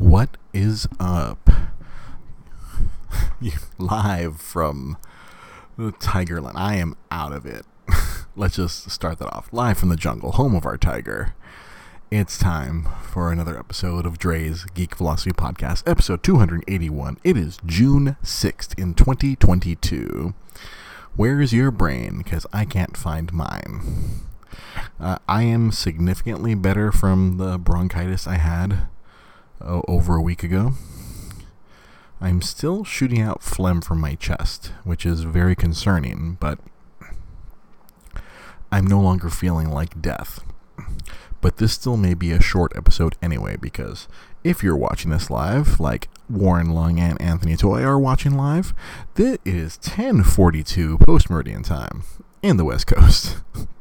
What 0.00 0.38
is 0.54 0.88
up? 0.98 1.50
Live 3.78 4.40
from 4.40 4.96
the 5.76 5.92
Tigerland. 5.92 6.54
I 6.54 6.76
am 6.76 6.96
out 7.10 7.32
of 7.32 7.44
it. 7.44 7.66
Let's 8.34 8.56
just 8.56 8.90
start 8.90 9.18
that 9.18 9.30
off. 9.30 9.52
Live 9.52 9.76
from 9.76 9.90
the 9.90 9.96
jungle, 9.96 10.32
home 10.32 10.54
of 10.54 10.64
our 10.64 10.78
tiger. 10.78 11.34
It's 12.10 12.38
time 12.38 12.88
for 13.02 13.30
another 13.30 13.58
episode 13.58 14.06
of 14.06 14.18
Dre's 14.18 14.64
Geek 14.72 14.94
Philosophy 14.94 15.32
Podcast, 15.32 15.82
episode 15.86 16.22
281. 16.22 17.18
It 17.22 17.36
is 17.36 17.58
June 17.66 18.16
6th 18.24 18.78
in 18.80 18.94
2022. 18.94 20.32
Where's 21.14 21.52
your 21.52 21.70
brain? 21.70 22.16
Because 22.16 22.46
I 22.54 22.64
can't 22.64 22.96
find 22.96 23.30
mine. 23.34 23.82
Uh, 24.98 25.18
I 25.28 25.42
am 25.42 25.70
significantly 25.70 26.54
better 26.54 26.90
from 26.90 27.36
the 27.36 27.58
bronchitis 27.58 28.26
I 28.26 28.38
had 28.38 28.88
uh, 29.60 29.80
over 29.88 30.16
a 30.16 30.22
week 30.22 30.42
ago. 30.42 30.72
I'm 32.20 32.42
still 32.42 32.84
shooting 32.84 33.20
out 33.20 33.42
phlegm 33.42 33.80
from 33.80 34.00
my 34.00 34.14
chest, 34.14 34.72
which 34.84 35.06
is 35.06 35.22
very 35.22 35.56
concerning, 35.56 36.36
but 36.38 36.58
I'm 38.70 38.86
no 38.86 39.00
longer 39.00 39.30
feeling 39.30 39.70
like 39.70 40.02
death. 40.02 40.40
But 41.40 41.56
this 41.56 41.72
still 41.72 41.96
may 41.96 42.12
be 42.12 42.32
a 42.32 42.42
short 42.42 42.72
episode 42.76 43.16
anyway, 43.22 43.56
because 43.56 44.06
if 44.44 44.62
you're 44.62 44.76
watching 44.76 45.10
this 45.10 45.30
live, 45.30 45.80
like 45.80 46.08
Warren 46.28 46.70
Lung 46.70 47.00
and 47.00 47.20
Anthony 47.20 47.56
Toy 47.56 47.82
are 47.82 47.98
watching 47.98 48.36
live, 48.36 48.74
this 49.14 49.38
is 49.46 49.78
10:42 49.78 50.98
post 50.98 51.30
meridian 51.30 51.62
time 51.62 52.02
in 52.42 52.58
the 52.58 52.64
West 52.64 52.86
Coast. 52.86 53.38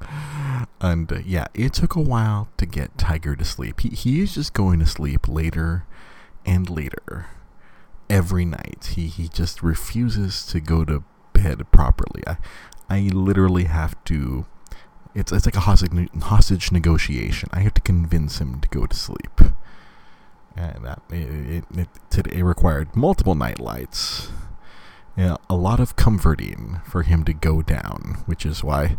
and 0.80 1.12
uh, 1.12 1.18
yeah, 1.24 1.46
it 1.54 1.74
took 1.74 1.94
a 1.94 2.00
while 2.00 2.48
to 2.56 2.66
get 2.66 2.96
Tiger 2.98 3.36
to 3.36 3.44
sleep. 3.44 3.80
He 3.80 3.90
he 3.90 4.20
is 4.20 4.34
just 4.34 4.52
going 4.52 4.78
to 4.80 4.86
sleep 4.86 5.28
later 5.28 5.84
and 6.46 6.68
later 6.68 7.26
every 8.08 8.44
night. 8.44 8.92
He 8.94 9.06
he 9.06 9.28
just 9.28 9.62
refuses 9.62 10.44
to 10.46 10.60
go 10.60 10.84
to 10.84 11.04
bed 11.32 11.70
properly. 11.72 12.22
I 12.26 12.36
I 12.88 13.00
literally 13.12 13.64
have 13.64 14.02
to. 14.04 14.46
It's 15.14 15.32
it's 15.32 15.46
like 15.46 15.56
a 15.56 15.60
hostage 15.60 16.08
hostage 16.22 16.72
negotiation. 16.72 17.48
I 17.52 17.60
have 17.60 17.74
to 17.74 17.80
convince 17.80 18.40
him 18.40 18.60
to 18.60 18.68
go 18.68 18.86
to 18.86 18.96
sleep, 18.96 19.40
and 20.56 20.84
that 20.84 21.00
it 21.10 21.64
it, 21.74 21.88
it, 22.16 22.26
it 22.26 22.44
required 22.44 22.94
multiple 22.96 23.34
night 23.34 23.60
lights. 23.60 24.30
You 25.16 25.24
know, 25.24 25.38
a 25.48 25.56
lot 25.56 25.80
of 25.80 25.96
comforting 25.96 26.80
for 26.86 27.02
him 27.02 27.24
to 27.24 27.32
go 27.32 27.62
down, 27.62 28.22
which 28.26 28.46
is 28.46 28.62
why 28.62 28.96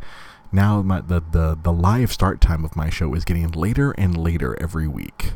now 0.52 0.82
my, 0.82 1.02
the, 1.02 1.22
the 1.22 1.58
the 1.62 1.72
live 1.72 2.12
start 2.12 2.42
time 2.42 2.66
of 2.66 2.76
my 2.76 2.90
show 2.90 3.14
is 3.14 3.24
getting 3.24 3.50
later 3.52 3.92
and 3.92 4.18
later 4.18 4.60
every 4.62 4.88
week. 4.88 5.34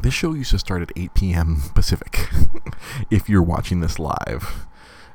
This 0.00 0.14
show 0.14 0.34
used 0.34 0.50
to 0.50 0.58
start 0.58 0.82
at 0.82 0.90
8 0.96 1.14
p.m. 1.14 1.62
Pacific, 1.74 2.28
if 3.10 3.28
you're 3.28 3.42
watching 3.42 3.80
this 3.80 3.98
live, 4.00 4.66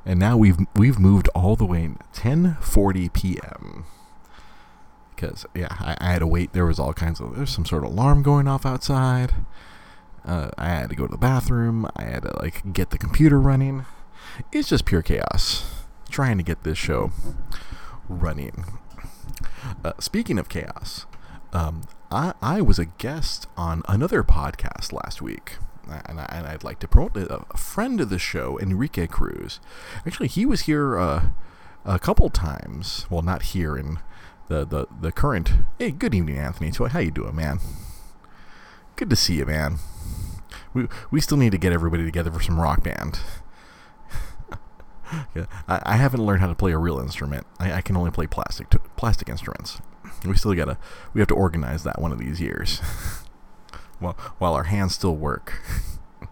and 0.05 0.19
now 0.19 0.38
we've 0.38 0.58
we've 0.75 0.99
moved 0.99 1.27
all 1.36 1.55
the 1.55 1.66
way 1.66 1.89
10:40 2.14 3.11
p.m. 3.11 3.86
Because 5.14 5.45
yeah, 5.53 5.67
I, 5.71 5.97
I, 5.99 6.11
had 6.11 6.19
to 6.19 6.27
wait. 6.27 6.53
There 6.53 6.66
was 6.66 6.80
all 6.80 6.94
kinds 6.94 7.19
of 7.19 7.36
there's 7.36 7.49
some 7.49 7.66
sort 7.66 7.83
of 7.83 7.92
alarm 7.92 8.23
going 8.23 8.47
off 8.47 8.66
outside. 8.66 9.33
Uh, 10.23 10.49
I 10.58 10.69
had 10.69 10.89
to 10.89 10.95
go 10.95 11.08
to 11.08 11.11
the 11.11 11.17
bathroom. 11.17 11.89
I 11.95 12.03
had 12.03 12.23
to 12.23 12.38
like 12.39 12.71
get 12.71 12.92
the 12.92 12.97
computer 12.97 13.39
running. 13.42 13.86
It's 14.52 14.69
just 14.69 14.86
pure 14.86 15.02
chaos 15.02 15.66
trying 16.09 16.38
to 16.38 16.44
get 16.44 16.64
this 16.64 16.77
show 16.77 17.11
running. 18.09 18.66
Uh, 19.83 19.94
speaking 20.00 20.39
of 20.39 20.50
chaos, 20.50 21.05
um, 21.53 21.83
I, 22.11 22.33
I 22.41 22.61
was 22.61 22.80
a 22.80 22.86
guest 22.86 23.47
on 23.58 23.83
another 23.88 24.23
podcast 24.23 24.94
last 24.94 25.22
week. 25.22 25.58
And, 25.89 26.19
I, 26.19 26.49
would 26.52 26.66
like 26.66 26.80
to 26.80 26.88
promote 26.88 27.16
a, 27.16 27.45
a, 27.49 27.58
friend 27.58 28.02
of 28.02 28.09
the 28.09 28.19
show, 28.19 28.59
Enrique 28.59 29.08
Cruz. 29.08 29.61
Actually, 30.05 30.27
he 30.27 30.45
was 30.45 30.61
here 30.61 30.99
uh, 30.99 31.27
a 31.86 31.98
couple 31.98 32.30
times. 32.30 33.05
Well, 33.09 33.21
not 33.21 33.42
here 33.43 33.77
in 33.77 33.99
the, 34.49 34.65
the, 34.65 34.87
the 34.99 35.14
current. 35.14 35.52
Hey, 35.80 35.92
good 35.92 36.14
evening, 36.14 36.37
Anthony. 36.37 36.73
So, 36.73 36.86
how 36.86 36.99
you 36.99 37.11
doing, 37.11 37.37
man? 37.37 37.60
Good 38.98 39.10
to 39.11 39.15
see 39.15 39.36
you, 39.36 39.45
man. 39.45 39.77
We 40.73 40.87
we 41.10 41.21
still 41.21 41.37
need 41.37 41.52
to 41.52 41.58
get 41.58 41.71
everybody 41.71 42.04
together 42.04 42.31
for 42.31 42.42
some 42.42 42.60
rock 42.60 42.83
band 42.83 43.20
yeah, 45.35 45.45
I, 45.67 45.81
I, 45.83 45.95
haven't 45.95 46.25
learned 46.25 46.41
how 46.41 46.47
to 46.47 46.55
play 46.55 46.71
a 46.71 46.77
real 46.77 46.99
instrument. 46.99 47.45
I, 47.59 47.73
I 47.73 47.81
can 47.81 47.95
only 47.97 48.11
play 48.11 48.27
plastic 48.27 48.69
t- 48.69 48.77
plastic 48.95 49.29
instruments. 49.29 49.79
We 50.25 50.35
still 50.35 50.53
gotta 50.53 50.77
we 51.13 51.21
have 51.21 51.27
to 51.29 51.35
organize 51.35 51.83
that 51.83 52.01
one 52.01 52.11
of 52.11 52.19
these 52.19 52.41
years. 52.41 52.81
while 53.99 54.15
while 54.37 54.53
our 54.53 54.63
hands 54.63 54.95
still 54.95 55.15
work. 55.15 55.61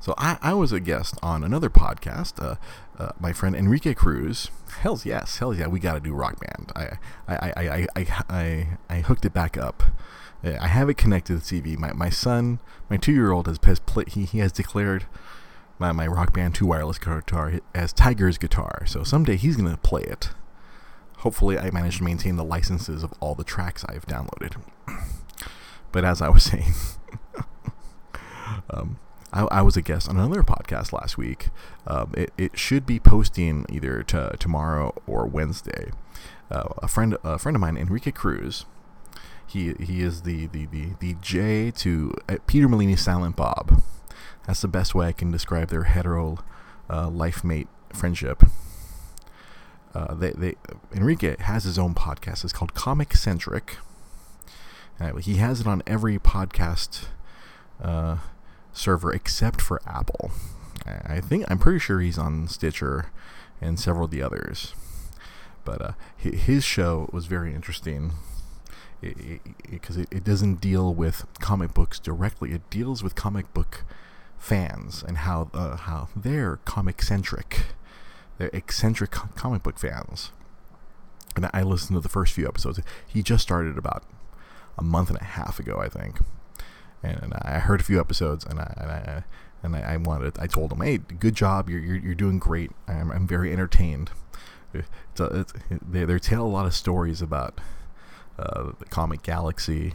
so 0.00 0.14
I, 0.18 0.38
I 0.42 0.54
was 0.54 0.72
a 0.72 0.80
guest 0.80 1.16
on 1.22 1.44
another 1.44 1.70
podcast. 1.70 2.42
Uh, 2.42 2.56
uh, 2.98 3.12
my 3.20 3.32
friend 3.32 3.54
Enrique 3.54 3.94
Cruz. 3.94 4.50
Hell's 4.80 5.06
yes, 5.06 5.38
hell 5.38 5.54
yeah, 5.54 5.66
we 5.66 5.80
got 5.80 5.94
to 5.94 6.00
do 6.00 6.12
rock 6.12 6.38
band. 6.40 6.72
I 6.76 6.98
I, 7.26 7.36
I, 7.36 7.52
I, 7.56 7.86
I, 7.96 8.24
I, 8.28 8.68
I 8.88 9.00
hooked 9.00 9.24
it 9.24 9.32
back 9.32 9.56
up. 9.56 9.82
I 10.42 10.68
have 10.68 10.88
it 10.88 10.96
connected 10.96 11.42
to 11.42 11.60
the 11.60 11.60
TV. 11.60 11.76
My, 11.76 11.92
my 11.92 12.10
son, 12.10 12.60
my 12.88 12.96
two 12.96 13.12
year 13.12 13.32
old, 13.32 13.48
has, 13.48 13.58
has 13.64 13.80
play, 13.80 14.04
he, 14.06 14.24
he 14.24 14.38
has 14.38 14.52
declared 14.52 15.06
my, 15.78 15.92
my 15.92 16.06
rock 16.06 16.32
band 16.32 16.54
2 16.54 16.66
wireless 16.66 16.98
guitar 16.98 17.60
as 17.74 17.92
Tiger's 17.92 18.38
guitar. 18.38 18.84
So 18.86 19.04
someday 19.04 19.36
he's 19.36 19.56
going 19.56 19.70
to 19.70 19.76
play 19.76 20.02
it. 20.02 20.30
Hopefully, 21.18 21.58
I 21.58 21.70
manage 21.70 21.98
to 21.98 22.04
maintain 22.04 22.36
the 22.36 22.44
licenses 22.44 23.02
of 23.02 23.12
all 23.18 23.34
the 23.34 23.44
tracks 23.44 23.84
I've 23.88 24.06
downloaded. 24.06 24.56
but 25.92 26.04
as 26.04 26.22
I 26.22 26.28
was 26.28 26.44
saying, 26.44 26.72
um, 28.70 28.98
I, 29.32 29.42
I, 29.46 29.62
was 29.62 29.76
a 29.76 29.82
guest 29.82 30.08
on 30.08 30.16
another 30.16 30.44
podcast 30.44 30.92
last 30.92 31.18
week. 31.18 31.48
Um, 31.88 32.12
it, 32.16 32.32
it 32.38 32.56
should 32.56 32.86
be 32.86 33.00
posting 33.00 33.66
either 33.68 34.04
to 34.04 34.36
tomorrow 34.38 34.94
or 35.08 35.26
Wednesday. 35.26 35.90
Uh, 36.52 36.68
a 36.78 36.88
friend 36.88 37.16
a 37.24 37.36
friend 37.36 37.56
of 37.56 37.60
mine, 37.60 37.76
Enrique 37.76 38.12
Cruz, 38.12 38.64
he 39.46 39.74
he 39.80 40.02
is 40.02 40.22
the 40.22 40.46
the 40.46 40.66
the, 40.66 40.90
the 41.00 41.16
J 41.20 41.70
to 41.72 42.14
uh, 42.28 42.36
Peter 42.46 42.68
Malini 42.68 42.98
Silent 42.98 43.34
Bob. 43.34 43.82
That's 44.48 44.62
the 44.62 44.68
best 44.68 44.94
way 44.94 45.06
I 45.06 45.12
can 45.12 45.30
describe 45.30 45.68
their 45.68 45.82
hetero 45.82 46.38
uh, 46.88 47.10
life 47.10 47.44
mate 47.44 47.68
friendship. 47.92 48.42
Uh, 49.94 50.14
they, 50.14 50.30
they, 50.30 50.54
Enrique 50.90 51.36
has 51.38 51.64
his 51.64 51.78
own 51.78 51.94
podcast. 51.94 52.44
It's 52.44 52.54
called 52.54 52.72
Comic 52.72 53.14
Centric. 53.14 53.76
Uh, 54.98 55.16
he 55.16 55.34
has 55.34 55.60
it 55.60 55.66
on 55.66 55.82
every 55.86 56.18
podcast 56.18 57.08
uh, 57.82 58.16
server 58.72 59.12
except 59.12 59.60
for 59.60 59.82
Apple. 59.86 60.30
I 60.86 61.20
think 61.20 61.44
I'm 61.50 61.58
pretty 61.58 61.78
sure 61.78 62.00
he's 62.00 62.16
on 62.16 62.48
Stitcher 62.48 63.10
and 63.60 63.78
several 63.78 64.06
of 64.06 64.10
the 64.10 64.22
others. 64.22 64.74
But 65.66 65.82
uh, 65.82 65.92
his 66.16 66.64
show 66.64 67.10
was 67.12 67.26
very 67.26 67.54
interesting 67.54 68.12
because 69.02 69.98
it, 69.98 70.04
it, 70.04 70.10
it, 70.12 70.16
it, 70.16 70.24
doesn't 70.24 70.62
deal 70.62 70.94
with 70.94 71.26
comic 71.38 71.74
books 71.74 71.98
directly. 71.98 72.52
It 72.52 72.70
deals 72.70 73.02
with 73.02 73.14
comic 73.14 73.52
book 73.52 73.84
fans 74.38 75.04
and 75.06 75.18
how 75.18 75.50
uh, 75.52 75.76
how 75.76 76.08
they're 76.16 76.56
comic 76.64 77.02
centric, 77.02 77.66
they're 78.38 78.50
eccentric 78.52 79.10
comic 79.10 79.62
book 79.62 79.78
fans. 79.78 80.32
And 81.36 81.50
I 81.52 81.62
listened 81.62 81.96
to 81.96 82.00
the 82.00 82.08
first 82.08 82.32
few 82.32 82.48
episodes. 82.48 82.80
He 83.06 83.22
just 83.22 83.42
started 83.42 83.78
about 83.78 84.04
a 84.76 84.82
month 84.82 85.10
and 85.10 85.20
a 85.20 85.24
half 85.24 85.60
ago, 85.60 85.78
I 85.80 85.88
think. 85.88 86.18
And, 87.02 87.32
I 87.34 87.60
heard 87.60 87.80
a 87.80 87.84
few 87.84 88.00
episodes, 88.00 88.44
and 88.44 88.58
I 88.58 88.74
and 88.76 88.90
I, 88.90 89.24
and 89.62 89.76
I, 89.76 89.94
I 89.94 89.96
wanted. 89.98 90.38
I 90.38 90.46
told 90.48 90.72
him, 90.72 90.80
"Hey, 90.80 90.98
good 90.98 91.34
job. 91.34 91.68
You're 91.68 91.80
you're, 91.80 91.96
you're 91.96 92.14
doing 92.14 92.38
great. 92.38 92.72
I'm, 92.88 93.12
I'm 93.12 93.26
very 93.26 93.52
entertained." 93.52 94.10
It's 94.74 95.20
a, 95.20 95.24
it's, 95.40 95.52
they 95.70 96.04
they 96.04 96.18
tell 96.18 96.44
a 96.44 96.48
lot 96.48 96.66
of 96.66 96.74
stories 96.74 97.22
about 97.22 97.60
uh, 98.38 98.72
the 98.78 98.84
comic 98.86 99.22
galaxy 99.22 99.94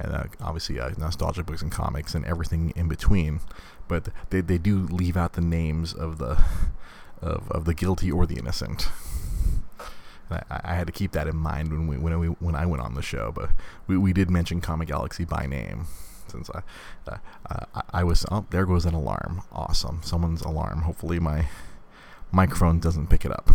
and 0.00 0.14
uh, 0.14 0.24
obviously 0.40 0.80
uh, 0.80 0.90
nostalgia 0.96 1.42
books 1.42 1.62
and 1.62 1.70
comics 1.70 2.14
and 2.14 2.24
everything 2.24 2.72
in 2.76 2.88
between. 2.88 3.40
But 3.88 4.08
they, 4.30 4.40
they 4.40 4.58
do 4.58 4.86
leave 4.86 5.16
out 5.16 5.34
the 5.34 5.40
names 5.40 5.92
of 5.92 6.18
the 6.18 6.42
of, 7.20 7.50
of 7.50 7.64
the 7.64 7.74
guilty 7.74 8.10
or 8.10 8.26
the 8.26 8.36
innocent. 8.36 8.88
I, 10.30 10.42
I, 10.50 10.74
had 10.74 10.86
to 10.86 10.92
keep 10.92 11.12
that 11.12 11.26
in 11.26 11.36
mind 11.36 11.70
when 11.70 11.86
we 11.88 11.96
when 11.98 12.18
we 12.18 12.28
when 12.28 12.54
I 12.54 12.66
went 12.66 12.82
on 12.82 12.94
the 12.94 13.02
show. 13.02 13.32
But 13.34 13.50
we, 13.86 13.98
we 13.98 14.12
did 14.12 14.30
mention 14.30 14.60
Comic 14.60 14.88
Galaxy 14.88 15.24
by 15.24 15.46
name 15.46 15.86
since 16.28 16.48
I 16.50 16.62
uh, 17.10 17.16
I, 17.74 17.82
I 17.92 18.04
was 18.04 18.24
oh 18.30 18.46
there 18.50 18.64
goes 18.64 18.86
an 18.86 18.94
alarm. 18.94 19.42
Awesome, 19.52 20.00
someone's 20.02 20.42
alarm. 20.42 20.82
Hopefully 20.82 21.18
my 21.18 21.48
microphone 22.30 22.78
doesn't 22.78 23.08
pick 23.08 23.24
it 23.24 23.32
up. 23.32 23.50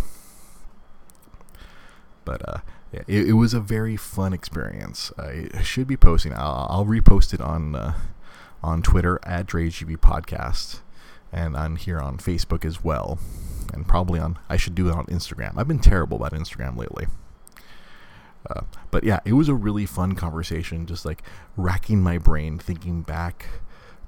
But 2.24 2.46
uh, 2.46 2.58
yeah, 2.92 3.02
it, 3.06 3.28
it, 3.28 3.32
was 3.32 3.52
a 3.52 3.60
very 3.60 3.96
fun 3.96 4.32
experience. 4.32 5.12
I 5.18 5.48
should 5.62 5.86
be 5.86 5.96
posting. 5.96 6.32
I'll, 6.32 6.66
I'll 6.70 6.86
repost 6.86 7.34
it 7.34 7.40
on 7.40 7.74
uh, 7.74 7.94
on 8.62 8.82
Twitter 8.82 9.18
at 9.24 9.46
DreGB 9.46 9.98
Podcast, 9.98 10.80
and 11.32 11.56
on 11.56 11.76
here 11.76 11.98
on 11.98 12.18
Facebook 12.18 12.64
as 12.64 12.82
well, 12.82 13.18
and 13.72 13.86
probably 13.86 14.20
on. 14.20 14.38
I 14.48 14.56
should 14.56 14.74
do 14.74 14.88
it 14.88 14.94
on 14.94 15.06
Instagram. 15.06 15.54
I've 15.56 15.68
been 15.68 15.78
terrible 15.78 16.16
about 16.16 16.32
Instagram 16.32 16.76
lately. 16.76 17.06
Uh, 18.48 18.62
but 18.90 19.04
yeah, 19.04 19.20
it 19.24 19.32
was 19.32 19.48
a 19.48 19.54
really 19.54 19.86
fun 19.86 20.14
conversation, 20.14 20.86
just 20.86 21.04
like 21.04 21.22
racking 21.56 22.00
my 22.00 22.18
brain, 22.18 22.58
thinking 22.58 23.02
back 23.02 23.46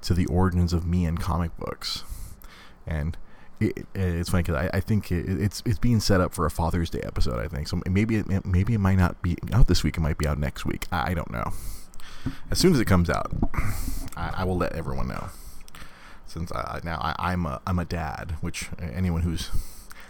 to 0.01 0.13
the 0.13 0.25
origins 0.27 0.71
of 0.71 0.85
me 0.85 1.05
and 1.05 1.19
comic 1.19 1.55
books. 1.57 2.03
And 2.87 3.17
it, 3.59 3.85
it's 3.93 4.29
funny 4.29 4.43
because 4.43 4.55
I, 4.55 4.77
I, 4.77 4.79
think 4.79 5.11
it, 5.11 5.41
it's 5.41 5.61
it's 5.65 5.79
being 5.79 5.99
set 5.99 6.21
up 6.21 6.33
for 6.33 6.45
a 6.45 6.51
Father's 6.51 6.89
Day 6.89 7.01
episode. 7.01 7.39
I 7.39 7.47
think 7.47 7.67
so. 7.67 7.81
Maybe 7.87 8.17
it, 8.17 8.45
maybe 8.45 8.73
it 8.73 8.79
might 8.79 8.97
not 8.97 9.21
be 9.21 9.37
out 9.51 9.67
this 9.67 9.83
week. 9.83 9.97
It 9.97 10.01
might 10.01 10.17
be 10.17 10.27
out 10.27 10.37
next 10.37 10.65
week. 10.65 10.87
I, 10.91 11.11
I 11.11 11.13
don't 11.13 11.31
know. 11.31 11.51
As 12.51 12.57
soon 12.57 12.73
as 12.73 12.79
it 12.79 12.85
comes 12.85 13.09
out, 13.09 13.31
I, 14.15 14.33
I 14.37 14.43
will 14.45 14.57
let 14.57 14.73
everyone 14.73 15.07
know. 15.07 15.29
Since 16.25 16.51
I, 16.51 16.79
now 16.83 16.99
I, 17.01 17.33
am 17.33 17.45
a 17.45 17.61
I'm 17.65 17.79
a 17.79 17.85
dad, 17.85 18.35
which 18.41 18.69
anyone 18.79 19.21
who's 19.21 19.49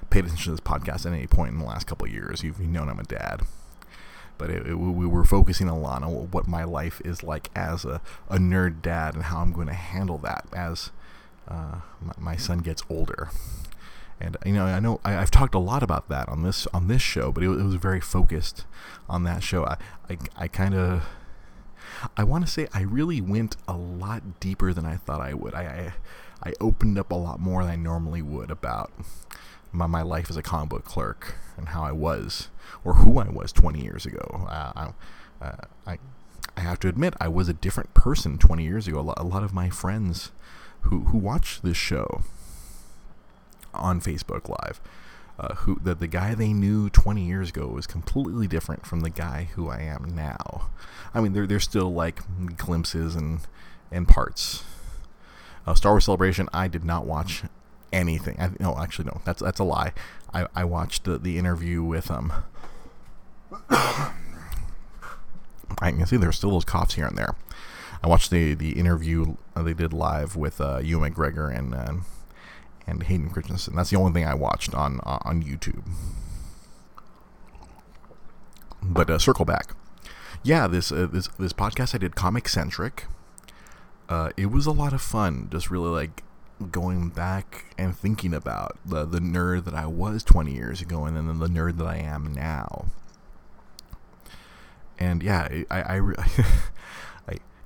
paid 0.09 0.25
attention 0.25 0.45
to 0.45 0.51
this 0.51 0.59
podcast 0.59 1.05
at 1.05 1.13
any 1.13 1.27
point 1.27 1.53
in 1.53 1.59
the 1.59 1.65
last 1.65 1.87
couple 1.87 2.07
years, 2.07 2.43
you've 2.43 2.59
known 2.59 2.89
I'm 2.89 2.99
a 2.99 3.03
dad. 3.03 3.41
But 4.37 4.63
we 4.65 5.05
were 5.05 5.25
focusing 5.25 5.67
a 5.67 5.77
lot 5.77 6.01
on 6.01 6.31
what 6.31 6.47
my 6.47 6.63
life 6.63 7.01
is 7.03 7.23
like 7.23 7.49
as 7.55 7.83
a, 7.83 8.01
a 8.29 8.37
nerd 8.37 8.81
dad 8.81 9.13
and 9.13 9.23
how 9.23 9.39
I'm 9.39 9.51
going 9.51 9.67
to 9.67 9.73
handle 9.73 10.17
that 10.19 10.45
as 10.53 10.91
uh, 11.49 11.81
my, 12.17 12.35
son 12.35 12.59
gets 12.59 12.83
older. 12.89 13.29
And 14.21 14.37
you 14.45 14.53
know, 14.53 14.65
I 14.65 14.79
know 14.79 14.99
I, 15.03 15.11
have 15.11 15.31
talked 15.31 15.55
a 15.55 15.59
lot 15.59 15.81
about 15.81 16.09
that 16.09 16.27
on 16.29 16.43
this 16.43 16.67
on 16.67 16.89
this 16.89 17.01
show, 17.01 17.31
but 17.31 17.41
it, 17.43 17.47
it 17.47 17.63
was 17.63 17.75
very 17.75 18.01
focused 18.01 18.65
on 19.07 19.23
that 19.23 19.43
show. 19.43 19.65
I 19.65 19.77
I, 20.09 20.17
I 20.35 20.47
kind 20.49 20.75
of 20.75 21.07
I 22.15 22.23
want 22.23 22.45
to 22.45 22.51
say 22.51 22.67
I 22.73 22.81
really 22.81 23.21
went 23.21 23.57
a 23.67 23.75
lot 23.75 24.39
deeper 24.39 24.73
than 24.73 24.85
I 24.85 24.95
thought 24.95 25.21
I 25.21 25.33
would. 25.33 25.53
I, 25.53 25.93
I, 26.43 26.49
I 26.49 26.53
opened 26.61 26.97
up 26.97 27.11
a 27.11 27.15
lot 27.15 27.39
more 27.39 27.63
than 27.63 27.71
I 27.71 27.75
normally 27.75 28.21
would 28.21 28.51
about 28.51 28.91
my, 29.71 29.87
my 29.87 30.01
life 30.01 30.29
as 30.29 30.37
a 30.37 30.41
comic 30.41 30.69
book 30.69 30.85
clerk 30.85 31.35
and 31.57 31.69
how 31.69 31.83
I 31.83 31.91
was 31.91 32.49
or 32.83 32.95
who 32.95 33.19
I 33.19 33.29
was 33.29 33.51
20 33.51 33.81
years 33.81 34.05
ago. 34.05 34.45
Uh, 34.49 34.71
I, 35.41 35.45
uh, 35.45 35.55
I, 35.85 35.97
I 36.55 36.61
have 36.61 36.79
to 36.81 36.87
admit 36.87 37.13
I 37.19 37.27
was 37.27 37.49
a 37.49 37.53
different 37.53 37.93
person 37.93 38.37
20 38.37 38.63
years 38.63 38.87
ago. 38.87 38.99
A 38.99 39.01
lot, 39.01 39.19
a 39.19 39.23
lot 39.23 39.43
of 39.43 39.53
my 39.53 39.69
friends 39.69 40.31
who 40.81 41.01
who 41.05 41.17
watch 41.17 41.61
this 41.61 41.77
show 41.77 42.23
on 43.73 44.01
Facebook 44.01 44.49
Live 44.49 44.81
uh, 45.39 45.55
who 45.55 45.79
that 45.81 45.99
the 45.99 46.07
guy 46.07 46.35
they 46.35 46.51
knew 46.51 46.89
20 46.89 47.21
years 47.25 47.49
ago 47.49 47.67
was 47.67 47.87
completely 47.87 48.45
different 48.45 48.85
from 48.85 48.99
the 48.99 49.09
guy 49.09 49.49
who 49.55 49.69
I 49.69 49.79
am 49.79 50.13
now. 50.13 50.69
I 51.13 51.21
mean, 51.21 51.31
there 51.33 51.47
there's 51.47 51.63
still 51.63 51.93
like 51.93 52.19
glimpses 52.57 53.15
and 53.15 53.39
and 53.89 54.07
parts. 54.07 54.63
Uh, 55.65 55.73
Star 55.73 55.93
Wars 55.93 56.05
Celebration, 56.05 56.49
I 56.53 56.67
did 56.67 56.83
not 56.83 57.05
watch 57.05 57.43
anything. 57.93 58.35
I, 58.39 58.49
no, 58.59 58.77
actually, 58.77 59.05
no, 59.05 59.21
that's 59.23 59.41
that's 59.41 59.59
a 59.59 59.63
lie. 59.63 59.93
I, 60.33 60.47
I 60.53 60.65
watched 60.65 61.05
the, 61.05 61.17
the 61.17 61.37
interview 61.37 61.83
with 61.83 62.11
um. 62.11 62.33
I 65.81 65.91
can 65.91 66.05
see 66.05 66.17
there's 66.17 66.35
still 66.35 66.51
those 66.51 66.65
coughs 66.65 66.95
here 66.95 67.05
and 67.05 67.17
there. 67.17 67.35
I 68.01 68.07
watched 68.07 68.31
the 68.31 68.53
the 68.53 68.71
interview 68.71 69.35
they 69.55 69.73
did 69.73 69.93
live 69.93 70.35
with 70.35 70.61
uh, 70.61 70.79
Ewan 70.79 71.13
McGregor 71.13 71.55
and 71.55 71.73
uh, 71.73 71.93
and 72.87 73.03
Hayden 73.03 73.29
Christensen. 73.29 73.75
That's 73.75 73.89
the 73.89 73.97
only 73.97 74.13
thing 74.13 74.25
I 74.25 74.33
watched 74.33 74.73
on 74.73 74.99
uh, 75.03 75.19
on 75.23 75.43
YouTube. 75.43 75.83
But 78.81 79.09
uh, 79.09 79.19
circle 79.19 79.45
back, 79.45 79.75
yeah. 80.43 80.67
This 80.67 80.91
uh, 80.91 81.07
this 81.11 81.27
this 81.39 81.53
podcast 81.53 81.93
I 81.93 81.97
did 81.97 82.15
comic 82.15 82.47
centric. 82.47 83.05
Uh, 84.07 84.31
it 84.37 84.47
was 84.47 84.65
a 84.65 84.71
lot 84.71 84.93
of 84.93 85.01
fun, 85.01 85.49
just 85.51 85.69
really 85.69 85.89
like 85.89 86.23
going 86.71 87.09
back 87.09 87.65
and 87.77 87.95
thinking 87.95 88.33
about 88.33 88.77
the 88.85 89.05
the 89.05 89.19
nerd 89.19 89.65
that 89.65 89.73
I 89.73 89.85
was 89.85 90.23
20 90.23 90.53
years 90.53 90.81
ago, 90.81 91.05
and 91.05 91.15
then 91.15 91.39
the 91.39 91.47
nerd 91.47 91.77
that 91.77 91.87
I 91.87 91.97
am 91.97 92.33
now. 92.33 92.85
And 94.97 95.21
yeah, 95.21 95.47
I 95.69 95.81
I, 95.81 95.99
I 95.99 96.25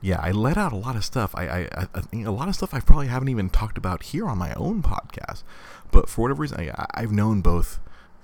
yeah, 0.04 0.20
I 0.22 0.32
let 0.32 0.58
out 0.58 0.74
a 0.74 0.76
lot 0.76 0.98
of 0.98 1.06
stuff. 1.06 1.34
I, 1.34 1.48
I, 1.48 1.88
I 1.96 2.02
think 2.02 2.28
a 2.28 2.32
lot 2.32 2.50
of 2.50 2.56
stuff 2.56 2.74
I 2.74 2.82
probably 2.82 3.08
haven't 3.08 3.30
even 3.30 3.50
talked 3.50 3.78
about 3.78 4.04
here 4.04 4.28
on 4.28 4.38
my 4.38 4.54
own 4.56 4.84
podcast. 4.84 5.44
But 5.92 6.10
for 6.10 6.24
whatever 6.24 6.42
reason, 6.42 6.60
I, 6.60 6.86
I've 6.94 7.14
known 7.14 7.40
both 7.40 7.80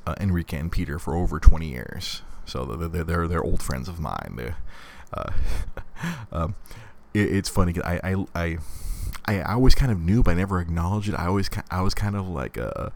uh, 0.06 0.14
Enrique 0.20 0.58
and 0.58 0.70
Peter 0.70 1.00
for 1.00 1.16
over 1.16 1.40
20 1.40 1.70
years. 1.70 2.22
So 2.46 2.66
they're, 2.66 3.06
they're, 3.06 3.28
they're 3.30 3.44
old 3.44 3.64
friends 3.64 3.88
of 3.88 3.98
mine. 3.98 4.54
Uh, 5.14 5.32
um, 6.34 6.56
it, 7.14 7.34
it's 7.34 7.48
funny. 7.48 7.74
I, 7.82 8.02
I, 8.04 8.26
I, 8.36 8.58
I 9.26 9.54
always 9.54 9.74
kind 9.74 9.92
of 9.92 10.02
knew, 10.02 10.22
but 10.22 10.32
I 10.32 10.34
never 10.34 10.60
acknowledged 10.60 11.08
it. 11.08 11.16
I 11.16 11.28
always, 11.28 11.50
I 11.72 11.82
was 11.82 11.94
kind 11.94 12.18
of 12.18 12.28
like 12.28 12.58
a, 12.58 12.92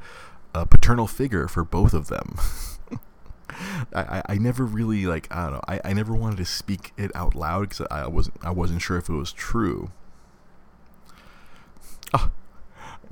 a 0.53 0.65
paternal 0.65 1.07
figure 1.07 1.47
for 1.47 1.63
both 1.63 1.93
of 1.93 2.07
them. 2.07 2.35
I, 3.93 4.21
I 4.29 4.35
never 4.35 4.65
really 4.65 5.05
like 5.05 5.27
I 5.31 5.43
don't 5.43 5.53
know 5.53 5.61
I, 5.67 5.79
I 5.85 5.93
never 5.93 6.13
wanted 6.13 6.37
to 6.37 6.45
speak 6.45 6.91
it 6.97 7.11
out 7.15 7.35
loud 7.35 7.69
because 7.69 7.87
I 7.89 8.07
wasn't 8.07 8.37
I 8.43 8.51
wasn't 8.51 8.81
sure 8.81 8.97
if 8.97 9.09
it 9.09 9.13
was 9.13 9.31
true. 9.31 9.91
Oh, 12.13 12.29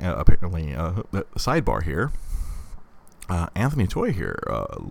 uh, 0.02 0.16
apparently, 0.18 0.74
uh, 0.74 1.04
sidebar 1.38 1.84
here. 1.84 2.12
Uh, 3.30 3.48
Anthony 3.56 3.88
Toy 3.88 4.12
here, 4.12 4.44
uh, 4.48 4.90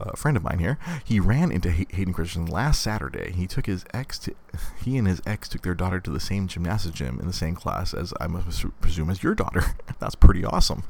a 0.00 0.16
friend 0.16 0.36
of 0.36 0.42
mine 0.42 0.58
here, 0.58 0.78
he 1.04 1.20
ran 1.20 1.50
into 1.50 1.70
Hayden 1.70 2.12
Christensen 2.12 2.52
last 2.52 2.82
Saturday. 2.82 3.32
He 3.32 3.46
took 3.46 3.66
his 3.66 3.84
ex 3.94 4.18
to, 4.20 4.34
he 4.84 4.98
and 4.98 5.06
his 5.06 5.22
ex 5.24 5.48
took 5.48 5.62
their 5.62 5.74
daughter 5.74 6.00
to 6.00 6.10
the 6.10 6.20
same 6.20 6.48
gymnastics 6.48 6.96
gym 6.96 7.18
in 7.20 7.26
the 7.26 7.32
same 7.32 7.54
class 7.54 7.94
as 7.94 8.12
I 8.20 8.26
must 8.26 8.64
presume 8.80 9.10
as 9.10 9.22
your 9.22 9.34
daughter. 9.34 9.64
That's 10.00 10.14
pretty 10.14 10.44
awesome 10.44 10.84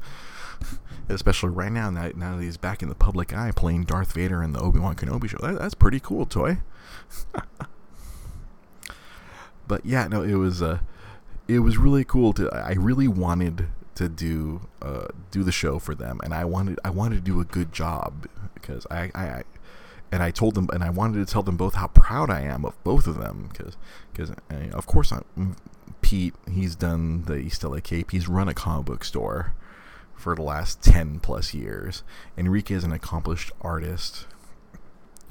especially 1.09 1.49
right 1.49 1.71
now, 1.71 1.89
now, 1.89 2.11
that 2.11 2.41
he's 2.41 2.57
back 2.57 2.81
in 2.81 2.89
the 2.89 2.95
public 2.95 3.33
eye 3.33 3.51
playing 3.55 3.83
Darth 3.83 4.13
Vader 4.13 4.43
in 4.43 4.53
the 4.53 4.59
Obi 4.59 4.79
Wan 4.79 4.95
Kenobi 4.95 5.29
show. 5.29 5.37
That, 5.41 5.59
that's 5.59 5.73
pretty 5.73 5.99
cool, 5.99 6.25
toy. 6.25 6.59
but 9.67 9.85
yeah, 9.85 10.07
no, 10.07 10.21
it 10.21 10.35
was 10.35 10.61
uh, 10.61 10.79
it 11.47 11.59
was 11.59 11.77
really 11.77 12.03
cool 12.03 12.33
to. 12.33 12.49
I 12.49 12.73
really 12.73 13.07
wanted 13.07 13.67
to 13.95 14.09
do 14.09 14.61
uh, 14.81 15.07
do 15.31 15.43
the 15.43 15.51
show 15.51 15.79
for 15.79 15.95
them, 15.95 16.19
and 16.23 16.33
I 16.33 16.45
wanted 16.45 16.79
I 16.83 16.89
wanted 16.89 17.15
to 17.15 17.21
do 17.21 17.39
a 17.39 17.45
good 17.45 17.71
job 17.71 18.27
because 18.53 18.87
I, 18.89 19.11
I, 19.13 19.23
I 19.25 19.43
and 20.13 20.21
I 20.21 20.29
told 20.29 20.53
them, 20.53 20.69
and 20.71 20.83
I 20.83 20.91
wanted 20.91 21.25
to 21.25 21.31
tell 21.33 21.41
them 21.41 21.57
both 21.57 21.73
how 21.73 21.87
proud 21.87 22.29
I 22.29 22.41
am 22.41 22.65
of 22.65 22.81
both 22.83 23.07
of 23.07 23.17
them, 23.17 23.49
because, 23.51 23.75
because 24.11 24.29
uh, 24.29 24.69
of 24.71 24.85
course, 24.85 25.11
I'm, 25.11 25.55
Pete, 26.03 26.35
he's 26.47 26.75
done 26.75 27.23
the 27.23 27.37
East 27.37 27.63
LA 27.63 27.79
Cape, 27.79 28.11
he's 28.11 28.27
run 28.27 28.47
a 28.47 28.53
comic 28.53 28.85
book 28.85 29.03
store, 29.03 29.55
for 30.15 30.35
the 30.35 30.41
last 30.41 30.81
10 30.83 31.19
plus 31.19 31.53
years. 31.53 32.03
Enrique 32.37 32.73
is 32.73 32.83
an 32.83 32.91
accomplished 32.91 33.51
artist 33.61 34.25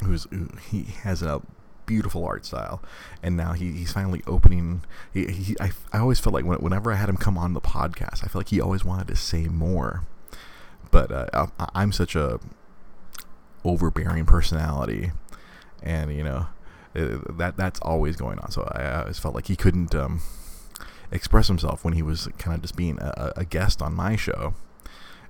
who's 0.05 0.25
who, 0.31 0.49
he 0.71 0.83
has 1.03 1.23
a 1.23 1.41
beautiful 1.87 2.25
art 2.25 2.45
style. 2.45 2.83
And 3.23 3.37
now 3.37 3.53
he, 3.53 3.73
he's 3.73 3.93
finally 3.93 4.23
opening 4.27 4.85
he, 5.13 5.27
he 5.27 5.57
I, 5.61 5.73
I 5.93 5.99
always 5.99 6.21
felt 6.21 6.35
like 6.35 6.45
when, 6.45 6.59
whenever 6.59 6.93
I 6.93 6.97
had 6.97 7.09
him 7.09 7.17
come 7.17 7.39
on 7.39 7.55
the 7.55 7.61
podcast 7.61 8.25
I 8.25 8.29
feel 8.29 8.41
like 8.41 8.49
he 8.49 8.61
always 8.61 8.85
wanted 8.85 9.09
to 9.09 9.17
say 9.17 9.45
more. 9.45 10.05
But 10.91 11.11
uh, 11.11 11.47
I, 11.59 11.83
am 11.83 11.93
such 11.93 12.15
a 12.15 12.39
overbearing 13.65 14.27
personality 14.27 15.13
and 15.83 16.13
you 16.15 16.23
know 16.23 16.47
it, 16.95 17.39
that 17.39 17.57
that's 17.57 17.81
always 17.81 18.17
going 18.17 18.39
on. 18.41 18.51
So 18.51 18.71
I, 18.73 18.83
I 18.83 19.01
always 19.01 19.19
felt 19.19 19.35
like 19.35 19.47
he 19.47 19.57
couldn't 19.57 19.95
um, 19.95 20.21
express 21.11 21.49
himself 21.49 21.85
when 21.85 21.95
he 21.95 22.03
was 22.03 22.29
kind 22.39 22.55
of 22.55 22.61
just 22.61 22.77
being 22.77 22.99
a, 23.01 23.33
a 23.37 23.45
guest 23.47 23.81
on 23.81 23.95
my 23.95 24.17
show 24.17 24.55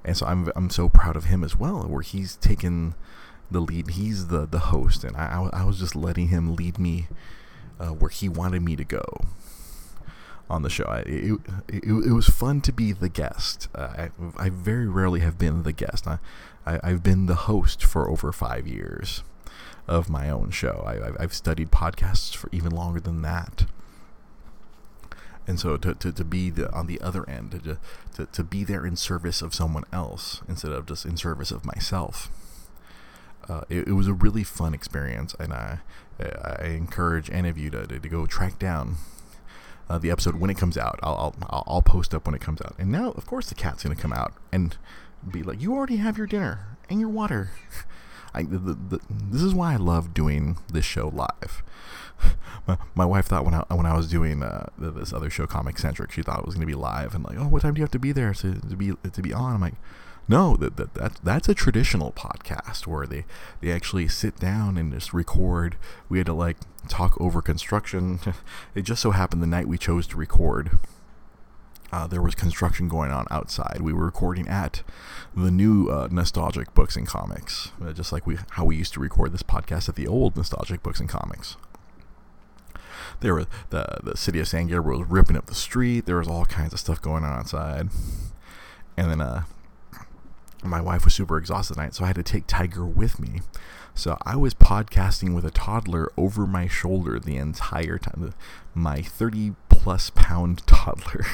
and 0.05 0.17
so 0.17 0.27
I'm 0.27 0.51
I'm 0.57 0.71
so 0.71 0.89
proud 0.89 1.17
of 1.17 1.25
him 1.25 1.45
as 1.45 1.57
well, 1.57 1.83
where 1.83 2.03
he's 2.03 2.37
taken 2.37 2.95
the 3.51 3.61
lead. 3.61 3.91
He's 3.91 4.29
the 4.29 4.47
the 4.47 4.59
host, 4.59 5.05
and 5.05 5.17
I 5.17 5.49
I 5.53 5.65
was 5.65 5.79
just 5.79 5.95
letting 5.95 6.29
him 6.29 6.57
lead 6.57 6.79
me 6.79 7.09
uh, 7.81 7.89
where 7.89 8.11
he 8.11 8.29
wanted 8.29 8.63
me 8.63 8.77
to 8.77 8.85
go 8.85 9.05
on 10.51 10.63
the 10.63 10.71
show. 10.71 10.85
I, 10.85 10.99
it, 11.01 11.41
it, 11.69 11.85
it, 11.85 12.13
was 12.13 12.27
fun 12.27 12.61
to 12.63 12.73
be 12.73 12.93
the 12.93 13.09
guest. 13.09 13.69
Uh, 13.75 13.81
I, 13.97 14.11
I 14.37 14.51
very 14.51 14.87
rarely 14.87 15.21
have 15.21 15.39
been 15.39 15.63
the 15.63 15.73
guest. 15.73 16.07
I, 16.07 16.19
I, 16.67 16.79
I've 16.83 17.03
been 17.03 17.25
the 17.25 17.35
host 17.35 17.83
for 17.83 18.11
over 18.11 18.33
five 18.33 18.67
years 18.67 19.23
of 19.89 20.11
my 20.11 20.29
own 20.29 20.51
show. 20.51 20.85
I, 20.87 21.23
I've 21.23 21.33
studied 21.33 21.71
podcasts 21.71 22.37
for 22.37 22.51
even 22.53 22.71
longer 22.71 23.01
than 23.01 23.23
that 23.23 23.65
and 25.47 25.59
so 25.59 25.77
to, 25.77 25.95
to, 25.95 26.13
to 26.13 26.25
be 26.25 26.51
the, 26.51 26.71
on 26.73 26.87
the 26.87 27.01
other 27.01 27.29
end 27.29 27.63
to, 27.65 27.79
to, 28.15 28.27
to 28.27 28.45
be 28.45 28.65
there 28.65 28.87
in 28.87 28.97
service 28.97 29.43
of 29.43 29.55
someone 29.55 29.85
else 29.93 30.41
instead 30.49 30.73
of 30.73 30.87
just 30.87 31.05
in 31.05 31.17
service 31.17 31.51
of 31.51 31.65
myself. 31.65 32.31
Uh, 33.49 33.63
it, 33.69 33.89
it, 33.89 33.93
was 33.93 34.07
a 34.07 34.13
really 34.13 34.45
fun 34.45 34.73
experience 34.73 35.35
and 35.41 35.53
I, 35.53 35.81
I 36.21 36.67
encourage 36.67 37.29
any 37.31 37.49
of 37.49 37.59
you 37.59 37.71
to, 37.71 37.87
to, 37.89 37.99
to 37.99 38.09
go 38.09 38.25
track 38.25 38.59
down 38.59 38.97
uh, 39.91 39.99
the 39.99 40.13
episode 40.13 40.37
when 40.37 40.49
it 40.49 40.57
comes 40.57 40.79
out. 40.79 41.01
I'll, 41.03 41.35
I'll, 41.51 41.65
I'll 41.67 41.83
post 41.83 42.15
up 42.15 42.25
when 42.25 42.37
it 42.37 42.41
comes 42.41 42.61
out. 42.63 42.77
And 42.79 42.93
now 42.93 43.11
of 43.13 43.27
course 43.27 43.49
the 43.49 43.57
cat's 43.57 43.83
gonna 43.83 43.97
come 43.97 44.13
out 44.13 44.35
and 44.53 44.77
be 45.29 45.43
like 45.43 45.61
you 45.61 45.75
already 45.75 45.97
have 45.97 46.17
your 46.17 46.29
dinner 46.29 46.77
and 46.89 47.01
your 47.01 47.09
water. 47.09 47.51
I, 48.35 48.45
the, 48.45 48.59
the, 48.59 49.01
this 49.11 49.43
is 49.43 49.55
why 49.55 49.75
I 49.75 49.77
love 49.77 50.15
doing 50.15 50.57
this 50.73 50.87
show 50.87 51.09
live 51.09 51.63
my, 52.67 52.77
my 52.95 53.05
wife 53.05 53.27
thought 53.27 53.45
when 53.45 53.55
I 53.55 53.65
when 53.71 53.87
I 53.87 53.97
was 53.97 54.09
doing 54.09 54.43
uh, 54.43 54.67
this 54.79 55.13
other 55.13 55.31
show, 55.31 55.47
Comic 55.47 55.79
Centric, 55.79 56.13
she 56.13 56.23
thought 56.23 56.41
it 56.41 56.47
was 56.47 56.55
going 56.55 56.67
to 56.67 56.73
be 56.73 56.79
live 56.79 57.15
and 57.15 57.25
like, 57.25 57.39
oh, 57.39 57.49
what 57.49 57.63
time 57.63 57.75
do 57.75 57.79
you 57.79 57.85
have 57.85 57.91
to 57.93 57.99
be 57.99 58.13
there 58.13 58.33
to, 58.35 58.55
to 58.55 58.77
be 58.77 58.93
to 59.11 59.23
be 59.23 59.33
on? 59.33 59.55
I'm 59.55 59.61
like, 59.61 59.75
No, 60.29 60.57
that, 60.57 60.77
that, 60.77 60.95
that 60.95 61.13
that's 61.23 61.49
a 61.49 61.55
traditional 61.55 62.13
podcast 62.13 62.87
where 62.87 63.07
they, 63.07 63.25
they 63.61 63.73
actually 63.73 64.09
sit 64.09 64.39
down 64.39 64.77
and 64.77 64.93
just 64.93 65.13
record. 65.13 65.77
We 66.09 66.19
had 66.19 66.27
to 66.27 66.35
like 66.35 66.57
talk 66.89 67.21
over 67.21 67.43
construction. 67.43 68.21
it 68.75 68.83
just 68.83 69.03
so 69.03 69.11
happened 69.11 69.43
the 69.43 69.47
night 69.47 69.69
we 69.69 69.79
chose 69.79 70.07
to 70.09 70.17
record, 70.17 70.79
uh, 71.93 72.07
there 72.07 72.23
was 72.23 72.35
construction 72.35 72.89
going 72.89 73.11
on 73.11 73.27
outside. 73.31 73.81
We 73.83 73.93
were 73.93 74.07
recording 74.07 74.49
at 74.49 74.83
the 75.37 75.51
new 75.51 75.89
uh, 75.91 76.09
nostalgic 76.11 76.73
books 76.75 76.97
and 76.97 77.07
comics, 77.07 77.71
uh, 77.85 77.93
just 77.93 78.13
like 78.13 78.27
we 78.27 78.39
how 78.51 78.65
we 78.65 78.77
used 78.77 78.95
to 78.95 79.01
record 79.01 79.33
this 79.33 79.43
podcast 79.43 79.89
at 79.89 79.97
the 79.97 80.07
old 80.07 80.37
nostalgic 80.37 80.83
books 80.83 81.01
and 81.01 81.09
comics. 81.09 81.57
There 83.23 83.35
was 83.35 83.47
the 83.71 84.01
the 84.03 84.17
city 84.17 84.41
of 84.41 84.49
San 84.49 84.67
Gabriel 84.67 85.01
was 85.01 85.09
ripping 85.09 85.37
up 85.37 85.47
the 85.47 85.55
street. 85.55 86.07
There 86.07 86.19
was 86.19 86.29
all 86.29 86.45
kinds 86.45 86.73
of 86.73 86.81
stuff 86.81 87.01
going 87.01 87.25
on 87.25 87.33
outside, 87.39 87.89
and 88.97 89.11
then 89.11 89.21
uh, 89.21 89.45
my 90.65 90.81
wife 90.81 91.05
was 91.05 91.15
super 91.15 91.39
exhausted 91.39 91.75
tonight, 91.75 91.95
so 91.95 92.05
I 92.05 92.09
had 92.09 92.17
to 92.17 92.23
take 92.23 92.47
Tiger 92.47 92.85
with 92.85 93.21
me. 93.21 93.41
So 93.95 94.19
I 94.23 94.37
was 94.37 94.55
podcasting 94.55 95.35
with 95.35 95.45
a 95.45 95.51
toddler 95.51 96.11
over 96.17 96.47
my 96.47 96.67
shoulder 96.67 97.21
the 97.21 97.37
entire 97.37 97.99
time. 97.99 98.35
My 98.75 99.03
30 99.03 99.55
plus 99.69 100.11
pound 100.11 100.67
toddler 100.67 101.27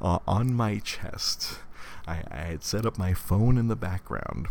uh, 0.00 0.20
on 0.26 0.54
my 0.54 0.78
chest. 0.78 1.58
I, 2.06 2.22
I, 2.30 2.36
had 2.36 2.64
set 2.64 2.86
up 2.86 2.98
my 2.98 3.14
phone 3.14 3.58
in 3.58 3.68
the 3.68 3.76
background, 3.76 4.48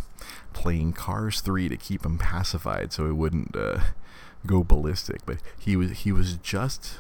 playing 0.54 0.94
Cars 0.94 1.42
3 1.42 1.68
to 1.70 1.78
keep 1.78 2.06
him 2.06 2.18
pacified 2.18 2.94
so 2.94 3.06
he 3.06 3.12
wouldn't 3.12 3.56
uh, 3.56 3.80
go 4.46 4.64
ballistic. 4.64 5.26
But 5.26 5.38
he 5.58 5.76
was 5.76 5.92
he 5.92 6.12
was 6.12 6.38
just 6.38 7.00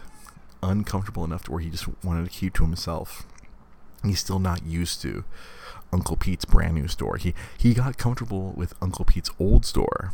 uncomfortable 0.63 1.23
enough 1.23 1.43
to 1.45 1.51
where 1.51 1.61
he 1.61 1.69
just 1.69 1.87
wanted 2.03 2.25
to 2.25 2.31
keep 2.31 2.53
to 2.55 2.63
himself. 2.63 3.25
He's 4.03 4.19
still 4.19 4.39
not 4.39 4.65
used 4.65 5.01
to 5.03 5.23
Uncle 5.93 6.17
Pete's 6.17 6.45
brand 6.45 6.75
new 6.75 6.87
store. 6.87 7.17
He 7.17 7.33
he 7.57 7.73
got 7.73 7.97
comfortable 7.97 8.53
with 8.55 8.73
Uncle 8.81 9.05
Pete's 9.05 9.31
old 9.39 9.65
store 9.65 10.13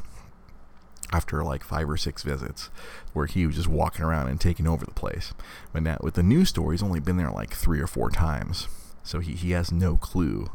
after 1.12 1.43
like 1.43 1.63
five 1.63 1.89
or 1.89 1.98
six 1.98 2.24
visits 2.24 2.69
where 3.13 3.27
he 3.27 3.48
was 3.48 3.55
just 3.55 3.67
walking 3.67 4.03
around 4.03 4.27
and 4.27 4.41
taking 4.41 4.67
over 4.67 4.86
the 4.86 4.91
place. 4.91 5.34
But 5.72 5.84
now 5.84 5.98
with 6.01 6.15
the 6.15 6.24
new 6.24 6.46
store, 6.46 6.72
he's 6.72 6.84
only 6.84 7.00
been 7.00 7.17
there 7.17 7.31
like 7.31 7.53
three 7.53 7.79
or 7.79 7.88
four 7.88 8.10
times. 8.10 8.67
So 9.03 9.19
he, 9.19 9.34
he 9.34 9.51
has 9.51 9.72
no 9.72 9.96
clue. 9.96 10.50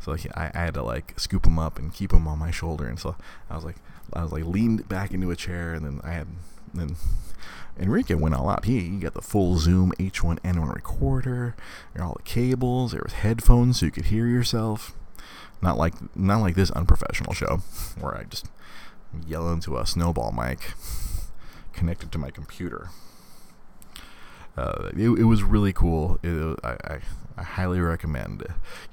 So 0.00 0.16
I, 0.34 0.50
I 0.54 0.58
had 0.58 0.74
to 0.74 0.82
like 0.82 1.18
scoop 1.18 1.46
him 1.46 1.58
up 1.58 1.78
and 1.78 1.92
keep 1.92 2.12
him 2.12 2.26
on 2.26 2.38
my 2.38 2.50
shoulder. 2.50 2.86
And 2.86 2.98
so 2.98 3.16
I 3.50 3.54
was 3.54 3.64
like, 3.64 3.76
I 4.12 4.22
was 4.22 4.32
like 4.32 4.44
leaned 4.44 4.88
back 4.88 5.12
into 5.12 5.30
a 5.30 5.36
chair 5.36 5.74
and 5.74 5.84
then 5.84 6.00
I 6.04 6.12
had, 6.12 6.28
then 6.74 6.96
Enrique 7.78 8.14
went 8.14 8.34
all 8.34 8.48
out. 8.50 8.64
He, 8.64 8.88
got 8.90 9.14
the 9.14 9.22
full 9.22 9.56
Zoom 9.58 9.92
H1N1 9.98 10.74
recorder, 10.74 11.56
all 11.98 12.14
the 12.14 12.22
cables. 12.22 12.92
There 12.92 13.02
was 13.02 13.14
headphones 13.14 13.80
so 13.80 13.86
you 13.86 13.92
could 13.92 14.06
hear 14.06 14.26
yourself. 14.26 14.94
Not 15.60 15.78
like 15.78 15.94
not 16.16 16.40
like 16.40 16.56
this 16.56 16.70
unprofessional 16.72 17.34
show 17.34 17.56
where 18.00 18.16
I 18.16 18.24
just 18.24 18.46
yell 19.26 19.50
into 19.50 19.76
a 19.76 19.86
snowball 19.86 20.32
mic 20.32 20.72
connected 21.72 22.12
to 22.12 22.18
my 22.18 22.30
computer. 22.30 22.90
Uh, 24.56 24.90
it, 24.94 25.08
it, 25.08 25.24
was 25.24 25.42
really 25.42 25.72
cool. 25.72 26.18
It, 26.22 26.58
I, 26.62 26.98
I, 27.36 27.42
highly 27.42 27.80
recommend. 27.80 28.44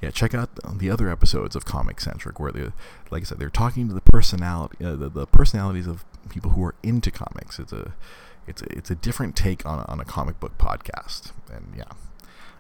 Yeah, 0.02 0.12
check 0.12 0.34
out 0.34 0.50
the 0.78 0.90
other 0.90 1.10
episodes 1.10 1.56
of 1.56 1.66
Comic 1.66 2.00
Centric 2.02 2.40
where 2.40 2.52
they, 2.52 2.72
like 3.10 3.24
I 3.24 3.26
said, 3.26 3.40
they're 3.40 3.50
talking 3.50 3.88
to 3.88 3.94
the 3.94 4.02
personality, 4.02 4.84
uh, 4.84 4.96
the, 4.96 5.10
the 5.10 5.28
personalities 5.28 5.88
of 5.88 6.06
people 6.30 6.52
who 6.52 6.64
are 6.64 6.76
into 6.84 7.12
comics. 7.12 7.60
It's 7.60 7.74
a 7.74 7.94
it's 8.48 8.62
a, 8.62 8.78
it's 8.78 8.90
a 8.90 8.96
different 8.96 9.36
take 9.36 9.66
on 9.66 9.86
on 9.88 10.00
a 10.00 10.06
comic 10.06 10.40
book 10.40 10.58
podcast, 10.58 11.32
and 11.52 11.74
yeah, 11.78 11.92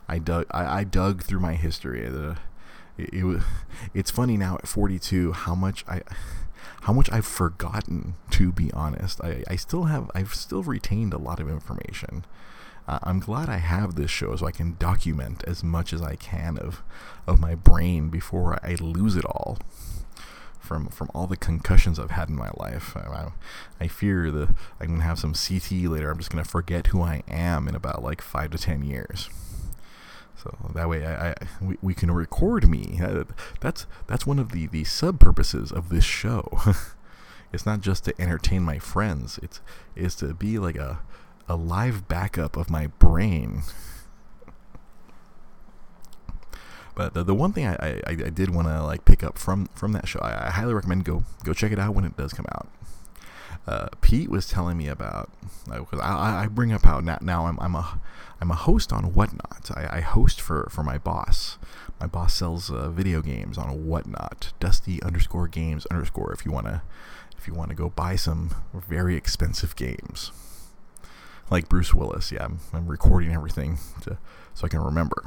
I 0.08 0.20
dug 0.20 0.46
I, 0.52 0.80
I 0.80 0.84
dug 0.84 1.24
through 1.24 1.40
my 1.40 1.56
history. 1.56 2.06
Uh, 2.06 2.36
it, 2.98 3.14
it, 3.14 3.24
was 3.24 3.44
it's 3.94 4.12
funny 4.12 4.38
now 4.38 4.56
at 4.56 4.68
42 4.68 5.32
how 5.32 5.56
much 5.56 5.86
I 5.88 6.02
how 6.82 6.94
much 6.94 7.12
I've 7.12 7.26
forgotten 7.26 8.16
to 8.32 8.52
be 8.52 8.72
honest. 8.74 9.22
I, 9.22 9.44
I 9.48 9.56
still 9.56 9.86
have 9.86 10.12
I've 10.14 10.34
still 10.34 10.64
retained 10.64 11.14
a 11.14 11.18
lot 11.18 11.40
of 11.40 11.50
information. 11.50 12.26
Uh, 12.90 12.98
I'm 13.04 13.20
glad 13.20 13.50
I 13.50 13.58
have 13.58 13.94
this 13.94 14.10
show 14.10 14.36
so 14.36 14.48
I 14.48 14.52
can 14.52 14.76
document 14.80 15.44
as 15.46 15.64
much 15.64 15.94
as 15.94 16.02
I 16.02 16.16
can 16.16 16.58
of 16.58 16.82
of 17.28 17.40
my 17.40 17.54
brain 17.54 18.10
before 18.10 18.58
I 18.64 18.78
lose 18.82 19.16
it 19.16 19.26
all 19.26 19.60
from 20.60 20.88
from 20.88 21.12
all 21.14 21.28
the 21.28 21.38
concussions 21.38 22.00
I've 22.00 22.10
had 22.10 22.30
in 22.30 22.36
my 22.36 22.50
life. 22.58 22.98
I, 22.98 23.28
I 23.80 23.88
fear 23.88 24.32
that 24.32 24.50
I'm 24.80 24.88
gonna 24.88 25.04
have 25.04 25.20
some 25.20 25.34
CTE 25.34 25.88
later. 25.88 26.10
I'm 26.10 26.18
just 26.18 26.32
gonna 26.32 26.44
forget 26.44 26.88
who 26.88 27.04
I 27.04 27.22
am 27.28 27.68
in 27.68 27.76
about 27.76 28.02
like 28.02 28.24
five 28.24 28.50
to 28.52 28.58
ten 28.58 28.82
years. 28.82 29.30
So 30.36 30.58
that 30.74 30.90
way, 30.90 31.06
I, 31.06 31.30
I 31.30 31.36
we, 31.62 31.78
we 31.84 31.94
can 31.94 32.10
record 32.10 32.68
me. 32.68 33.00
That's 33.60 33.86
that's 34.08 34.26
one 34.26 34.40
of 34.40 34.52
the 34.52 34.66
the 34.66 34.84
sub 34.84 35.20
purposes 35.20 35.72
of 35.72 35.90
this 35.90 36.06
show. 36.06 36.60
it's 37.54 37.68
not 37.68 37.82
just 37.82 38.06
to 38.06 38.20
entertain 38.20 38.64
my 38.64 38.80
friends. 38.80 39.40
It's 39.44 39.62
is 39.96 40.16
to 40.16 40.34
be 40.34 40.58
like 40.58 40.76
a 40.76 41.02
a 41.50 41.56
live 41.56 42.08
backup 42.08 42.56
of 42.56 42.70
my 42.70 42.88
brain 42.88 43.64
But 47.00 47.14
the, 47.14 47.24
the 47.24 47.34
one 47.34 47.54
thing 47.54 47.66
I, 47.66 47.76
I, 47.82 48.02
I 48.10 48.14
did 48.16 48.54
want 48.54 48.68
to 48.68 48.84
like 48.84 49.06
pick 49.06 49.24
up 49.24 49.38
from 49.38 49.68
from 49.68 49.94
that 49.94 50.06
show, 50.06 50.20
I, 50.20 50.48
I, 50.48 50.50
highly 50.50 50.74
recommend 50.74 51.06
go 51.06 51.24
go 51.46 51.54
check 51.54 51.72
it 51.72 51.80
out 51.80 51.96
when 51.96 52.04
it 52.04 52.18
does 52.18 52.34
come 52.34 52.46
out. 52.52 52.68
Uh, 53.66 53.88
Pete 54.02 54.30
was 54.30 54.50
telling 54.50 54.78
me 54.78 54.90
about 54.90 55.30
because 55.66 56.02
I, 56.02 56.44
I 56.44 56.48
bring 56.48 56.74
up 56.74 56.84
how 56.84 57.00
now, 57.00 57.18
now 57.22 57.46
I'm 57.46 57.58
I'm 57.62 57.74
a 57.74 58.02
I'm 58.42 58.52
a 58.52 58.56
host 58.56 58.92
on 58.92 59.14
Whatnot. 59.14 59.72
I, 59.74 60.00
I 60.00 60.02
host 60.02 60.42
for 60.42 60.68
for 60.70 60.84
my 60.84 60.98
boss. 60.98 61.58
My 62.02 62.08
boss 62.08 62.34
sells 62.34 62.70
uh, 62.70 62.90
video 62.90 63.22
games 63.22 63.58
on 63.58 63.88
Whatnot. 63.88 64.52
Dusty 64.60 65.02
underscore 65.02 65.48
games 65.48 65.86
underscore. 65.86 66.34
If 66.34 66.46
you 66.46 66.52
wanna 66.52 66.84
if 67.38 67.48
you 67.48 67.54
wanna 67.54 67.76
go 67.76 67.90
buy 67.90 68.18
some 68.18 68.50
very 68.74 69.16
expensive 69.16 69.78
games, 69.78 70.34
like 71.50 71.70
Bruce 71.70 71.94
Willis. 71.94 72.32
Yeah, 72.32 72.46
I'm, 72.46 72.60
I'm 72.74 72.88
recording 72.88 73.34
everything 73.34 73.78
to, 74.02 74.18
so 74.54 74.66
I 74.66 74.70
can 74.70 74.82
remember 74.82 75.26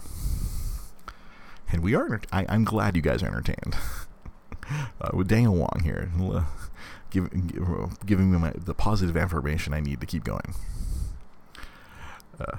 and 1.72 1.82
we 1.82 1.94
are. 1.94 2.20
I, 2.30 2.44
am 2.54 2.64
glad 2.64 2.94
you 2.94 3.02
guys 3.02 3.22
are 3.22 3.26
entertained. 3.26 3.74
uh, 5.00 5.10
with 5.14 5.26
Daniel 5.26 5.54
Wong 5.54 5.80
here, 5.82 6.10
uh, 6.20 6.44
give, 7.10 7.26
uh, 7.26 7.88
giving 8.04 8.30
me 8.30 8.38
my, 8.38 8.52
the 8.54 8.74
positive 8.74 9.16
affirmation 9.16 9.72
I 9.72 9.80
need 9.80 10.00
to 10.00 10.06
keep 10.06 10.22
going. 10.22 10.54
Uh, 12.38 12.58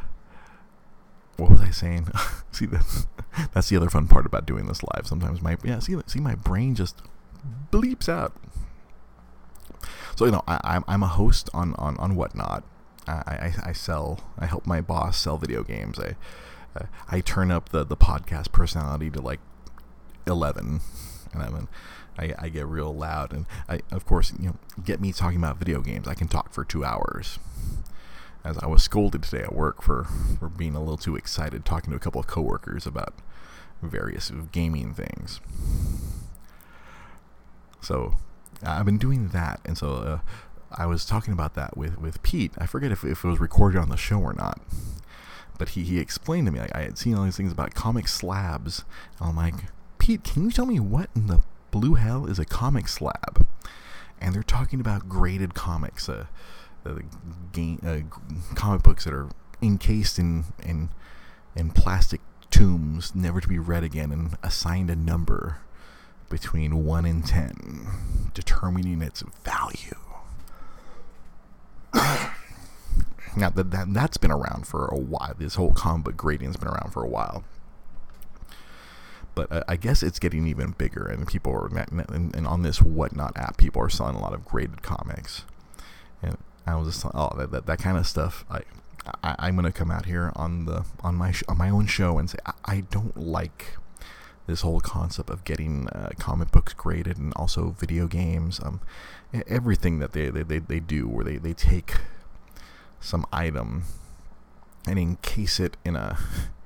what 1.38 1.52
was 1.52 1.62
I 1.62 1.70
saying? 1.70 2.08
see 2.52 2.66
that 2.66 3.06
that's 3.54 3.70
the 3.70 3.78
other 3.78 3.90
fun 3.90 4.08
part 4.08 4.26
about 4.26 4.46
doing 4.46 4.66
this 4.66 4.82
live. 4.84 5.06
Sometimes 5.06 5.42
my 5.42 5.58
yeah, 5.64 5.80
see 5.80 5.96
see 6.08 6.20
my 6.20 6.36
brain 6.36 6.76
just 6.76 7.02
bleeps 7.72 8.10
out. 8.10 8.34
So 10.16 10.26
you 10.26 10.32
know, 10.32 10.44
I, 10.48 10.60
I'm 10.64 10.84
I'm 10.88 11.04
a 11.04 11.08
host 11.08 11.50
on 11.54 11.76
on 11.76 11.98
on 11.98 12.16
whatnot. 12.16 12.64
I, 13.08 13.12
I, 13.12 13.54
I 13.70 13.72
sell. 13.74 14.20
I 14.40 14.46
help 14.46 14.66
my 14.66 14.82
boss 14.82 15.18
sell 15.18 15.38
video 15.38 15.64
games. 15.64 16.00
I 16.00 16.16
I 17.10 17.22
turn 17.22 17.52
up 17.52 17.70
the 17.70 17.84
the 17.84 17.98
podcast 17.98 18.52
personality 18.52 19.10
to 19.12 19.22
like 19.22 19.40
eleven, 20.26 20.82
and 21.34 21.44
I 21.44 21.50
mean, 21.50 21.68
I, 22.18 22.34
I 22.40 22.50
get 22.50 22.66
real 22.66 22.94
loud, 22.94 23.34
and 23.34 23.46
I 23.68 23.82
of 23.92 24.06
course 24.06 24.34
you 24.40 24.48
know 24.48 24.56
get 24.84 25.00
me 25.00 25.12
talking 25.12 25.38
about 25.38 25.58
video 25.58 25.82
games. 25.82 26.08
I 26.08 26.16
can 26.16 26.28
talk 26.28 26.54
for 26.54 26.64
two 26.64 26.84
hours. 26.84 27.40
As 28.46 28.58
I 28.58 28.66
was 28.66 28.84
scolded 28.84 29.24
today 29.24 29.44
at 29.44 29.56
work 29.56 29.82
for 29.82 30.06
for 30.40 30.50
being 30.50 30.76
a 30.76 30.80
little 30.80 30.98
too 30.98 31.16
excited 31.16 31.64
talking 31.64 31.92
to 31.92 31.98
a 31.98 32.00
couple 32.00 32.20
of 32.20 32.28
coworkers 32.28 32.86
about 32.86 33.14
various 33.82 34.32
gaming 34.52 34.94
things. 34.94 35.40
So 37.82 38.16
I've 38.66 38.86
been 38.86 38.98
doing 38.98 39.30
that, 39.30 39.60
and 39.66 39.78
so 39.78 39.94
uh, 39.94 40.20
I 40.78 40.86
was 40.86 41.06
talking 41.06 41.34
about 41.34 41.56
that 41.56 41.78
with 41.78 42.00
with 42.00 42.22
Pete. 42.24 42.52
I 42.58 42.66
forget 42.66 42.92
if, 42.92 43.04
if 43.04 43.24
it 43.24 43.28
was 43.28 43.40
recorded 43.40 43.80
on 43.80 43.90
the 43.90 43.98
show 43.98 44.20
or 44.20 44.34
not 44.34 44.60
but 45.58 45.70
he, 45.70 45.84
he 45.84 46.00
explained 46.00 46.48
to 46.48 46.52
me 46.52 46.60
like 46.60 46.76
I 46.76 46.82
had 46.82 46.98
seen 46.98 47.16
all 47.16 47.24
these 47.24 47.38
things 47.38 47.52
about 47.52 47.74
comic 47.74 48.08
slabs. 48.08 48.84
I'm 49.20 49.36
like, 49.36 49.56
Pete, 49.98 50.24
can 50.24 50.44
you 50.44 50.52
tell 50.52 50.66
me 50.66 50.80
what 50.80 51.10
in 51.16 51.28
the 51.28 51.42
blue 51.72 51.96
hell 51.96 52.26
is 52.26 52.40
a 52.40 52.46
comic 52.46 52.88
slab? 52.88 53.46
And 54.20 54.34
they're 54.34 54.44
talking 54.44 54.80
about 54.80 55.10
graded 55.10 55.54
comics, 55.54 56.08
uh, 56.08 56.26
uh, 56.86 57.00
game, 57.52 57.80
uh, 57.86 58.56
comic 58.56 58.84
books 58.84 59.06
that 59.06 59.14
are 59.14 59.30
encased 59.62 60.18
in 60.20 60.46
in 60.62 60.90
in 61.56 61.72
plastic 61.72 62.22
tombs, 62.50 63.14
never 63.16 63.42
to 63.42 63.48
be 63.48 63.60
read 63.60 63.84
again, 63.84 64.12
and 64.12 64.38
assigned 64.44 64.90
a 64.90 64.96
number 64.96 65.60
between 66.30 66.84
one 66.84 67.06
and 67.06 67.26
ten, 67.26 67.88
determining 68.34 69.02
its 69.02 69.24
value. 69.44 70.13
Now 73.36 73.50
that, 73.50 73.72
that 73.72 73.94
that's 73.94 74.18
been 74.18 74.32
around 74.32 74.68
for 74.68 74.86
a 74.86 74.98
while. 74.98 75.34
This 75.38 75.56
whole 75.56 75.74
comic 75.74 76.16
grading's 76.16 76.58
been 76.58 76.68
around 76.68 76.92
for 76.94 77.04
a 77.04 77.08
while. 77.08 77.44
But 79.36 79.52
uh, 79.52 79.64
I 79.68 79.76
guess 79.76 80.04
it's 80.04 80.20
getting 80.20 80.46
even 80.48 80.72
bigger, 80.72 81.06
and 81.06 81.28
people 81.28 81.52
are 81.52 81.66
and, 81.76 82.46
on 82.46 82.62
this 82.62 82.82
whatnot 82.82 83.36
app, 83.36 83.58
people 83.58 83.82
are 83.82 83.90
selling 83.90 84.16
a 84.16 84.22
lot 84.22 84.34
of 84.34 84.46
graded 84.46 84.84
comics. 84.84 85.46
And 86.22 86.38
I 86.68 86.76
was 86.76 86.94
just 86.94 87.06
oh 87.14 87.34
that, 87.38 87.52
that, 87.52 87.66
that 87.66 87.80
kind 87.80 87.98
of 87.98 88.06
stuff. 88.06 88.46
I, 88.50 88.62
I 89.24 89.48
am 89.48 89.56
gonna 89.56 89.72
come 89.72 89.90
out 89.90 90.06
here 90.06 90.32
on 90.36 90.66
the 90.66 90.86
on 91.02 91.16
my 91.16 91.32
sh- 91.32 91.44
on 91.48 91.58
my 91.58 91.70
own 91.70 91.88
show 91.88 92.20
and 92.20 92.30
say 92.30 92.38
I, 92.46 92.54
I 92.66 92.80
don't 92.82 93.18
like 93.18 93.78
this 94.46 94.62
whole 94.62 94.80
concept 94.80 95.30
of 95.30 95.44
getting 95.44 95.88
uh, 95.90 96.10
comic 96.20 96.52
books 96.52 96.74
graded 96.74 97.18
and 97.18 97.34
also 97.36 97.76
video 97.80 98.08
games, 98.08 98.60
um, 98.64 98.82
everything 99.48 100.00
that 100.00 100.14
they, 100.14 100.30
they, 100.30 100.44
they, 100.44 100.60
they 100.60 100.80
do, 100.80 101.08
where 101.08 101.26
they, 101.26 101.38
they 101.38 101.54
take 101.54 101.96
some 103.00 103.26
item 103.34 103.84
and 104.88 105.00
encase 105.00 105.60
it 105.60 105.78
in 105.84 105.96
a 105.96 106.18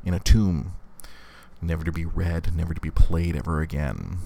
in 0.03 0.13
a 0.13 0.19
tomb, 0.19 0.73
never 1.61 1.83
to 1.83 1.91
be 1.91 2.05
read, 2.05 2.55
never 2.55 2.73
to 2.73 2.81
be 2.81 2.91
played 2.91 3.35
ever 3.35 3.61
again, 3.61 4.19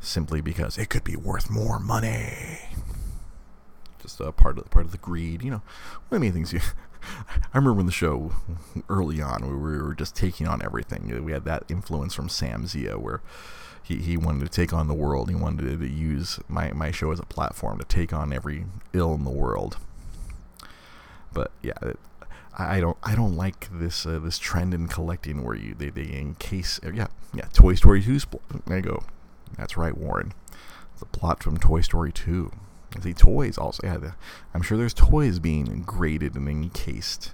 simply 0.00 0.40
because 0.40 0.76
it 0.76 0.90
could 0.90 1.04
be 1.04 1.16
worth 1.16 1.50
more 1.50 1.78
money. 1.78 2.58
Just 4.02 4.20
a 4.20 4.32
part 4.32 4.58
of 4.58 4.70
part 4.70 4.84
of 4.84 4.92
the 4.92 4.98
greed, 4.98 5.42
you 5.42 5.50
know. 5.50 5.62
One 6.08 6.16
of 6.16 6.20
the 6.20 6.20
main 6.20 6.32
things 6.32 6.52
you. 6.52 6.60
I 7.54 7.56
remember 7.56 7.80
in 7.80 7.86
the 7.86 7.92
show 7.92 8.32
early 8.90 9.22
on, 9.22 9.46
we 9.48 9.56
were 9.56 9.94
just 9.94 10.14
taking 10.14 10.46
on 10.46 10.62
everything. 10.62 11.24
We 11.24 11.32
had 11.32 11.46
that 11.46 11.64
influence 11.70 12.12
from 12.12 12.28
Sam 12.28 12.66
Zia, 12.66 12.98
where 12.98 13.22
he, 13.82 13.96
he 13.96 14.16
wanted 14.16 14.40
to 14.40 14.48
take 14.48 14.72
on 14.72 14.88
the 14.88 14.94
world. 14.94 15.28
He 15.28 15.34
wanted 15.34 15.80
to 15.80 15.86
use 15.86 16.38
my, 16.48 16.72
my 16.72 16.90
show 16.90 17.10
as 17.10 17.18
a 17.18 17.24
platform 17.24 17.78
to 17.78 17.84
take 17.84 18.12
on 18.12 18.32
every 18.32 18.64
ill 18.92 19.14
in 19.14 19.24
the 19.24 19.30
world. 19.30 19.78
But 21.32 21.50
yeah, 21.62 21.74
I 22.58 22.80
don't 22.80 22.98
I 23.02 23.14
don't 23.14 23.36
like 23.36 23.68
this 23.72 24.04
uh, 24.04 24.18
this 24.18 24.38
trend 24.38 24.74
in 24.74 24.88
collecting 24.88 25.42
where 25.42 25.54
you 25.54 25.74
they, 25.74 25.90
they 25.90 26.12
encase 26.12 26.80
yeah 26.82 27.06
yeah 27.32 27.46
Toy 27.52 27.74
Story 27.74 28.02
2 28.02 28.18
there 28.66 28.78
you 28.78 28.82
go 28.82 29.04
that's 29.56 29.76
right 29.76 29.96
Warren 29.96 30.32
the 30.98 31.06
plot 31.06 31.42
from 31.42 31.56
Toy 31.56 31.80
Story 31.80 32.12
2 32.12 32.50
see 33.02 33.14
toys 33.14 33.56
also 33.56 33.80
yeah 33.84 33.96
the, 33.96 34.14
I'm 34.52 34.62
sure 34.62 34.76
there's 34.76 34.94
toys 34.94 35.38
being 35.38 35.82
graded 35.82 36.34
and 36.34 36.48
encased 36.48 37.32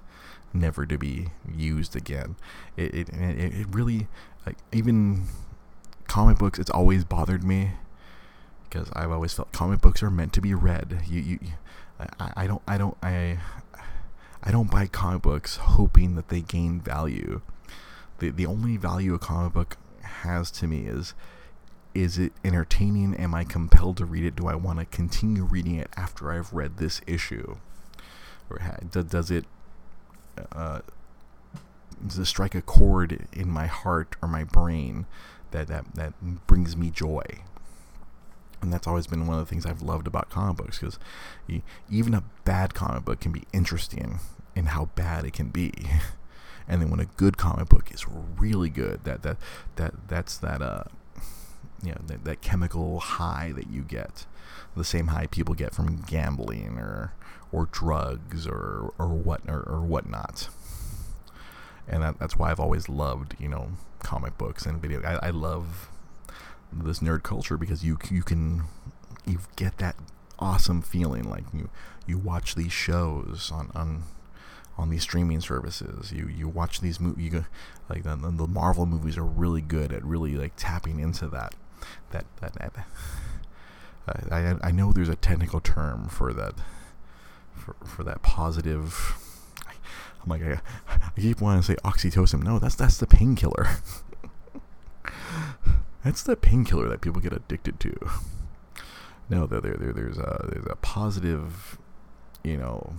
never 0.53 0.87
to 0.87 0.99
be 0.99 1.29
used 1.51 1.97
again 1.97 2.37
it 2.77 2.95
it, 2.95 3.09
it, 3.09 3.55
it 3.55 3.67
really 3.71 4.09
like 4.45 4.59
even 4.71 5.25
comic 6.09 6.39
books 6.39 6.59
it's 6.59 6.71
always 6.71 7.05
bothered 7.05 7.45
me 7.45 7.73
because 8.65 8.91
I've 8.95 9.11
always 9.11 9.33
felt 9.33 9.53
comic 9.53 9.81
books 9.81 10.03
are 10.03 10.11
meant 10.11 10.33
to 10.35 10.41
be 10.41 10.55
read 10.55 11.03
you 11.07 11.21
you 11.21 11.39
I, 11.99 12.33
I 12.37 12.47
don't 12.47 12.63
I 12.67 12.79
don't 12.79 12.97
I 13.03 13.39
I 14.43 14.51
don't 14.53 14.71
buy 14.71 14.87
comic 14.87 15.23
books 15.23 15.57
hoping 15.57 16.15
that 16.15 16.29
they 16.29 16.41
gain 16.41 16.81
value. 16.81 17.41
The 18.19 18.31
the 18.31 18.47
only 18.47 18.77
value 18.77 19.15
a 19.15 19.19
comic 19.19 19.53
book 19.53 19.77
has 20.03 20.51
to 20.53 20.67
me 20.67 20.87
is 20.87 21.15
is 21.95 22.19
it 22.19 22.33
entertaining? 22.45 23.15
Am 23.17 23.35
I 23.35 23.45
compelled 23.45 23.97
to 23.97 24.05
read 24.05 24.25
it? 24.25 24.37
Do 24.37 24.47
I 24.47 24.55
want 24.55 24.79
to 24.79 24.85
continue 24.85 25.45
reading 25.45 25.77
it 25.77 25.89
after 25.97 26.31
I've 26.31 26.53
read 26.53 26.77
this 26.77 27.01
issue? 27.07 27.57
Or 28.51 28.61
does 28.91 29.31
it 29.31 29.47
uh, 30.53 30.81
does 32.07 32.19
it 32.19 32.27
strike 32.27 32.55
a 32.55 32.63
chord 32.63 33.27
in 33.33 33.51
my 33.51 33.67
heart 33.67 34.17
or 34.23 34.29
my 34.29 34.45
brain 34.45 35.07
that, 35.51 35.69
that, 35.69 35.95
that 35.95 36.47
brings 36.47 36.77
me 36.77 36.91
joy? 36.91 37.23
and 38.63 38.73
that's 38.73 38.87
always 38.87 39.07
been 39.07 39.27
one 39.27 39.39
of 39.39 39.45
the 39.45 39.49
things 39.49 39.67
I've 39.67 39.83
loved 39.83 40.07
about 40.07 40.31
comic 40.31 40.57
books 40.57 40.79
because 40.79 40.99
even 41.91 42.15
a 42.15 42.25
bad 42.45 42.75
comic 42.75 43.05
book 43.05 43.21
can 43.21 43.31
be 43.31 43.45
interesting 43.53 44.19
in 44.55 44.67
how 44.67 44.87
bad 44.97 45.25
it 45.25 45.33
can 45.33 45.49
be. 45.49 45.73
And 46.69 46.83
then 46.83 46.91
when 46.91 46.99
a 46.99 47.05
good 47.05 47.37
comic 47.37 47.69
book 47.69 47.93
is 47.95 48.07
really 48.09 48.71
good, 48.71 49.05
that 49.05 49.23
that 49.23 49.37
that 49.77 49.95
that's 50.09 50.37
that 50.39 50.61
uh 50.61 50.83
you 51.81 51.91
know 51.91 52.01
that, 52.09 52.25
that 52.25 52.41
chemical 52.41 52.99
high 52.99 53.53
that 53.55 53.71
you 53.71 53.83
get, 53.83 54.27
the 54.77 54.83
same 54.83 55.07
high 55.07 55.29
people 55.29 55.55
get 55.55 55.75
from 55.75 56.03
gambling 56.09 56.79
or 56.79 57.13
or 57.53 57.67
drugs 57.67 58.49
or 58.49 58.93
or 58.99 59.07
what 59.07 59.43
or, 59.47 59.61
or 59.61 59.81
whatnot. 59.83 60.49
And 61.87 62.03
that, 62.03 62.19
that's 62.19 62.37
why 62.37 62.51
I've 62.51 62.59
always 62.59 62.89
loved 62.89 63.37
you 63.39 63.49
know 63.49 63.69
comic 64.07 64.39
books 64.39 64.65
and 64.65 64.81
video. 64.81 65.03
I, 65.03 65.27
I 65.27 65.31
love 65.31 65.91
this 66.73 67.01
nerd 67.01 67.25
culture 67.25 67.57
because 67.57 67.85
you 67.85 67.99
you 68.09 68.23
can 68.23 68.63
you 69.27 69.41
get 69.57 69.79
that 69.79 69.97
awesome 70.39 70.81
feeling 70.81 71.29
like 71.29 71.45
you 71.53 71.69
you 72.07 72.17
watch 72.17 72.55
these 72.55 72.73
shows 72.73 73.51
on 73.53 73.73
on 73.75 74.05
on 74.79 74.91
these 74.91 75.03
streaming 75.03 75.41
services 75.41 76.13
you 76.13 76.29
you 76.29 76.47
watch 76.47 76.81
these 76.81 77.01
movies 77.01 77.25
you 77.25 77.31
go, 77.31 77.45
like 77.89 78.05
the, 78.05 78.15
the 78.15 78.47
Marvel 78.47 78.87
movies 78.87 79.19
are 79.19 79.25
really 79.25 79.63
good 79.63 79.93
at 79.93 80.05
really 80.05 80.37
like 80.37 80.53
tapping 80.57 81.01
into 81.01 81.27
that 81.27 81.55
that 82.11 82.27
that, 82.41 82.53
that 82.55 82.87
I, 84.31 84.57
I 84.63 84.71
know 84.71 84.93
there's 84.93 85.09
a 85.09 85.17
technical 85.17 85.59
term 85.61 86.09
for 86.09 86.33
that 86.33 86.55
for, 87.55 87.75
for 87.85 88.05
that 88.05 88.23
positive 88.23 89.19
I'm 90.27 90.31
like 90.31 90.43
I, 90.43 90.61
I 91.17 91.21
keep 91.21 91.41
wanting 91.41 91.63
to 91.63 91.67
say 91.67 91.77
oxytocin 91.77 92.43
no 92.43 92.59
that's 92.59 92.75
that's 92.75 92.99
the 92.99 93.07
painkiller 93.07 93.69
That's 96.07 96.23
the 96.23 96.37
painkiller 96.37 96.89
that 96.89 97.01
people 97.01 97.21
get 97.21 97.33
addicted 97.33 97.81
to. 97.81 97.93
No, 99.29 99.45
there, 99.45 99.61
there, 99.61 99.93
there's 99.93 100.19
a 100.19 100.49
there's 100.53 100.67
a 100.71 100.77
positive, 100.77 101.79
you 102.45 102.57
know, 102.57 102.93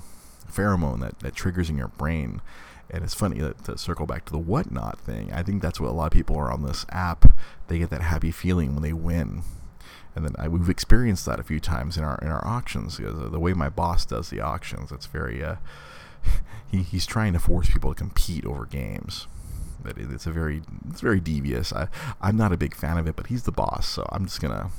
pheromone 0.51 0.99
that, 0.99 1.17
that 1.19 1.33
triggers 1.33 1.69
in 1.69 1.77
your 1.77 1.87
brain. 1.87 2.41
And 2.89 3.05
it's 3.05 3.13
funny 3.13 3.39
that 3.39 3.63
to 3.63 3.77
circle 3.77 4.07
back 4.07 4.25
to 4.25 4.33
the 4.33 4.37
whatnot 4.37 4.99
thing. 4.99 5.31
I 5.31 5.41
think 5.41 5.61
that's 5.61 5.79
what 5.79 5.89
a 5.89 5.93
lot 5.93 6.07
of 6.07 6.11
people 6.11 6.35
are 6.35 6.51
on 6.51 6.63
this 6.63 6.85
app. 6.89 7.31
They 7.69 7.79
get 7.79 7.91
that 7.91 8.01
happy 8.01 8.31
feeling 8.31 8.73
when 8.73 8.83
they 8.83 8.91
win, 8.91 9.43
and 10.13 10.25
then 10.25 10.35
I, 10.37 10.49
we've 10.49 10.67
experienced 10.67 11.25
that 11.27 11.39
a 11.39 11.43
few 11.43 11.61
times 11.61 11.95
in 11.95 12.03
our 12.03 12.17
in 12.21 12.27
our 12.27 12.45
auctions. 12.45 12.97
Because 12.97 13.31
the 13.31 13.39
way 13.39 13.53
my 13.53 13.69
boss 13.69 14.05
does 14.05 14.29
the 14.29 14.41
auctions, 14.41 14.91
it's 14.91 15.05
very 15.05 15.41
uh, 15.41 15.55
he, 16.67 16.83
he's 16.83 17.05
trying 17.05 17.33
to 17.33 17.39
force 17.39 17.69
people 17.69 17.93
to 17.93 17.95
compete 17.95 18.45
over 18.45 18.65
games 18.65 19.27
that 19.83 19.97
it's 19.97 20.25
a 20.25 20.31
very 20.31 20.61
it's 20.89 21.01
very 21.01 21.19
devious. 21.19 21.73
I 21.73 21.87
I'm 22.21 22.37
not 22.37 22.51
a 22.51 22.57
big 22.57 22.75
fan 22.75 22.97
of 22.97 23.07
it, 23.07 23.15
but 23.15 23.27
he's 23.27 23.43
the 23.43 23.51
boss, 23.51 23.87
so 23.87 24.07
I'm 24.11 24.25
just 24.25 24.41
gonna 24.41 24.69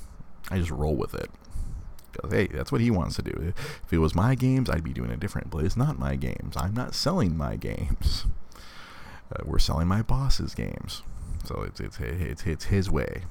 I 0.51 0.59
just 0.59 0.70
roll 0.70 0.96
with 0.96 1.14
it. 1.14 1.31
Hey, 2.31 2.48
that's 2.48 2.72
what 2.72 2.81
he 2.81 2.90
wants 2.90 3.16
to 3.16 3.22
do. 3.22 3.53
If 3.85 3.92
it 3.92 3.98
was 3.98 4.14
my 4.14 4.35
games, 4.35 4.68
I'd 4.68 4.83
be 4.83 4.92
doing 4.92 5.11
it 5.11 5.20
different. 5.20 5.51
But 5.51 5.64
it's 5.64 5.77
not 5.77 5.98
my 5.98 6.16
games. 6.16 6.55
I'm 6.57 6.74
not 6.74 6.94
selling 6.94 7.37
my 7.37 7.57
games. 7.57 8.27
Uh, 9.31 9.42
we're 9.44 9.59
selling 9.59 9.87
my 9.87 10.03
boss's 10.03 10.55
games, 10.55 11.03
so 11.44 11.62
it's 11.62 11.81
it's 11.81 11.98
it's 12.01 12.44
it's 12.44 12.64
his 12.64 12.90
way. 12.90 13.24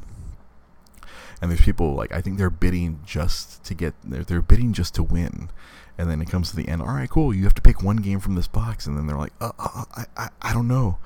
And 1.42 1.52
there's 1.52 1.62
people 1.62 1.96
like 1.96 2.12
I 2.12 2.22
think 2.22 2.38
they're 2.38 2.50
bidding 2.50 3.00
just 3.06 3.64
to 3.66 3.74
get 3.74 3.94
they're, 4.04 4.24
they're 4.24 4.42
bidding 4.42 4.74
just 4.74 4.96
to 4.96 5.04
win, 5.04 5.50
and 5.98 6.10
then 6.10 6.22
it 6.22 6.30
comes 6.30 6.50
to 6.50 6.56
the 6.56 6.68
end. 6.68 6.82
All 6.82 6.88
right, 6.88 7.10
cool. 7.10 7.34
You 7.34 7.44
have 7.44 7.56
to 7.56 7.62
pick 7.62 7.84
one 7.84 7.98
game 7.98 8.20
from 8.20 8.36
this 8.36 8.48
box, 8.48 8.88
and 8.88 8.98
then 8.98 9.08
they're 9.08 9.18
like, 9.18 9.34
uh, 9.42 9.52
uh, 9.60 9.68
uh 9.76 9.84
I, 9.96 10.06
I 10.16 10.30
I 10.42 10.54
don't 10.54 10.68
know. 10.68 10.98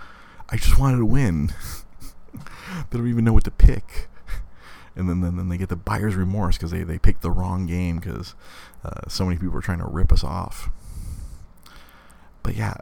I 0.50 0.58
just 0.58 0.78
wanted 0.78 0.98
to 0.98 1.06
win. 1.06 1.54
they 2.90 2.98
don't 2.98 3.08
even 3.08 3.24
know 3.24 3.34
what 3.34 3.46
to 3.46 3.52
pick. 3.52 4.08
And 4.94 5.08
then, 5.08 5.22
then, 5.22 5.38
then 5.38 5.48
they 5.48 5.58
get 5.58 5.70
the 5.70 5.78
buyer's 5.78 6.16
remorse 6.16 6.58
because 6.58 6.72
they, 6.72 6.84
they 6.84 6.98
picked 6.98 7.22
the 7.22 7.32
wrong 7.32 7.66
game 7.66 7.98
because 7.98 8.36
uh, 8.84 9.08
so 9.08 9.24
many 9.24 9.38
people 9.38 9.58
are 9.58 9.62
trying 9.62 9.80
to 9.80 9.88
rip 9.88 10.12
us 10.12 10.22
off. 10.22 10.70
But 12.44 12.58
yeah, 12.58 12.76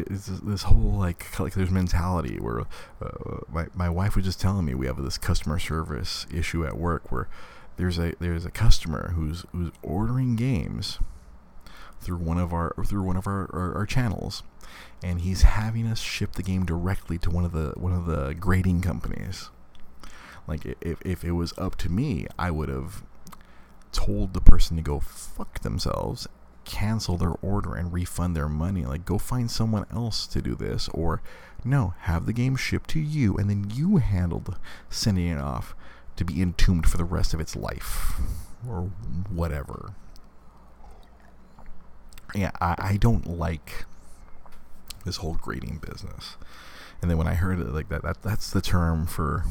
it's 0.00 0.26
this 0.26 0.64
whole 0.64 0.92
like 0.98 1.30
collector's 1.32 1.70
mentality 1.70 2.38
where 2.40 2.60
uh, 3.00 3.38
my, 3.52 3.66
my 3.74 3.88
wife 3.88 4.16
was 4.16 4.24
just 4.24 4.40
telling 4.40 4.64
me 4.64 4.74
we 4.74 4.86
have 4.86 5.02
this 5.02 5.18
customer 5.18 5.58
service 5.58 6.26
issue 6.32 6.64
at 6.66 6.76
work 6.76 7.10
where 7.10 7.28
there's 7.76 7.98
a 7.98 8.14
there's 8.20 8.44
a 8.44 8.50
customer 8.50 9.12
who's 9.14 9.44
who's 9.52 9.70
ordering 9.82 10.36
games 10.36 10.98
through 12.00 12.16
one 12.16 12.38
of 12.38 12.52
our 12.52 12.74
through 12.86 13.02
one 13.02 13.16
of 13.16 13.26
our, 13.26 13.50
our, 13.52 13.74
our 13.76 13.86
channels 13.86 14.42
and 15.02 15.20
he's 15.20 15.42
having 15.42 15.86
us 15.86 16.00
ship 16.00 16.32
the 16.32 16.42
game 16.42 16.64
directly 16.64 17.18
to 17.18 17.30
one 17.30 17.44
of 17.44 17.52
the 17.52 17.72
one 17.76 17.92
of 17.92 18.06
the 18.06 18.34
grading 18.34 18.80
companies. 18.80 19.50
Like 20.46 20.64
if 20.80 21.00
if 21.04 21.24
it 21.24 21.32
was 21.32 21.52
up 21.58 21.76
to 21.76 21.88
me, 21.90 22.26
I 22.38 22.50
would 22.50 22.68
have 22.68 23.02
told 23.92 24.34
the 24.34 24.40
person 24.40 24.76
to 24.76 24.82
go 24.82 25.00
fuck 25.00 25.60
themselves, 25.60 26.28
cancel 26.66 27.16
their 27.16 27.34
order 27.40 27.74
and 27.74 27.92
refund 27.92 28.36
their 28.36 28.48
money. 28.48 28.84
Like 28.84 29.06
go 29.06 29.16
find 29.16 29.50
someone 29.50 29.86
else 29.90 30.26
to 30.26 30.42
do 30.42 30.54
this 30.54 30.88
or 30.92 31.22
no, 31.64 31.94
have 32.00 32.26
the 32.26 32.34
game 32.34 32.56
shipped 32.56 32.90
to 32.90 33.00
you 33.00 33.36
and 33.36 33.48
then 33.48 33.70
you 33.72 33.96
handle 33.96 34.40
the 34.40 34.56
sending 34.90 35.28
it 35.28 35.38
off 35.38 35.74
to 36.16 36.24
be 36.24 36.42
entombed 36.42 36.88
for 36.88 36.98
the 36.98 37.04
rest 37.04 37.32
of 37.32 37.40
its 37.40 37.56
life 37.56 38.20
or 38.68 38.90
whatever. 39.30 39.94
Yeah, 42.34 42.50
I, 42.60 42.74
I 42.78 42.96
don't 42.96 43.26
like 43.26 43.86
this 45.04 45.16
whole 45.18 45.38
grading 45.40 45.78
business. 45.78 46.36
And 47.00 47.10
then 47.10 47.16
when 47.16 47.28
I 47.28 47.34
heard 47.34 47.60
it 47.60 47.68
like 47.68 47.88
that, 47.88 48.02
that 48.02 48.22
that's 48.22 48.50
the 48.50 48.60
term 48.60 49.06
for 49.06 49.44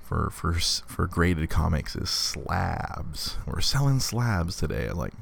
for 0.00 0.30
for 0.30 0.54
for 0.54 1.06
graded 1.06 1.48
comics 1.50 1.94
is 1.94 2.10
slabs. 2.10 3.36
We're 3.46 3.60
selling 3.60 4.00
slabs 4.00 4.56
today. 4.56 4.90
Like 4.90 5.12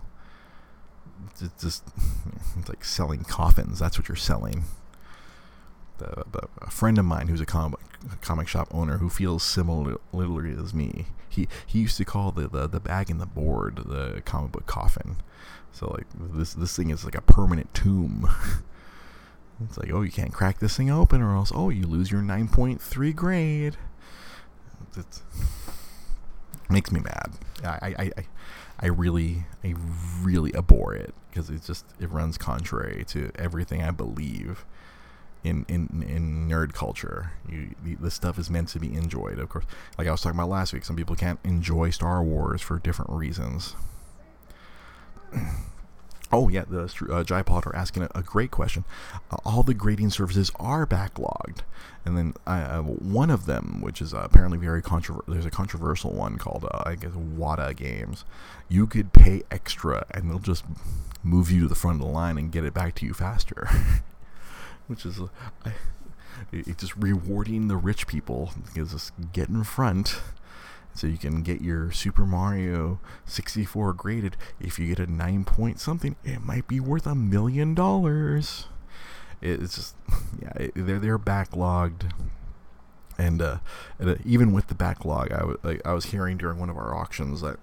it's 1.43 1.63
just 1.63 1.85
it's 2.59 2.69
like 2.69 2.85
selling 2.85 3.25
coffins. 3.25 3.79
That's 3.79 3.99
what 3.99 4.09
you're 4.09 4.17
selling. 4.17 4.65
The, 5.99 6.25
the, 6.31 6.49
a 6.63 6.71
friend 6.71 6.97
of 6.97 7.05
mine 7.05 7.27
who's 7.27 7.41
a 7.41 7.47
comic 7.47 7.81
comic 8.21 8.47
shop 8.47 8.69
owner 8.71 8.99
who 8.99 9.09
feels 9.09 9.43
similarly 9.43 10.57
as 10.57 10.73
me. 10.73 11.07
He 11.29 11.49
he 11.67 11.81
used 11.81 11.97
to 11.97 12.05
call 12.05 12.31
the, 12.31 12.49
the, 12.49 12.69
the 12.69 12.81
bag 12.81 13.11
and 13.11 13.21
the 13.21 13.27
board 13.27 13.83
the 13.87 14.23
comic 14.25 14.53
book 14.53 14.67
coffin. 14.67 15.17
So 15.73 15.89
like 15.91 16.07
this 16.15 16.55
this 16.55 16.77
thing 16.77 16.91
is 16.91 17.05
like 17.05 17.17
a 17.17 17.23
permanent 17.23 17.75
tomb. 17.75 18.29
It's 19.65 19.77
like, 19.77 19.93
oh, 19.93 20.03
you 20.03 20.13
can't 20.13 20.33
crack 20.33 20.61
this 20.61 20.77
thing 20.77 20.91
open, 20.91 21.21
or 21.21 21.35
else, 21.35 21.51
oh, 21.55 21.71
you 21.71 21.85
lose 21.85 22.11
your 22.13 22.21
9.3 22.21 23.15
grade. 23.15 23.77
It 24.97 25.23
makes 26.71 26.93
me 26.93 27.01
mad. 27.01 27.33
I, 27.65 27.95
I, 27.99 28.11
I, 28.17 28.27
I 28.81 28.87
really, 28.87 29.45
I 29.65 29.75
really 30.23 30.55
abhor 30.55 30.95
it 30.95 31.15
because 31.31 31.51
it 31.51 31.65
just 31.65 31.85
it 31.99 32.11
runs 32.11 32.39
contrary 32.39 33.05
to 33.09 33.31
everything 33.35 33.83
I 33.83 33.91
believe 33.91 34.65
in 35.43 35.65
in, 35.69 36.05
in 36.09 36.49
nerd 36.49 36.73
culture. 36.73 37.33
You, 37.49 37.75
this 38.01 38.15
stuff 38.15 38.39
is 38.39 38.51
meant 38.51 38.69
to 38.69 38.79
be 38.79 38.95
enjoyed, 38.95 39.39
of 39.39 39.49
course. 39.49 39.65
Like 39.97 40.07
I 40.07 40.13
was 40.13 40.21
talking 40.23 40.39
about 40.39 40.51
last 40.51 40.73
week, 40.73 40.85
some 40.85 40.97
people 40.97 41.17
can't 41.17 41.41
enjoy 41.45 41.91
Star 41.91 42.23
Wars 42.23 42.63
for 42.63 42.79
different 42.79 43.11
reasons. 43.11 43.75
Oh 46.31 46.49
yeah, 46.49 46.65
the 46.69 46.93
uh, 47.11 47.25
Jai 47.25 47.43
Potter 47.43 47.75
asking 47.75 48.03
a, 48.03 48.11
a, 48.15 48.23
great 48.23 48.51
question. 48.51 48.85
Uh, 49.31 49.37
all 49.47 49.63
the 49.63 49.73
grading 49.73 50.11
services 50.11 50.53
are 50.57 50.87
backlogged, 50.87 51.61
and 52.05 52.19
then 52.19 52.35
uh, 52.47 52.83
one 52.83 53.31
of 53.31 53.47
them, 53.47 53.81
which 53.81 54.03
is 54.03 54.13
uh, 54.13 54.19
apparently 54.19 54.59
very 54.59 54.83
controversial, 54.83 55.33
there's 55.33 55.47
a 55.47 55.51
controversial 55.51 56.13
one 56.13 56.37
called 56.37 56.67
uh, 56.71 56.83
I 56.85 56.97
guess 56.97 57.13
Wata 57.13 57.75
Games. 57.75 58.27
You 58.69 58.87
could 58.87 59.15
pay 59.15 59.43
extra, 59.51 60.05
and 60.11 60.31
they'll 60.31 60.39
just 60.39 60.65
move 61.23 61.51
you 61.51 61.63
to 61.63 61.69
the 61.69 61.75
front 61.75 62.01
of 62.01 62.07
the 62.07 62.13
line 62.13 62.37
and 62.37 62.53
get 62.53 62.65
it 62.65 62.75
back 62.75 62.95
to 62.97 63.07
you 63.07 63.15
faster, 63.15 63.67
which 64.87 65.07
is 65.07 65.19
uh, 65.21 65.71
it's 66.53 66.83
just 66.83 66.97
rewarding 66.97 67.69
the 67.69 67.77
rich 67.77 68.07
people 68.07 68.53
because 68.67 68.93
just 68.93 69.13
get 69.33 69.49
in 69.49 69.65
front 69.65 70.21
so 70.99 71.07
you 71.07 71.17
can 71.17 71.43
get 71.43 71.61
your 71.61 71.93
Super 71.93 72.27
Mario 72.27 72.99
64 73.25 73.93
graded. 73.93 74.37
If 74.61 74.79
you 74.79 74.89
get 74.89 74.99
a 74.99 75.11
9 75.11 75.45
point 75.45 75.79
something, 75.79 76.17
it 76.25 76.43
might 76.43 76.67
be 76.67 76.81
worth 76.81 77.07
a 77.07 77.15
million 77.15 77.73
dollars. 77.75 78.67
It's 79.41 79.77
just, 79.77 79.97
yeah, 80.43 80.53
it, 80.57 80.73
they're, 80.75 80.99
they're 80.99 81.19
backlogged. 81.19 82.11
And, 83.17 83.41
uh, 83.41 83.59
and 83.99 84.11
uh, 84.11 84.15
even 84.25 84.53
with 84.53 84.67
the 84.67 84.75
backlog, 84.75 85.33
I, 85.33 85.93
was 85.93 86.07
hearing 86.07 86.37
during 86.37 86.59
one 86.59 86.71
of 86.71 86.77
our 86.77 86.95
auctions 86.95 87.41
that 87.43 87.59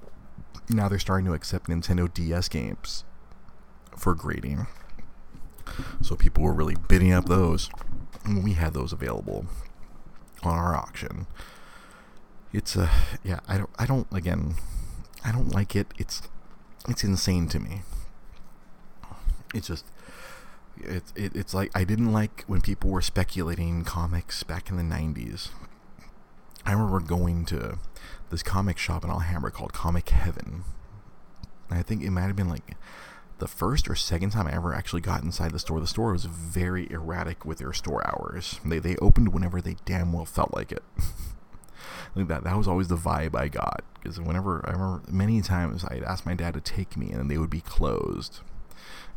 now 0.69 0.87
they're 0.87 0.99
starting 0.99 1.25
to 1.25 1.33
accept 1.33 1.67
Nintendo 1.67 2.13
DS 2.13 2.47
games 2.47 3.03
for 3.97 4.15
grading. 4.15 4.67
So 6.01 6.15
people 6.15 6.43
were 6.43 6.53
really 6.53 6.75
bidding 6.87 7.11
up 7.11 7.25
those. 7.25 7.69
We 8.25 8.53
had 8.53 8.73
those 8.73 8.93
available 8.93 9.45
on 10.43 10.57
our 10.57 10.75
auction 10.75 11.27
it's 12.55 12.75
a 12.77 12.89
yeah 13.23 13.39
i 13.47 13.57
don't 13.57 13.69
i 13.77 13.85
don't 13.85 14.07
again 14.11 14.55
i 15.23 15.31
don't 15.31 15.53
like 15.53 15.75
it. 15.75 15.87
It's 15.97 16.21
it's 16.87 17.03
insane 17.03 17.47
to 17.49 17.59
me. 17.59 17.81
It's 19.53 19.67
just 19.67 19.85
it's 20.77 21.11
it, 21.15 21.35
it's 21.35 21.53
like 21.53 21.71
i 21.73 21.83
didn't 21.83 22.11
like 22.11 22.43
when 22.47 22.61
people 22.61 22.89
were 22.89 23.01
speculating 23.01 23.83
comics 23.83 24.43
back 24.43 24.69
in 24.69 24.75
the 24.75 24.83
90s 24.83 25.49
i 26.65 26.73
remember 26.73 26.99
going 26.99 27.45
to 27.45 27.79
this 28.29 28.43
comic 28.43 28.77
shop 28.77 29.03
in 29.03 29.09
alhambra 29.09 29.51
called 29.51 29.73
comic 29.73 30.09
heaven. 30.09 30.63
I 31.69 31.81
think 31.81 32.03
it 32.03 32.11
might 32.11 32.23
have 32.23 32.35
been 32.35 32.49
like 32.49 32.75
the 33.39 33.47
first 33.47 33.89
or 33.89 33.95
second 33.95 34.31
time 34.31 34.47
I 34.47 34.53
ever 34.53 34.73
actually 34.73 35.01
got 35.01 35.23
inside 35.23 35.51
the 35.51 35.59
store, 35.59 35.79
the 35.79 35.87
store 35.87 36.11
was 36.11 36.25
very 36.25 36.89
erratic 36.91 37.43
with 37.45 37.57
their 37.57 37.73
store 37.73 38.05
hours. 38.07 38.59
They 38.63 38.79
they 38.79 38.95
opened 38.97 39.33
whenever 39.33 39.61
they 39.61 39.77
damn 39.85 40.13
well 40.13 40.25
felt 40.25 40.53
like 40.53 40.71
it. 40.71 40.83
like 42.15 42.27
that 42.27 42.43
that 42.43 42.57
was 42.57 42.67
always 42.67 42.87
the 42.87 42.95
vibe 42.95 43.35
I 43.35 43.47
got 43.47 43.83
because 43.95 44.19
whenever 44.19 44.63
I 44.67 44.71
remember 44.71 45.01
many 45.09 45.41
times 45.41 45.83
I'd 45.85 46.03
ask 46.03 46.25
my 46.25 46.33
dad 46.33 46.53
to 46.53 46.61
take 46.61 46.95
me 46.95 47.11
and 47.11 47.29
they 47.29 47.37
would 47.37 47.49
be 47.49 47.61
closed. 47.61 48.41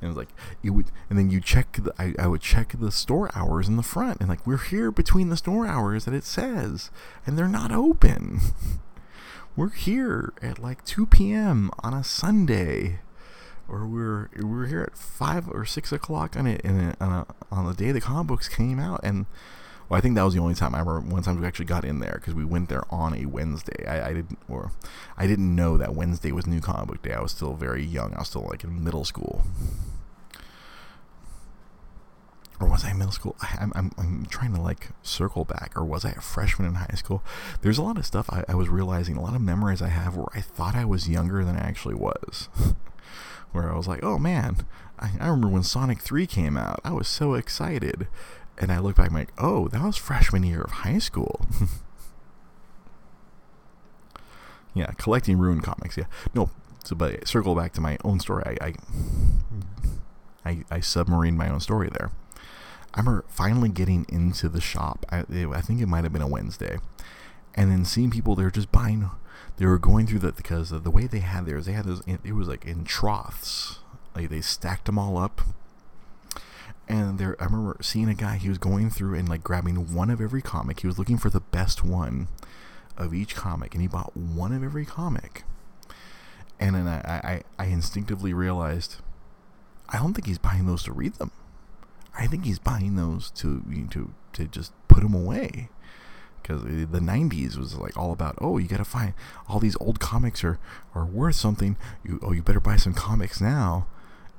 And 0.01 0.07
it 0.07 0.09
was 0.09 0.17
like 0.17 0.29
it 0.63 0.71
would, 0.71 0.87
and 1.11 1.19
then 1.19 1.31
you 1.31 1.41
check. 1.41 1.73
The, 1.83 1.93
I, 1.99 2.15
I 2.19 2.29
would 2.29 2.41
check 2.41 2.73
the 2.79 2.93
store 2.93 3.31
hours 3.35 3.67
in 3.67 3.77
the 3.77 3.83
front, 3.83 4.21
and 4.21 4.29
like 4.29 4.47
we're 4.47 4.57
here 4.57 4.93
between 4.93 5.29
the 5.29 5.37
store 5.37 5.67
hours 5.67 6.05
that 6.05 6.15
it 6.15 6.25
says, 6.25 6.91
and 7.27 7.37
they're 7.37 7.49
not 7.49 7.73
open. 7.73 8.41
we're 9.57 9.71
here 9.71 10.33
at 10.41 10.61
like 10.61 10.85
2 10.85 11.07
p.m. 11.07 11.71
on 11.81 11.95
a 11.95 12.05
Sunday, 12.05 13.01
or 13.69 13.89
we're 13.89 14.31
we're 14.41 14.67
here 14.67 14.83
at 14.83 14.97
five 14.97 15.49
or 15.49 15.65
six 15.65 15.91
o'clock 15.91 16.37
on 16.37 16.47
it, 16.47 16.65
on, 16.65 16.95
a, 17.01 17.27
on 17.51 17.67
the 17.67 17.75
day 17.75 17.91
the 17.91 18.01
comic 18.01 18.29
books 18.29 18.49
came 18.49 18.79
out, 18.79 19.01
and 19.03 19.27
well, 19.88 19.96
I 19.96 20.01
think 20.01 20.16
that 20.16 20.22
was 20.22 20.35
the 20.35 20.40
only 20.40 20.55
time 20.55 20.74
I 20.74 20.81
remember. 20.81 21.14
One 21.14 21.22
time 21.22 21.40
we 21.40 21.46
actually 21.46 21.64
got 21.64 21.85
in 21.85 22.01
there 22.01 22.14
because 22.16 22.35
we 22.35 22.44
went 22.44 22.68
there 22.68 22.85
on 22.90 23.14
a 23.14 23.24
Wednesday. 23.27 23.87
I, 23.87 24.09
I, 24.09 24.12
didn't, 24.12 24.38
or 24.48 24.72
I 25.16 25.27
didn't 25.27 25.55
know 25.55 25.79
that 25.79 25.94
Wednesday 25.94 26.31
was 26.31 26.46
New 26.46 26.61
Comic 26.61 26.88
Book 26.88 27.03
Day. 27.03 27.14
I 27.14 27.20
was 27.20 27.33
still 27.33 27.55
very 27.55 27.85
young. 27.85 28.12
I 28.14 28.18
was 28.18 28.29
still 28.29 28.46
like 28.51 28.64
in 28.64 28.85
middle 28.85 29.05
school, 29.07 29.44
or 32.61 32.68
was 32.68 32.85
I 32.85 32.90
in 32.90 32.98
middle 32.98 33.12
school? 33.12 33.37
I, 33.40 33.62
am 33.62 33.72
I'm, 33.74 33.92
I'm 33.96 34.27
trying 34.27 34.55
to 34.55 34.61
like 34.61 34.88
circle 35.03 35.46
back, 35.46 35.72
or 35.74 35.85
was 35.85 36.05
I 36.05 36.11
a 36.11 36.20
freshman 36.20 36.68
in 36.68 36.74
high 36.74 36.96
school? 36.96 37.22
There's 37.62 37.79
a 37.79 37.83
lot 37.83 37.96
of 37.96 38.05
stuff 38.05 38.29
I, 38.31 38.44
I 38.46 38.55
was 38.55 38.68
realizing, 38.68 39.16
a 39.16 39.22
lot 39.22 39.35
of 39.35 39.40
memories 39.40 39.81
I 39.81 39.88
have 39.88 40.16
where 40.16 40.29
I 40.35 40.42
thought 40.42 40.77
I 40.77 40.85
was 40.85 41.09
younger 41.09 41.44
than 41.44 41.57
I 41.57 41.61
actually 41.61 41.94
was. 41.94 42.51
where 43.53 43.72
I 43.72 43.77
was 43.77 43.88
like, 43.88 44.03
oh 44.03 44.18
man, 44.18 44.59
I, 44.98 45.12
I 45.20 45.29
remember 45.29 45.48
when 45.48 45.62
Sonic 45.62 46.01
3 46.01 46.27
came 46.27 46.59
out. 46.59 46.81
I 46.85 46.92
was 46.92 47.09
so 47.09 47.33
excited 47.33 48.07
and 48.59 48.73
I 48.73 48.81
look 48.81 48.97
back, 48.97 49.11
I'm 49.11 49.14
like, 49.14 49.33
oh, 49.38 49.68
that 49.68 49.83
was 49.83 49.97
freshman 49.97 50.42
year 50.42 50.62
of 50.62 50.71
high 50.71 50.99
school. 50.99 51.47
yeah, 54.75 54.90
collecting 54.99 55.38
ruined 55.38 55.62
comics. 55.62 55.97
Yeah, 55.97 56.07
no. 56.35 56.51
So, 56.85 56.97
but 56.97 57.27
circle 57.27 57.55
back 57.55 57.73
to 57.75 57.81
my 57.81 57.99
own 58.05 58.18
story. 58.18 58.42
I, 58.47 58.66
I, 58.66 58.75
I, 60.44 60.64
I 60.71 60.81
submarine 60.81 61.37
my 61.37 61.49
own 61.49 61.61
story 61.61 61.88
there. 61.99 62.11
I 62.94 63.01
remember 63.01 63.25
finally 63.29 63.68
getting 63.68 64.07
into 64.09 64.49
the 64.49 64.61
shop. 64.61 65.07
I, 65.11 65.25
I 65.31 65.61
think 65.61 65.81
it 65.81 65.87
might 65.87 66.05
have 66.05 66.12
been 66.12 66.23
a 66.23 66.29
Wednesday, 66.29 66.79
and 67.55 67.71
then 67.71 67.85
seeing 67.85 68.11
people 68.11 68.35
there 68.35 68.51
just 68.51 68.73
buying. 68.73 69.09
They 69.59 69.66
were 69.66 69.79
going 69.79 70.07
through 70.07 70.21
that 70.21 70.37
because 70.37 70.71
the 70.71 70.90
way 70.90 71.07
they 71.07 71.18
had 71.18 71.47
theirs, 71.47 71.66
they 71.66 71.73
had 71.73 71.85
those. 71.85 72.03
It 72.07 72.33
was 72.33 72.49
like 72.49 72.64
in 72.64 72.85
troughs. 72.85 73.81
Like 74.16 74.31
they 74.31 74.40
stacked 74.40 74.87
them 74.87 74.99
all 74.99 75.16
up 75.16 75.42
and 76.88 77.18
there 77.18 77.37
I 77.38 77.44
remember 77.44 77.77
seeing 77.83 78.09
a 78.09 78.14
guy 78.14 78.37
he 78.37 78.48
was 78.48 78.59
going 78.59 78.90
through 78.90 79.14
and 79.14 79.29
like 79.29 79.44
grabbing 79.44 79.94
one 79.94 80.11
of 80.11 80.20
every 80.20 80.42
comic. 80.42 80.81
He 80.81 80.87
was 80.87 80.98
looking 80.98 81.18
for 81.18 81.31
the 81.31 81.40
best 81.40 81.85
one 81.85 82.29
of 82.96 83.14
each 83.14 83.37
comic 83.37 83.74
and 83.74 83.83
he 83.83 83.88
bought 83.88 84.16
one 84.16 84.53
of 84.53 84.64
every 84.64 84.87
comic. 84.87 85.44
And 86.59 86.74
then 86.74 86.88
I, 86.88 86.98
I, 86.98 87.42
I 87.59 87.66
instinctively 87.66 88.33
realized 88.33 88.96
I 89.90 89.98
don't 89.98 90.14
think 90.14 90.27
he's 90.27 90.38
buying 90.38 90.66
those 90.66 90.83
to 90.85 90.92
read 90.92 91.14
them. 91.14 91.31
I 92.18 92.27
think 92.27 92.44
he's 92.44 92.59
buying 92.59 92.96
those 92.96 93.31
to 93.33 93.62
you 93.68 93.83
know, 93.83 93.88
to 93.90 94.14
to 94.33 94.46
just 94.46 94.72
put 94.88 95.03
them 95.03 95.14
away. 95.14 95.68
Because 96.40 96.62
the 96.62 97.01
'90s 97.01 97.59
was 97.59 97.77
like 97.77 97.96
all 97.96 98.11
about, 98.12 98.38
oh, 98.40 98.57
you 98.57 98.68
gotta 98.68 98.85
find 98.85 99.12
all 99.48 99.59
these 99.59 99.77
old 99.81 100.01
comics 100.01 100.42
are, 100.42 100.59
are 100.94 101.05
worth 101.05 101.35
something. 101.35 101.77
You 102.03 102.18
oh, 102.22 102.33
you 102.33 102.42
better 102.42 102.61
buy 102.61 102.77
some 102.77 102.94
comics 102.94 103.40
now 103.40 103.87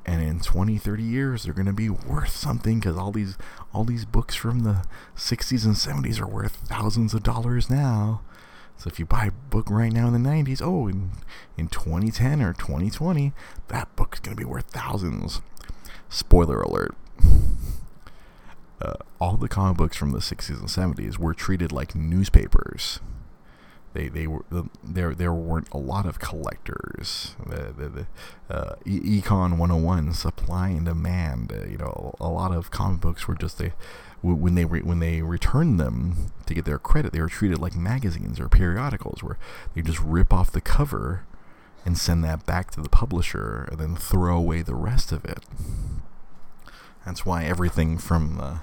and 0.05 0.21
in 0.21 0.39
20 0.39 0.77
30 0.77 1.03
years 1.03 1.43
they're 1.43 1.53
going 1.53 1.65
to 1.65 1.73
be 1.73 1.89
worth 1.89 2.29
something 2.29 2.79
because 2.79 2.97
all 2.97 3.11
these 3.11 3.37
all 3.73 3.83
these 3.83 4.05
books 4.05 4.35
from 4.35 4.61
the 4.61 4.85
60s 5.15 5.65
and 5.65 5.75
70s 5.75 6.19
are 6.19 6.27
worth 6.27 6.55
thousands 6.55 7.13
of 7.13 7.23
dollars 7.23 7.69
now. 7.69 8.21
So 8.77 8.87
if 8.87 8.97
you 8.97 9.05
buy 9.05 9.25
a 9.25 9.31
book 9.31 9.69
right 9.69 9.91
now 9.91 10.07
in 10.07 10.13
the 10.13 10.29
90s 10.29 10.61
oh 10.61 10.87
in, 10.87 11.11
in 11.57 11.67
2010 11.67 12.41
or 12.41 12.53
2020 12.53 13.33
that 13.67 13.95
book's 13.95 14.19
going 14.19 14.35
to 14.35 14.41
be 14.41 14.49
worth 14.49 14.67
thousands. 14.67 15.41
Spoiler 16.09 16.61
alert. 16.61 16.95
Uh, 18.81 18.93
all 19.19 19.35
the 19.35 19.49
comic 19.49 19.75
books 19.75 19.97
from 19.97 20.11
the 20.11 20.19
60s 20.19 20.59
and 20.59 20.69
70s 20.69 21.17
were 21.17 21.33
treated 21.33 21.71
like 21.71 21.93
newspapers 21.95 23.01
they 23.93 24.07
they 24.07 24.27
were 24.27 24.43
there 24.83 25.13
there 25.13 25.33
weren't 25.33 25.69
a 25.71 25.77
lot 25.77 26.05
of 26.05 26.19
collectors. 26.19 27.35
The, 27.45 27.73
the, 27.75 27.89
the 27.89 28.07
uh, 28.49 28.75
econ 28.85 29.57
101 29.57 30.13
supply 30.13 30.69
and 30.69 30.85
demand 30.85 31.51
uh, 31.51 31.65
you 31.65 31.77
know 31.77 32.15
a 32.19 32.27
lot 32.29 32.51
of 32.51 32.71
comic 32.71 33.01
books 33.01 33.27
were 33.27 33.35
just 33.35 33.57
they 33.57 33.73
when 34.21 34.55
they 34.55 34.65
re, 34.65 34.81
when 34.81 34.99
they 34.99 35.21
returned 35.21 35.79
them 35.79 36.31
to 36.45 36.53
get 36.53 36.65
their 36.65 36.79
credit 36.79 37.13
they 37.13 37.21
were 37.21 37.29
treated 37.29 37.59
like 37.59 37.75
magazines 37.75 38.39
or 38.39 38.49
periodicals 38.49 39.23
where 39.23 39.37
they 39.73 39.81
just 39.81 39.99
rip 39.99 40.33
off 40.33 40.51
the 40.51 40.61
cover 40.61 41.25
and 41.85 41.97
send 41.97 42.23
that 42.23 42.45
back 42.45 42.71
to 42.71 42.81
the 42.81 42.89
publisher 42.89 43.67
and 43.71 43.79
then 43.79 43.95
throw 43.95 44.37
away 44.37 44.61
the 44.61 44.75
rest 44.75 45.11
of 45.11 45.25
it. 45.25 45.39
That's 47.05 47.25
why 47.25 47.45
everything 47.45 47.97
from 47.97 48.37
the 48.37 48.59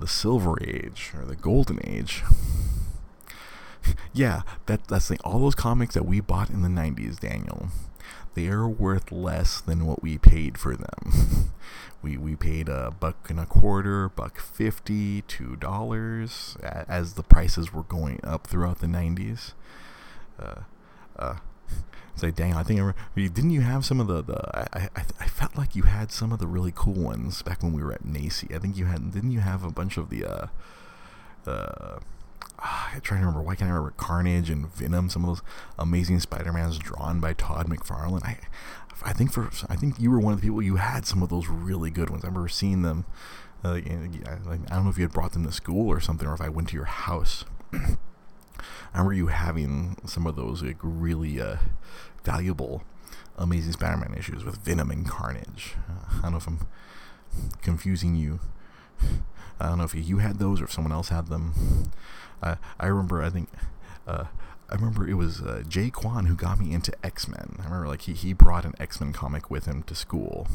the 0.00 0.08
silver 0.08 0.56
age 0.60 1.12
or 1.16 1.24
the 1.24 1.36
golden 1.36 1.78
age 1.84 2.24
yeah, 4.12 4.42
that 4.66 4.86
that's 4.88 5.08
the, 5.08 5.18
all 5.24 5.38
those 5.40 5.54
comics 5.54 5.94
that 5.94 6.06
we 6.06 6.20
bought 6.20 6.50
in 6.50 6.62
the 6.62 6.68
'90s, 6.68 7.18
Daniel. 7.18 7.68
They 8.34 8.48
are 8.48 8.68
worth 8.68 9.12
less 9.12 9.60
than 9.60 9.86
what 9.86 10.02
we 10.02 10.18
paid 10.18 10.58
for 10.58 10.76
them. 10.76 11.52
we 12.02 12.16
we 12.16 12.36
paid 12.36 12.68
a 12.68 12.90
buck 12.90 13.30
and 13.30 13.38
a 13.40 13.46
quarter, 13.46 14.08
buck 14.08 14.40
fifty, 14.40 15.22
two 15.22 15.56
dollars 15.56 16.56
as 16.62 17.14
the 17.14 17.22
prices 17.22 17.72
were 17.72 17.84
going 17.84 18.20
up 18.24 18.46
throughout 18.46 18.80
the 18.80 18.86
'90s. 18.88 19.54
Uh, 20.38 20.62
uh, 21.18 21.36
It's 22.14 22.22
like, 22.22 22.36
dang, 22.36 22.54
I 22.54 22.62
think 22.62 22.80
I 22.80 22.92
re- 23.14 23.28
didn't 23.28 23.50
you 23.50 23.62
have 23.62 23.84
some 23.84 24.00
of 24.00 24.06
the 24.06 24.22
the 24.22 24.68
I, 24.76 24.88
I 24.96 25.02
I 25.20 25.26
felt 25.26 25.56
like 25.56 25.74
you 25.76 25.84
had 25.84 26.12
some 26.12 26.32
of 26.32 26.38
the 26.38 26.46
really 26.46 26.72
cool 26.74 26.94
ones 26.94 27.42
back 27.42 27.62
when 27.62 27.72
we 27.72 27.82
were 27.82 27.92
at 27.92 28.04
NACY. 28.04 28.54
I 28.54 28.58
think 28.58 28.76
you 28.76 28.86
had 28.86 29.12
didn't 29.12 29.32
you 29.32 29.40
have 29.40 29.64
a 29.64 29.70
bunch 29.70 29.96
of 29.96 30.10
the 30.10 30.24
uh 30.24 30.46
uh 31.46 31.98
I'm 32.64 33.00
trying 33.02 33.20
to 33.20 33.26
remember 33.26 33.42
why 33.42 33.54
can't 33.56 33.70
I 33.70 33.74
remember 33.74 33.94
Carnage 33.96 34.48
and 34.48 34.72
Venom, 34.72 35.10
some 35.10 35.24
of 35.24 35.28
those 35.28 35.42
amazing 35.78 36.20
Spider-Mans 36.20 36.78
drawn 36.78 37.20
by 37.20 37.34
Todd 37.34 37.68
McFarlane. 37.68 38.24
I 38.24 38.38
I 39.02 39.12
think 39.12 39.32
for 39.32 39.50
I 39.68 39.76
think 39.76 40.00
you 40.00 40.10
were 40.10 40.20
one 40.20 40.32
of 40.32 40.40
the 40.40 40.46
people 40.46 40.62
you 40.62 40.76
had 40.76 41.06
some 41.06 41.22
of 41.22 41.28
those 41.28 41.48
really 41.48 41.90
good 41.90 42.10
ones. 42.10 42.24
I 42.24 42.28
remember 42.28 42.48
seeing 42.48 42.82
them. 42.82 43.04
Uh, 43.62 43.74
I 43.76 44.68
don't 44.68 44.84
know 44.84 44.90
if 44.90 44.98
you 44.98 45.04
had 45.04 45.12
brought 45.12 45.32
them 45.32 45.44
to 45.44 45.52
school 45.52 45.88
or 45.88 45.98
something, 45.98 46.28
or 46.28 46.34
if 46.34 46.40
I 46.40 46.48
went 46.48 46.68
to 46.68 46.74
your 46.74 46.84
house. 46.84 47.44
I 47.72 48.98
remember 48.98 49.14
you 49.14 49.26
having 49.28 49.96
some 50.06 50.26
of 50.26 50.36
those 50.36 50.62
like 50.62 50.76
really 50.82 51.40
uh, 51.40 51.56
valuable 52.24 52.82
Amazing 53.36 53.72
Spider-Man 53.72 54.14
issues 54.16 54.44
with 54.44 54.58
Venom 54.58 54.90
and 54.90 55.08
Carnage. 55.08 55.74
Uh, 55.88 56.18
I 56.18 56.22
don't 56.22 56.32
know 56.32 56.36
if 56.38 56.46
I'm 56.46 56.66
confusing 57.62 58.14
you. 58.14 58.40
I 59.60 59.68
don't 59.68 59.78
know 59.78 59.84
if 59.84 59.94
you 59.94 60.18
had 60.18 60.38
those 60.38 60.60
or 60.60 60.64
if 60.64 60.72
someone 60.72 60.92
else 60.92 61.08
had 61.08 61.26
them. 61.28 61.90
I 62.44 62.56
I 62.78 62.86
remember 62.86 63.22
I 63.22 63.30
think 63.30 63.48
uh, 64.06 64.24
I 64.70 64.74
remember 64.74 65.08
it 65.08 65.14
was 65.14 65.40
uh, 65.40 65.62
Jay 65.68 65.90
Kwan 65.90 66.26
who 66.26 66.34
got 66.34 66.58
me 66.58 66.72
into 66.72 66.92
X 67.04 67.28
Men. 67.28 67.56
I 67.60 67.64
remember 67.64 67.88
like 67.88 68.02
he 68.02 68.12
he 68.12 68.32
brought 68.32 68.64
an 68.64 68.74
X 68.78 69.00
Men 69.00 69.12
comic 69.12 69.50
with 69.50 69.66
him 69.66 69.82
to 69.84 69.94
school, 69.94 70.46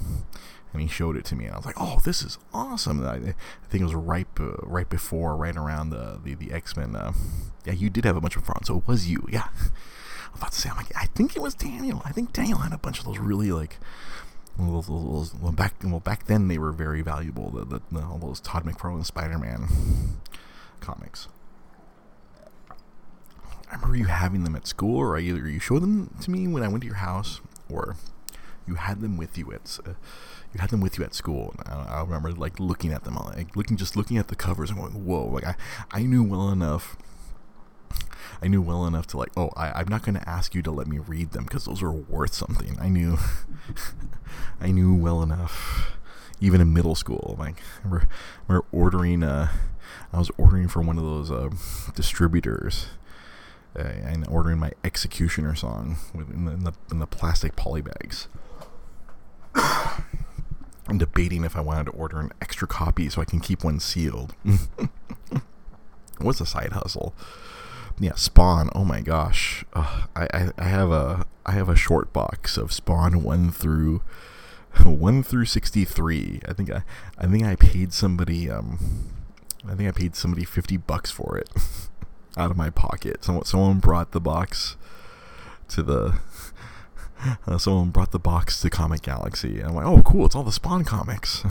and 0.73 0.81
he 0.81 0.87
showed 0.87 1.15
it 1.15 1.25
to 1.25 1.35
me, 1.35 1.45
and 1.45 1.53
I 1.53 1.57
was 1.57 1.65
like, 1.65 1.79
"Oh, 1.79 1.99
this 2.03 2.21
is 2.21 2.37
awesome!" 2.53 3.05
I, 3.05 3.15
I 3.15 3.33
think 3.69 3.81
it 3.81 3.83
was 3.83 3.95
right 3.95 4.27
uh, 4.39 4.57
right 4.63 4.89
before, 4.89 5.35
right 5.35 5.55
around 5.55 5.91
the 5.91 6.19
the, 6.23 6.35
the 6.35 6.51
X 6.51 6.75
Men. 6.75 6.95
Uh, 6.95 7.13
yeah, 7.65 7.73
you 7.73 7.89
did 7.89 8.05
have 8.05 8.17
a 8.17 8.21
bunch 8.21 8.35
of 8.35 8.45
fun, 8.45 8.63
so 8.63 8.77
it 8.77 8.87
was 8.87 9.07
you. 9.07 9.27
Yeah, 9.31 9.47
I 10.33 10.37
about 10.37 10.51
to 10.53 10.61
say, 10.61 10.69
I'm 10.69 10.77
like, 10.77 10.95
I 10.95 11.05
think 11.05 11.35
it 11.35 11.41
was 11.41 11.53
Daniel. 11.53 12.01
I 12.05 12.11
think 12.11 12.33
Daniel 12.33 12.59
had 12.59 12.73
a 12.73 12.77
bunch 12.77 12.99
of 12.99 13.05
those 13.05 13.19
really 13.19 13.51
like. 13.51 13.77
Those, 14.57 14.89
well, 14.89 15.53
back 15.53 15.75
well 15.85 16.01
back 16.01 16.25
then 16.25 16.49
they 16.49 16.57
were 16.57 16.73
very 16.73 17.01
valuable. 17.01 17.49
The, 17.49 17.63
the, 17.63 17.81
the 17.91 18.01
all 18.05 18.17
those 18.17 18.41
Todd 18.41 18.65
McFarlane 18.65 19.05
Spider-Man 19.05 19.69
comics. 20.81 21.29
I 23.71 23.75
remember 23.75 23.97
you 23.97 24.05
having 24.05 24.43
them 24.43 24.55
at 24.55 24.67
school, 24.67 24.97
or 24.97 25.17
either 25.17 25.47
you 25.47 25.59
showed 25.59 25.81
them 25.83 26.15
to 26.21 26.31
me 26.31 26.47
when 26.47 26.63
I 26.63 26.67
went 26.67 26.81
to 26.81 26.87
your 26.87 26.97
house, 26.97 27.41
or 27.69 27.95
you 28.67 28.75
had 28.75 29.01
them 29.01 29.17
with 29.17 29.37
you 29.37 29.51
at 29.51 29.79
uh, 29.85 29.91
you 30.53 30.59
had 30.59 30.69
them 30.71 30.81
with 30.81 30.97
you 30.97 31.03
at 31.03 31.13
school. 31.13 31.53
And 31.65 31.73
I, 31.73 31.99
I 31.99 32.01
remember 32.01 32.31
like 32.31 32.59
looking 32.59 32.91
at 32.91 33.03
them, 33.03 33.15
like 33.15 33.55
looking 33.55 33.77
just 33.77 33.95
looking 33.95 34.17
at 34.17 34.27
the 34.27 34.35
covers 34.35 34.69
and 34.71 34.79
going, 34.79 35.05
"Whoa!" 35.05 35.27
Like 35.27 35.45
I 35.45 35.55
I 35.91 36.03
knew 36.03 36.23
well 36.23 36.49
enough. 36.49 36.97
I 38.41 38.47
knew 38.47 38.61
well 38.61 38.85
enough 38.85 39.07
to 39.07 39.17
like, 39.17 39.31
oh, 39.35 39.49
I, 39.57 39.71
I'm 39.71 39.87
not 39.87 40.03
going 40.03 40.15
to 40.15 40.29
ask 40.29 40.55
you 40.55 40.61
to 40.61 40.71
let 40.71 40.87
me 40.87 40.97
read 40.97 41.31
them 41.31 41.43
because 41.43 41.65
those 41.65 41.83
are 41.83 41.91
worth 41.91 42.33
something. 42.33 42.77
I 42.79 42.87
knew, 42.87 43.17
I 44.61 44.71
knew 44.71 44.93
well 44.95 45.21
enough, 45.21 45.97
even 46.39 46.61
in 46.61 46.73
middle 46.73 46.95
school. 46.95 47.35
Like, 47.37 47.61
I 47.83 47.87
remember, 47.89 48.65
ordering, 48.71 49.23
uh, 49.23 49.49
I 50.13 50.19
was 50.19 50.31
ordering 50.37 50.67
for 50.69 50.81
one 50.81 50.97
of 50.97 51.03
those 51.03 51.31
uh, 51.31 51.49
distributors, 51.95 52.85
uh, 52.85 52.98
and 53.79 54.27
ordering 54.27 54.59
my 54.59 54.71
X-Cutioner 54.83 55.57
song 55.57 55.97
in 56.13 56.45
the, 56.45 56.51
in 56.51 56.63
the, 56.63 56.73
in 56.91 56.99
the 56.99 57.07
plastic 57.07 57.55
poly 57.55 57.81
bags. 57.81 58.27
I'm 59.55 60.97
debating 60.97 61.43
if 61.43 61.55
I 61.55 61.61
wanted 61.61 61.85
to 61.85 61.91
order 61.91 62.19
an 62.19 62.31
extra 62.41 62.67
copy 62.67 63.09
so 63.09 63.21
I 63.21 63.25
can 63.25 63.39
keep 63.39 63.63
one 63.63 63.79
sealed. 63.79 64.35
What's 66.19 66.41
a 66.41 66.45
side 66.45 66.73
hustle? 66.73 67.13
Yeah, 67.99 68.15
Spawn. 68.15 68.69
Oh 68.73 68.85
my 68.85 69.01
gosh, 69.01 69.65
uh, 69.73 70.03
I, 70.15 70.27
I 70.33 70.49
I 70.57 70.63
have 70.65 70.89
a 70.91 71.25
I 71.45 71.51
have 71.51 71.67
a 71.69 71.75
short 71.75 72.13
box 72.13 72.57
of 72.57 72.71
Spawn 72.71 73.23
one 73.23 73.51
through 73.51 74.01
one 74.83 75.21
through 75.21 75.45
sixty 75.45 75.83
three. 75.85 76.39
I 76.47 76.53
think 76.53 76.71
I 76.71 76.83
I 77.17 77.27
think 77.27 77.45
I 77.45 77.55
paid 77.55 77.93
somebody 77.93 78.49
um 78.49 78.79
I 79.67 79.75
think 79.75 79.89
I 79.89 79.91
paid 79.91 80.15
somebody 80.15 80.45
fifty 80.45 80.77
bucks 80.77 81.11
for 81.11 81.37
it 81.37 81.49
out 82.39 82.51
of 82.51 82.57
my 82.57 82.69
pocket. 82.69 83.23
Someone 83.23 83.45
someone 83.45 83.79
brought 83.79 84.11
the 84.11 84.21
box 84.21 84.77
to 85.69 85.83
the 85.83 86.19
uh, 87.47 87.57
someone 87.57 87.89
brought 87.89 88.11
the 88.11 88.19
box 88.19 88.59
to 88.61 88.69
Comic 88.69 89.01
Galaxy. 89.01 89.59
And 89.59 89.69
I'm 89.69 89.75
like, 89.75 89.85
oh, 89.85 90.01
cool! 90.03 90.25
It's 90.25 90.35
all 90.35 90.43
the 90.43 90.51
Spawn 90.51 90.85
comics. 90.85 91.43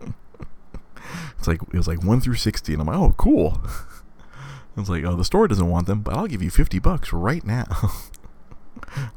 it's 1.38 1.48
like 1.48 1.62
it 1.62 1.74
was 1.74 1.88
like 1.88 2.04
one 2.04 2.20
through 2.20 2.34
sixty, 2.34 2.72
and 2.72 2.82
I'm 2.82 2.88
like, 2.88 2.98
oh, 2.98 3.14
cool. 3.16 3.60
It's 4.76 4.88
like, 4.88 5.02
oh, 5.02 5.16
the 5.16 5.24
store 5.24 5.48
doesn't 5.48 5.68
want 5.68 5.88
them, 5.88 6.02
but 6.02 6.14
I'll 6.14 6.28
give 6.28 6.40
you 6.40 6.50
fifty 6.50 6.78
bucks 6.78 7.12
right 7.12 7.44
now. 7.44 7.66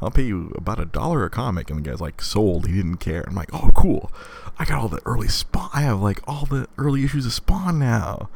I'll 0.02 0.10
pay 0.10 0.24
you 0.24 0.52
about 0.56 0.80
a 0.80 0.86
dollar 0.86 1.24
a 1.24 1.30
comic, 1.30 1.70
and 1.70 1.78
the 1.78 1.88
guy's 1.88 2.02
like, 2.02 2.20
sold. 2.20 2.66
He 2.66 2.74
didn't 2.74 2.98
care. 2.98 3.24
I'm 3.28 3.36
like, 3.36 3.54
oh, 3.54 3.70
cool. 3.76 4.12
I 4.58 4.66
got 4.66 4.80
all 4.80 4.88
the 4.88 5.04
early 5.06 5.28
Spawn. 5.28 5.70
I 5.72 5.82
have 5.82 6.02
like 6.02 6.20
all 6.28 6.48
the 6.48 6.68
early 6.80 7.04
issues 7.04 7.28
of 7.28 7.34
Spawn 7.34 7.78
now 7.78 8.28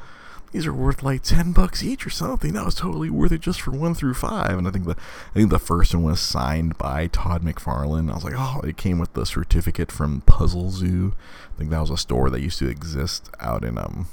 these 0.55 0.65
are 0.65 0.73
worth 0.73 1.03
like 1.03 1.21
ten 1.21 1.51
bucks 1.51 1.83
each 1.83 2.07
or 2.07 2.09
something. 2.09 2.53
That 2.53 2.63
was 2.63 2.75
totally 2.75 3.09
worth 3.09 3.33
it 3.33 3.41
just 3.41 3.59
for 3.59 3.71
one 3.71 3.93
through 3.93 4.13
five. 4.13 4.57
And 4.57 4.65
I 4.65 4.71
think 4.71 4.85
the 4.85 4.95
I 5.31 5.33
think 5.33 5.49
the 5.49 5.59
first 5.59 5.93
one 5.93 6.05
was 6.05 6.21
signed 6.21 6.77
by 6.77 7.07
Todd 7.07 7.43
McFarlane. 7.43 8.09
I 8.09 8.13
was 8.13 8.23
like, 8.23 8.35
oh, 8.37 8.61
it 8.61 8.77
came 8.77 8.97
with 8.97 9.11
the 9.13 9.25
certificate 9.25 9.91
from 9.91 10.21
Puzzle 10.21 10.71
Zoo. 10.71 11.13
I 11.53 11.57
think 11.57 11.71
that 11.71 11.81
was 11.81 11.89
a 11.89 11.97
store 11.97 12.29
that 12.29 12.39
used 12.39 12.59
to 12.59 12.69
exist 12.69 13.29
out 13.41 13.65
in 13.65 13.77
um 13.77 14.07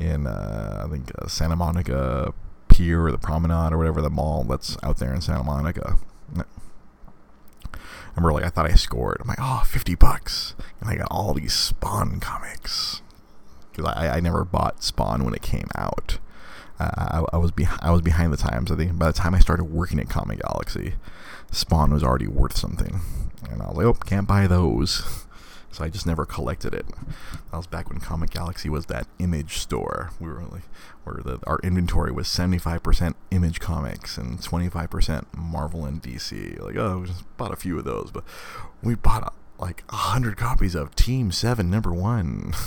in 0.00 0.26
uh, 0.26 0.82
I 0.84 0.90
think 0.90 1.12
uh, 1.16 1.28
Santa 1.28 1.54
Monica 1.54 2.34
Pier 2.66 3.06
or 3.06 3.12
the 3.12 3.18
Promenade 3.18 3.72
or 3.72 3.78
whatever 3.78 4.02
the 4.02 4.10
mall 4.10 4.42
that's 4.42 4.76
out 4.82 4.96
there 4.96 5.14
in 5.14 5.20
Santa 5.20 5.44
Monica. 5.44 5.98
I 6.36 6.44
remember 8.16 8.32
like 8.32 8.44
I 8.44 8.48
thought 8.48 8.66
I 8.68 8.74
scored. 8.74 9.18
I'm 9.20 9.28
like, 9.28 9.38
oh, 9.40 9.62
50 9.64 9.94
bucks. 9.94 10.56
And 10.80 10.90
I 10.90 10.96
got 10.96 11.08
all 11.12 11.32
these 11.32 11.54
Spawn 11.54 12.18
comics 12.18 13.02
because 13.72 13.92
I, 13.96 14.16
I 14.16 14.20
never 14.20 14.44
bought 14.44 14.82
Spawn 14.82 15.24
when 15.24 15.34
it 15.34 15.42
came 15.42 15.68
out. 15.76 16.18
Uh, 16.78 16.90
I, 16.96 17.24
I, 17.34 17.36
was 17.36 17.50
be- 17.50 17.68
I 17.80 17.90
was 17.90 18.02
behind 18.02 18.32
the 18.32 18.36
times. 18.36 18.70
I 18.70 18.76
think 18.76 18.98
by 18.98 19.06
the 19.06 19.12
time 19.12 19.34
I 19.34 19.40
started 19.40 19.64
working 19.64 19.98
at 20.00 20.08
Comic 20.08 20.40
Galaxy, 20.40 20.94
Spawn 21.50 21.92
was 21.92 22.02
already 22.02 22.26
worth 22.26 22.56
something, 22.56 23.00
and 23.50 23.62
I 23.62 23.66
was 23.68 23.76
like, 23.76 23.86
oh, 23.86 23.94
can't 23.94 24.26
buy 24.26 24.46
those. 24.46 25.02
So 25.72 25.82
I 25.82 25.88
just 25.88 26.06
never 26.06 26.26
collected 26.26 26.74
it. 26.74 26.86
That 27.50 27.56
was 27.56 27.66
back 27.66 27.88
when 27.88 27.98
Comic 27.98 28.28
Galaxy 28.28 28.68
was 28.68 28.86
that 28.86 29.06
image 29.18 29.56
store. 29.56 30.10
We 30.20 30.28
were 30.28 30.42
like, 30.42 30.64
where 31.04 31.22
the, 31.24 31.38
our 31.46 31.58
inventory 31.62 32.12
was 32.12 32.28
75% 32.28 33.14
image 33.30 33.58
comics 33.58 34.18
and 34.18 34.38
25% 34.38 35.24
Marvel 35.34 35.86
and 35.86 36.02
DC. 36.02 36.60
Like, 36.60 36.76
oh, 36.76 36.98
we 36.98 37.06
just 37.06 37.36
bought 37.38 37.52
a 37.52 37.56
few 37.56 37.78
of 37.78 37.84
those, 37.84 38.10
but 38.12 38.22
we 38.82 38.94
bought 38.94 39.32
like 39.58 39.82
a 39.88 39.96
hundred 39.96 40.36
copies 40.36 40.74
of 40.74 40.94
Team 40.94 41.32
Seven 41.32 41.70
Number 41.70 41.92
One. 41.92 42.52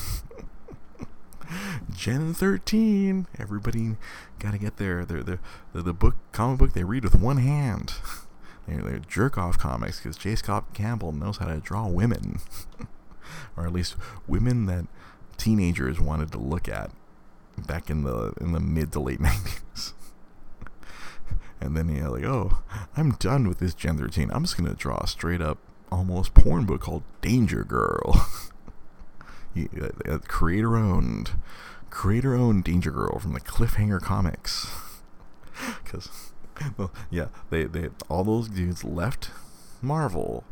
Gen 1.93 2.33
13. 2.33 3.27
Everybody 3.39 3.95
got 4.39 4.51
to 4.51 4.57
get 4.57 4.77
their, 4.77 5.05
their, 5.05 5.23
their, 5.23 5.39
the, 5.73 5.81
the 5.81 5.93
book, 5.93 6.15
comic 6.31 6.59
book 6.59 6.73
they 6.73 6.83
read 6.83 7.03
with 7.03 7.15
one 7.15 7.37
hand. 7.37 7.93
They're, 8.67 8.81
they're 8.81 8.97
jerk 8.99 9.37
off 9.37 9.59
comics 9.59 9.99
because 9.99 10.17
J. 10.17 10.33
Scott 10.33 10.73
Campbell 10.73 11.11
knows 11.11 11.37
how 11.37 11.45
to 11.45 11.59
draw 11.59 11.87
women. 11.87 12.39
or 13.57 13.67
at 13.67 13.73
least 13.73 13.95
women 14.27 14.65
that 14.65 14.87
teenagers 15.37 15.99
wanted 15.99 16.31
to 16.31 16.39
look 16.39 16.67
at 16.67 16.89
back 17.67 17.89
in 17.89 18.03
the 18.03 18.33
in 18.41 18.53
the 18.53 18.59
mid 18.59 18.91
to 18.93 18.99
late 18.99 19.19
90s. 19.21 19.93
and 21.61 21.77
then 21.77 21.89
you're 21.89 22.09
like, 22.09 22.23
oh, 22.23 22.63
I'm 22.97 23.11
done 23.11 23.47
with 23.47 23.59
this 23.59 23.73
Gen 23.73 23.97
13. 23.97 24.31
I'm 24.31 24.43
just 24.43 24.57
going 24.57 24.69
to 24.69 24.75
draw 24.75 24.97
a 24.97 25.07
straight 25.07 25.41
up 25.41 25.59
almost 25.91 26.33
porn 26.33 26.65
book 26.65 26.81
called 26.81 27.03
Danger 27.21 27.63
Girl. 27.63 28.27
Uh, 29.55 29.89
uh, 30.09 30.17
creator 30.27 30.75
owned, 30.75 31.31
creator 31.89 32.35
owned 32.35 32.63
Danger 32.63 32.91
Girl 32.91 33.19
from 33.19 33.33
the 33.33 33.41
Cliffhanger 33.41 34.01
Comics. 34.01 34.67
Because, 35.85 36.09
well, 36.77 36.91
yeah, 37.09 37.27
they 37.49 37.63
they 37.63 37.87
all 38.09 38.25
those 38.25 38.49
dudes 38.49 38.83
left 38.83 39.29
Marvel 39.81 40.43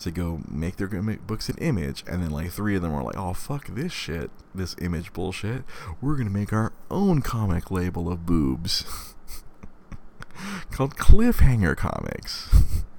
to 0.00 0.10
go 0.10 0.40
make 0.50 0.76
their 0.76 0.88
books 0.88 1.48
in 1.48 1.56
Image, 1.58 2.02
and 2.08 2.20
then 2.20 2.30
like 2.30 2.50
three 2.50 2.74
of 2.74 2.82
them 2.82 2.92
were 2.92 3.04
like, 3.04 3.16
"Oh 3.16 3.34
fuck 3.34 3.68
this 3.68 3.92
shit, 3.92 4.32
this 4.52 4.74
Image 4.80 5.12
bullshit. 5.12 5.62
We're 6.00 6.16
gonna 6.16 6.30
make 6.30 6.52
our 6.52 6.72
own 6.90 7.22
comic 7.22 7.70
label 7.70 8.10
of 8.10 8.26
boobs." 8.26 8.84
called 10.70 10.96
Cliffhanger 10.96 11.76
Comics. 11.76 12.84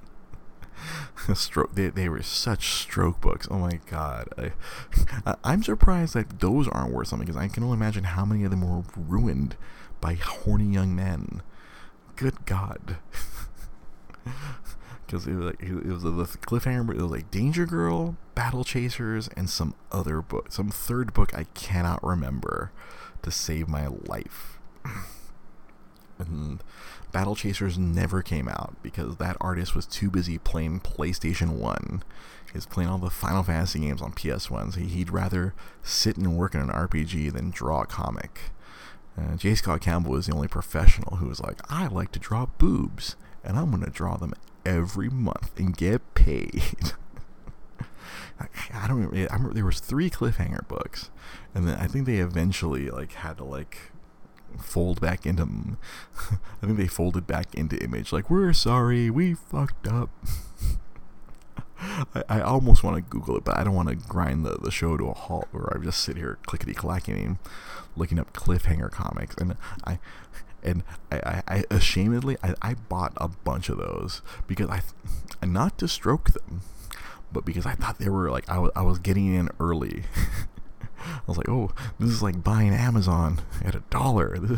stroke. 1.34 1.74
They, 1.74 1.88
they 1.88 2.08
were 2.08 2.22
such 2.22 2.74
stroke 2.74 3.20
books. 3.20 3.48
Oh 3.50 3.58
my 3.58 3.80
god. 3.90 4.28
I, 4.38 5.34
I'm 5.44 5.62
surprised 5.62 6.14
that 6.14 6.40
those 6.40 6.68
aren't 6.68 6.92
worth 6.92 7.08
something 7.08 7.26
because 7.26 7.40
I 7.40 7.48
can 7.48 7.62
only 7.62 7.76
imagine 7.76 8.04
how 8.04 8.24
many 8.24 8.44
of 8.44 8.50
them 8.50 8.60
were 8.60 8.84
ruined 8.96 9.56
by 10.00 10.14
horny 10.14 10.66
young 10.66 10.94
men. 10.94 11.42
Good 12.16 12.46
god. 12.46 12.96
Because 15.06 15.26
it 15.26 15.34
was 15.34 15.46
like 15.46 15.62
it 15.62 15.86
was 15.86 16.02
the 16.02 16.10
cliffhanger. 16.10 16.90
It 16.90 17.02
was 17.02 17.10
like 17.10 17.30
Danger 17.30 17.66
Girl, 17.66 18.16
Battle 18.34 18.64
Chasers, 18.64 19.28
and 19.36 19.50
some 19.50 19.74
other 19.92 20.22
book, 20.22 20.50
some 20.50 20.70
third 20.70 21.12
book 21.12 21.34
I 21.34 21.44
cannot 21.54 22.02
remember 22.02 22.72
to 23.22 23.30
save 23.30 23.68
my 23.68 23.86
life. 23.86 24.58
and 26.18 26.62
Battle 27.14 27.36
Chasers 27.36 27.78
never 27.78 28.22
came 28.22 28.48
out 28.48 28.74
because 28.82 29.18
that 29.18 29.36
artist 29.40 29.76
was 29.76 29.86
too 29.86 30.10
busy 30.10 30.36
playing 30.36 30.80
PlayStation 30.80 31.50
1. 31.50 32.02
He's 32.52 32.66
playing 32.66 32.90
all 32.90 32.98
the 32.98 33.08
Final 33.08 33.44
Fantasy 33.44 33.78
games 33.78 34.02
on 34.02 34.14
PS1, 34.14 34.74
so 34.74 34.80
he'd 34.80 35.10
rather 35.10 35.54
sit 35.84 36.16
and 36.16 36.36
work 36.36 36.56
in 36.56 36.60
an 36.60 36.70
RPG 36.70 37.32
than 37.32 37.50
draw 37.50 37.82
a 37.82 37.86
comic. 37.86 38.40
Uh, 39.16 39.36
J. 39.36 39.54
Scott 39.54 39.80
Campbell 39.80 40.10
was 40.10 40.26
the 40.26 40.34
only 40.34 40.48
professional 40.48 41.18
who 41.18 41.28
was 41.28 41.40
like, 41.40 41.60
I 41.70 41.86
like 41.86 42.10
to 42.12 42.18
draw 42.18 42.46
boobs, 42.58 43.14
and 43.44 43.56
I'm 43.56 43.70
going 43.70 43.84
to 43.84 43.90
draw 43.90 44.16
them 44.16 44.34
every 44.66 45.08
month 45.08 45.56
and 45.56 45.76
get 45.76 46.14
paid. 46.14 46.64
I 48.74 48.88
don't 48.88 48.96
remember. 48.96 49.16
I 49.16 49.34
remember 49.36 49.54
there 49.54 49.64
was 49.64 49.78
three 49.78 50.10
cliffhanger 50.10 50.66
books, 50.66 51.10
and 51.54 51.68
then 51.68 51.76
I 51.76 51.86
think 51.86 52.06
they 52.06 52.16
eventually 52.16 52.90
like 52.90 53.12
had 53.12 53.36
to 53.36 53.44
like 53.44 53.92
fold 54.58 55.00
back 55.00 55.26
into. 55.26 55.42
I 56.62 56.66
think 56.66 56.78
they 56.78 56.86
folded 56.86 57.26
back 57.26 57.54
into 57.54 57.82
Image. 57.82 58.12
Like 58.12 58.30
we're 58.30 58.52
sorry, 58.52 59.10
we 59.10 59.34
fucked 59.34 59.86
up. 59.86 60.10
I, 62.14 62.22
I 62.28 62.40
almost 62.40 62.82
want 62.82 62.96
to 62.96 63.02
Google 63.02 63.36
it, 63.36 63.44
but 63.44 63.58
I 63.58 63.64
don't 63.64 63.74
want 63.74 63.88
to 63.88 63.96
grind 63.96 64.44
the, 64.44 64.56
the 64.56 64.70
show 64.70 64.96
to 64.96 65.08
a 65.08 65.14
halt 65.14 65.48
where 65.52 65.72
I 65.74 65.82
just 65.82 66.00
sit 66.00 66.16
here 66.16 66.38
clickety 66.46 66.74
clacking, 66.74 67.38
looking 67.96 68.18
up 68.18 68.32
cliffhanger 68.32 68.90
comics, 68.90 69.34
and 69.36 69.56
I 69.84 69.98
and 70.62 70.82
I, 71.12 71.16
I, 71.16 71.42
I 71.46 71.62
ashamedly 71.70 72.36
I, 72.42 72.54
I 72.62 72.74
bought 72.74 73.12
a 73.16 73.28
bunch 73.28 73.68
of 73.68 73.78
those 73.78 74.22
because 74.46 74.68
I, 74.70 74.82
not 75.44 75.78
to 75.78 75.88
stroke 75.88 76.30
them, 76.30 76.62
but 77.32 77.44
because 77.44 77.66
I 77.66 77.74
thought 77.74 77.98
they 77.98 78.08
were 78.08 78.30
like 78.30 78.48
I 78.48 78.58
was 78.58 78.70
I 78.74 78.82
was 78.82 78.98
getting 78.98 79.34
in 79.34 79.50
early. 79.60 80.04
I 81.04 81.20
was 81.26 81.36
like, 81.36 81.48
oh, 81.48 81.70
this 81.98 82.10
is 82.10 82.22
like 82.22 82.42
buying 82.42 82.72
Amazon 82.72 83.40
at 83.64 83.74
a 83.74 83.82
dollar. 83.90 84.36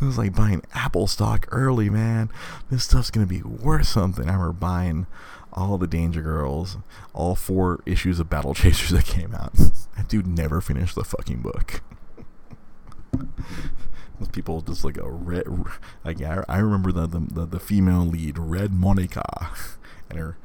This, 0.00 0.10
is 0.10 0.18
like 0.18 0.34
buying 0.34 0.62
Apple 0.72 1.06
stock 1.06 1.46
early, 1.50 1.90
man. 1.90 2.30
This 2.70 2.84
stuff's 2.84 3.10
gonna 3.10 3.26
be 3.26 3.42
worth 3.42 3.86
something. 3.86 4.28
I 4.28 4.32
remember 4.32 4.52
buying 4.52 5.06
all 5.52 5.78
the 5.78 5.86
Danger 5.86 6.22
Girls, 6.22 6.76
all 7.12 7.34
four 7.34 7.80
issues 7.86 8.18
of 8.20 8.30
Battle 8.30 8.54
Chasers 8.54 8.90
that 8.90 9.04
came 9.04 9.34
out. 9.34 9.52
that 9.96 10.08
dude 10.08 10.26
never 10.26 10.60
finished 10.60 10.94
the 10.94 11.04
fucking 11.04 11.40
book. 11.42 11.82
Those 14.18 14.28
people 14.32 14.62
just 14.62 14.84
like 14.84 14.96
a 14.96 15.10
red, 15.10 15.44
like 16.04 16.22
I, 16.22 16.42
I 16.48 16.58
remember 16.58 16.90
the, 16.90 17.06
the 17.06 17.44
the 17.44 17.60
female 17.60 18.06
lead, 18.06 18.38
Red 18.38 18.72
Monika, 18.72 19.54
and 20.08 20.18
her 20.18 20.38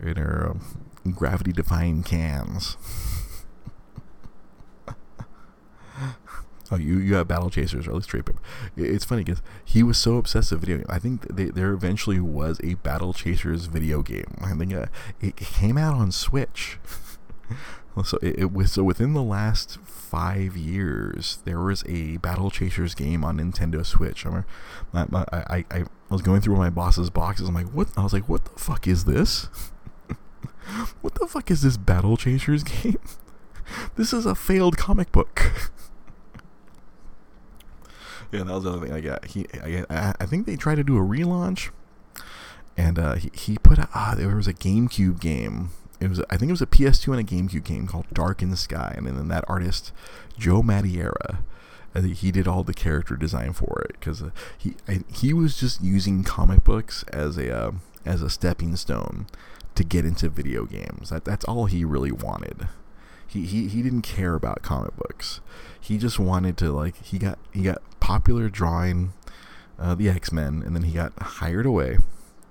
and 0.00 0.18
her 0.18 0.50
um, 0.50 1.12
gravity 1.12 1.52
defying 1.52 2.02
cans. 2.02 2.76
Oh, 6.70 6.76
you 6.76 6.98
you 6.98 7.14
have 7.14 7.28
Battle 7.28 7.50
Chasers 7.50 7.86
or 7.86 7.90
at 7.90 7.96
least 7.96 8.08
Trade 8.08 8.26
Paper. 8.26 8.40
It's 8.76 9.04
funny 9.04 9.24
because 9.24 9.42
he 9.64 9.82
was 9.82 9.98
so 9.98 10.16
obsessed 10.16 10.50
with 10.50 10.60
video 10.60 10.78
game. 10.78 10.86
I 10.88 10.98
think 10.98 11.26
they, 11.34 11.46
there 11.46 11.72
eventually 11.72 12.20
was 12.20 12.60
a 12.62 12.74
Battle 12.74 13.12
Chasers 13.12 13.66
video 13.66 14.02
game. 14.02 14.36
I 14.40 14.52
think 14.54 14.74
uh, 14.74 14.86
it 15.20 15.36
came 15.36 15.78
out 15.78 15.94
on 15.94 16.12
Switch. 16.12 16.78
so 18.04 18.18
it, 18.22 18.38
it, 18.38 18.52
was 18.52 18.72
so 18.72 18.82
within 18.82 19.14
the 19.14 19.22
last 19.22 19.78
five 19.80 20.56
years, 20.56 21.38
there 21.44 21.60
was 21.60 21.84
a 21.88 22.18
Battle 22.18 22.50
Chasers 22.50 22.94
game 22.94 23.24
on 23.24 23.38
Nintendo 23.38 23.84
Switch. 23.84 24.26
I, 24.26 24.28
remember 24.28 24.48
my, 24.92 25.06
my, 25.10 25.24
I, 25.32 25.64
I 25.70 25.84
was 26.10 26.22
going 26.22 26.40
through 26.40 26.56
my 26.56 26.70
boss's 26.70 27.10
boxes. 27.10 27.48
I'm 27.48 27.54
like, 27.54 27.70
what? 27.70 27.88
I 27.96 28.02
was 28.02 28.12
like, 28.12 28.28
what 28.28 28.44
the 28.44 28.58
fuck 28.58 28.86
is 28.86 29.04
this? 29.04 29.44
what 31.00 31.14
the 31.14 31.26
fuck 31.26 31.50
is 31.50 31.62
this 31.62 31.76
Battle 31.76 32.16
Chasers 32.16 32.62
game? 32.64 32.98
this 33.96 34.12
is 34.12 34.26
a 34.26 34.34
failed 34.34 34.76
comic 34.76 35.10
book. 35.12 35.70
Yeah, 38.32 38.42
that 38.42 38.52
was 38.52 38.64
the 38.64 38.70
other 38.70 38.86
thing. 38.86 38.92
I 38.92 39.00
got 39.00 39.24
he, 39.26 39.46
I, 39.90 40.14
I 40.20 40.26
think 40.26 40.46
they 40.46 40.56
tried 40.56 40.76
to 40.76 40.84
do 40.84 40.96
a 40.96 41.00
relaunch, 41.00 41.70
and 42.76 42.98
uh, 42.98 43.14
he 43.14 43.30
he 43.34 43.58
put 43.58 43.78
out, 43.78 43.90
ah, 43.94 44.14
there 44.16 44.34
was 44.34 44.48
a 44.48 44.54
GameCube 44.54 45.20
game. 45.20 45.70
It 46.00 46.08
was 46.08 46.20
I 46.30 46.36
think 46.36 46.50
it 46.50 46.52
was 46.52 46.62
a 46.62 46.66
PS2 46.66 47.18
and 47.18 47.20
a 47.20 47.34
GameCube 47.34 47.64
game 47.64 47.86
called 47.86 48.06
Dark 48.12 48.42
in 48.42 48.50
the 48.50 48.56
Sky, 48.56 48.94
and 48.96 49.06
then 49.06 49.28
that 49.28 49.44
artist 49.48 49.92
Joe 50.38 50.62
Madureira, 50.62 51.38
he 52.04 52.30
did 52.30 52.46
all 52.46 52.62
the 52.62 52.74
character 52.74 53.16
design 53.16 53.52
for 53.52 53.86
it 53.88 53.96
because 53.98 54.22
uh, 54.22 54.30
he 54.56 54.74
he 55.10 55.32
was 55.32 55.58
just 55.58 55.82
using 55.82 56.24
comic 56.24 56.64
books 56.64 57.04
as 57.12 57.38
a 57.38 57.54
uh, 57.54 57.72
as 58.04 58.22
a 58.22 58.30
stepping 58.30 58.76
stone 58.76 59.26
to 59.74 59.84
get 59.84 60.04
into 60.04 60.28
video 60.28 60.64
games. 60.64 61.10
That 61.10 61.24
that's 61.24 61.44
all 61.44 61.66
he 61.66 61.84
really 61.84 62.12
wanted. 62.12 62.68
He, 63.26 63.44
he, 63.44 63.68
he 63.68 63.82
didn't 63.82 64.02
care 64.02 64.34
about 64.34 64.62
comic 64.62 64.96
books. 64.96 65.40
He 65.80 65.98
just 65.98 66.18
wanted 66.18 66.56
to 66.58 66.72
like 66.72 66.96
he 67.02 67.18
got 67.18 67.38
he 67.52 67.62
got 67.62 67.82
popular 68.00 68.48
drawing 68.48 69.12
uh, 69.78 69.94
the 69.94 70.08
X 70.08 70.32
Men, 70.32 70.62
and 70.64 70.74
then 70.74 70.82
he 70.82 70.92
got 70.92 71.12
hired 71.20 71.66
away. 71.66 71.98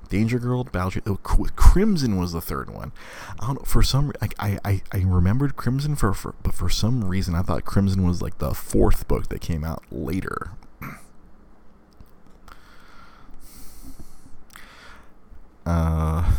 Danger 0.09 0.37
Girl, 0.39 0.63
Battle 0.63 1.01
oh, 1.07 1.17
Crimson 1.17 2.17
was 2.17 2.31
the 2.31 2.41
third 2.41 2.69
one. 2.69 2.91
I 3.39 3.47
don't 3.47 3.59
know, 3.59 3.65
for 3.65 3.81
some 3.81 4.13
I, 4.21 4.59
I 4.63 4.81
I 4.91 4.99
remembered 4.99 5.55
Crimson 5.55 5.95
for, 5.95 6.13
for 6.13 6.35
but 6.43 6.53
for 6.53 6.69
some 6.69 7.03
reason 7.05 7.33
I 7.35 7.41
thought 7.41 7.65
Crimson 7.65 8.05
was 8.05 8.21
like 8.21 8.37
the 8.37 8.53
fourth 8.53 9.07
book 9.07 9.29
that 9.29 9.41
came 9.41 9.63
out 9.63 9.83
later. 9.91 10.51
uh 15.65 16.31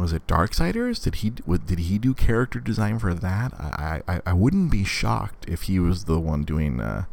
was 0.00 0.12
it 0.12 0.26
Darksiders? 0.26 1.02
Did 1.02 1.16
he 1.16 1.30
did 1.30 1.78
he 1.78 1.98
do 1.98 2.14
character 2.14 2.60
design 2.60 2.98
for 2.98 3.14
that? 3.14 3.52
I 3.54 4.02
I, 4.08 4.20
I 4.26 4.32
wouldn't 4.32 4.70
be 4.70 4.84
shocked 4.84 5.46
if 5.48 5.62
he 5.62 5.78
was 5.78 6.04
the 6.04 6.20
one 6.20 6.44
doing 6.44 6.80
uh, 6.80 7.04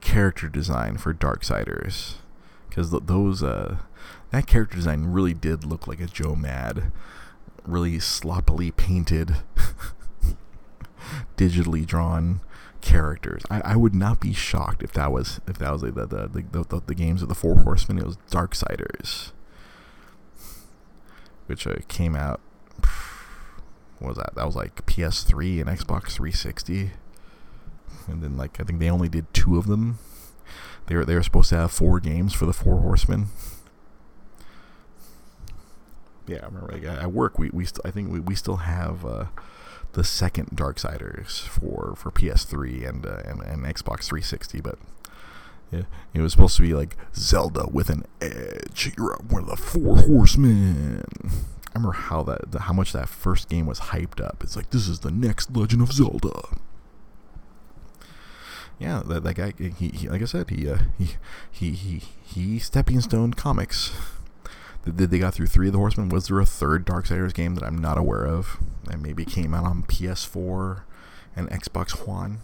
character 0.00 0.48
design 0.48 0.98
for 0.98 1.14
Darksiders, 1.14 2.14
because 2.68 2.90
th- 2.90 3.04
those 3.06 3.42
uh, 3.42 3.78
that 4.30 4.46
character 4.46 4.76
design 4.76 5.06
really 5.06 5.34
did 5.34 5.64
look 5.64 5.86
like 5.86 6.00
a 6.00 6.06
Joe 6.06 6.34
Mad, 6.34 6.92
really 7.64 7.98
sloppily 7.98 8.70
painted, 8.70 9.36
digitally 11.36 11.86
drawn 11.86 12.40
characters. 12.80 13.42
I, 13.50 13.60
I 13.60 13.76
would 13.76 13.94
not 13.94 14.20
be 14.20 14.32
shocked 14.32 14.82
if 14.82 14.92
that 14.92 15.12
was 15.12 15.40
if 15.46 15.58
that 15.58 15.72
was 15.72 15.82
the 15.82 15.90
the 15.92 16.06
the, 16.06 16.44
the, 16.50 16.64
the, 16.64 16.82
the 16.86 16.94
games 16.94 17.22
of 17.22 17.28
the 17.28 17.34
Four 17.34 17.56
Horsemen. 17.60 17.98
It 17.98 18.06
was 18.06 18.18
Darksiders 18.30 19.32
which 21.48 21.66
uh, 21.66 21.76
came 21.88 22.14
out. 22.14 22.40
What 23.98 24.10
was 24.10 24.16
that? 24.18 24.36
That 24.36 24.46
was 24.46 24.54
like 24.54 24.86
PS3 24.86 25.60
and 25.60 25.68
Xbox 25.68 26.12
360, 26.12 26.92
and 28.06 28.22
then 28.22 28.36
like 28.36 28.60
I 28.60 28.62
think 28.62 28.78
they 28.78 28.88
only 28.88 29.08
did 29.08 29.26
two 29.34 29.58
of 29.58 29.66
them. 29.66 29.98
They 30.86 30.94
were 30.94 31.04
they 31.04 31.16
were 31.16 31.22
supposed 31.24 31.48
to 31.48 31.56
have 31.56 31.72
four 31.72 31.98
games 31.98 32.32
for 32.32 32.46
the 32.46 32.52
Four 32.52 32.80
Horsemen. 32.80 33.26
Yeah, 36.28 36.42
I 36.42 36.46
remember 36.46 36.72
like, 36.74 36.84
at 36.84 37.10
work 37.10 37.40
we 37.40 37.50
we 37.50 37.64
st- 37.64 37.84
I 37.84 37.90
think 37.90 38.12
we, 38.12 38.20
we 38.20 38.36
still 38.36 38.58
have 38.58 39.04
uh, 39.04 39.24
the 39.94 40.04
second 40.04 40.50
Darksiders 40.54 41.40
for 41.40 41.94
for 41.96 42.12
PS3 42.12 42.88
and 42.88 43.04
uh, 43.04 43.22
and, 43.24 43.42
and 43.42 43.64
Xbox 43.64 44.04
360, 44.04 44.60
but 44.60 44.78
yeah, 45.70 45.82
it 46.14 46.20
was 46.20 46.32
supposed 46.32 46.56
to 46.56 46.62
be 46.62 46.74
like 46.74 46.96
Zelda 47.14 47.66
with 47.70 47.90
an 47.90 48.04
edge. 48.20 48.92
You're 48.96 49.16
one 49.28 49.42
of 49.42 49.48
the 49.50 49.56
four 49.56 49.98
horsemen. 49.98 51.04
I 51.24 51.78
remember 51.78 51.92
how 51.92 52.22
that, 52.22 52.60
how 52.60 52.72
much 52.72 52.92
that 52.92 53.08
first 53.08 53.48
game 53.48 53.66
was 53.66 53.80
hyped 53.80 54.24
up. 54.24 54.42
It's 54.42 54.56
like 54.56 54.70
this 54.70 54.88
is 54.88 55.00
the 55.00 55.10
next 55.10 55.54
Legend 55.54 55.82
of 55.82 55.92
Zelda. 55.92 56.56
Yeah, 58.78 59.02
that, 59.06 59.24
that 59.24 59.34
guy. 59.34 59.52
He, 59.58 59.88
he 59.88 60.08
like 60.08 60.22
I 60.22 60.26
said, 60.26 60.50
he 60.50 60.68
uh, 60.68 60.78
he 60.98 61.16
he 61.50 61.72
he 61.72 62.02
he 62.22 62.58
stepping 62.58 63.00
stone 63.00 63.34
comics. 63.34 63.92
Did 64.84 65.10
they 65.10 65.18
got 65.18 65.34
through 65.34 65.48
three 65.48 65.66
of 65.66 65.72
the 65.72 65.78
Horsemen? 65.78 66.08
Was 66.08 66.28
there 66.28 66.40
a 66.40 66.46
third 66.46 66.86
Darksiders 66.86 67.34
game 67.34 67.56
that 67.56 67.64
I'm 67.64 67.76
not 67.76 67.98
aware 67.98 68.24
of? 68.24 68.58
That 68.84 69.00
maybe 69.00 69.24
came 69.24 69.52
out 69.52 69.64
on 69.64 69.82
PS4 69.82 70.82
and 71.36 71.50
Xbox 71.50 72.06
One. 72.06 72.38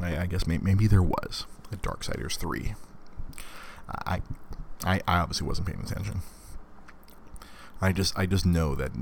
I, 0.00 0.22
I 0.22 0.26
guess 0.26 0.46
may, 0.46 0.58
maybe 0.58 0.86
there 0.86 1.02
was 1.02 1.46
a 1.72 1.76
Darksiders 1.76 2.36
3. 2.36 2.74
I, 3.88 4.22
I, 4.84 5.00
I 5.06 5.20
obviously 5.20 5.46
wasn't 5.46 5.68
paying 5.68 5.80
attention. 5.80 6.22
I 7.80 7.92
just 7.92 8.18
I 8.18 8.24
just 8.24 8.46
know 8.46 8.74
that 8.76 8.92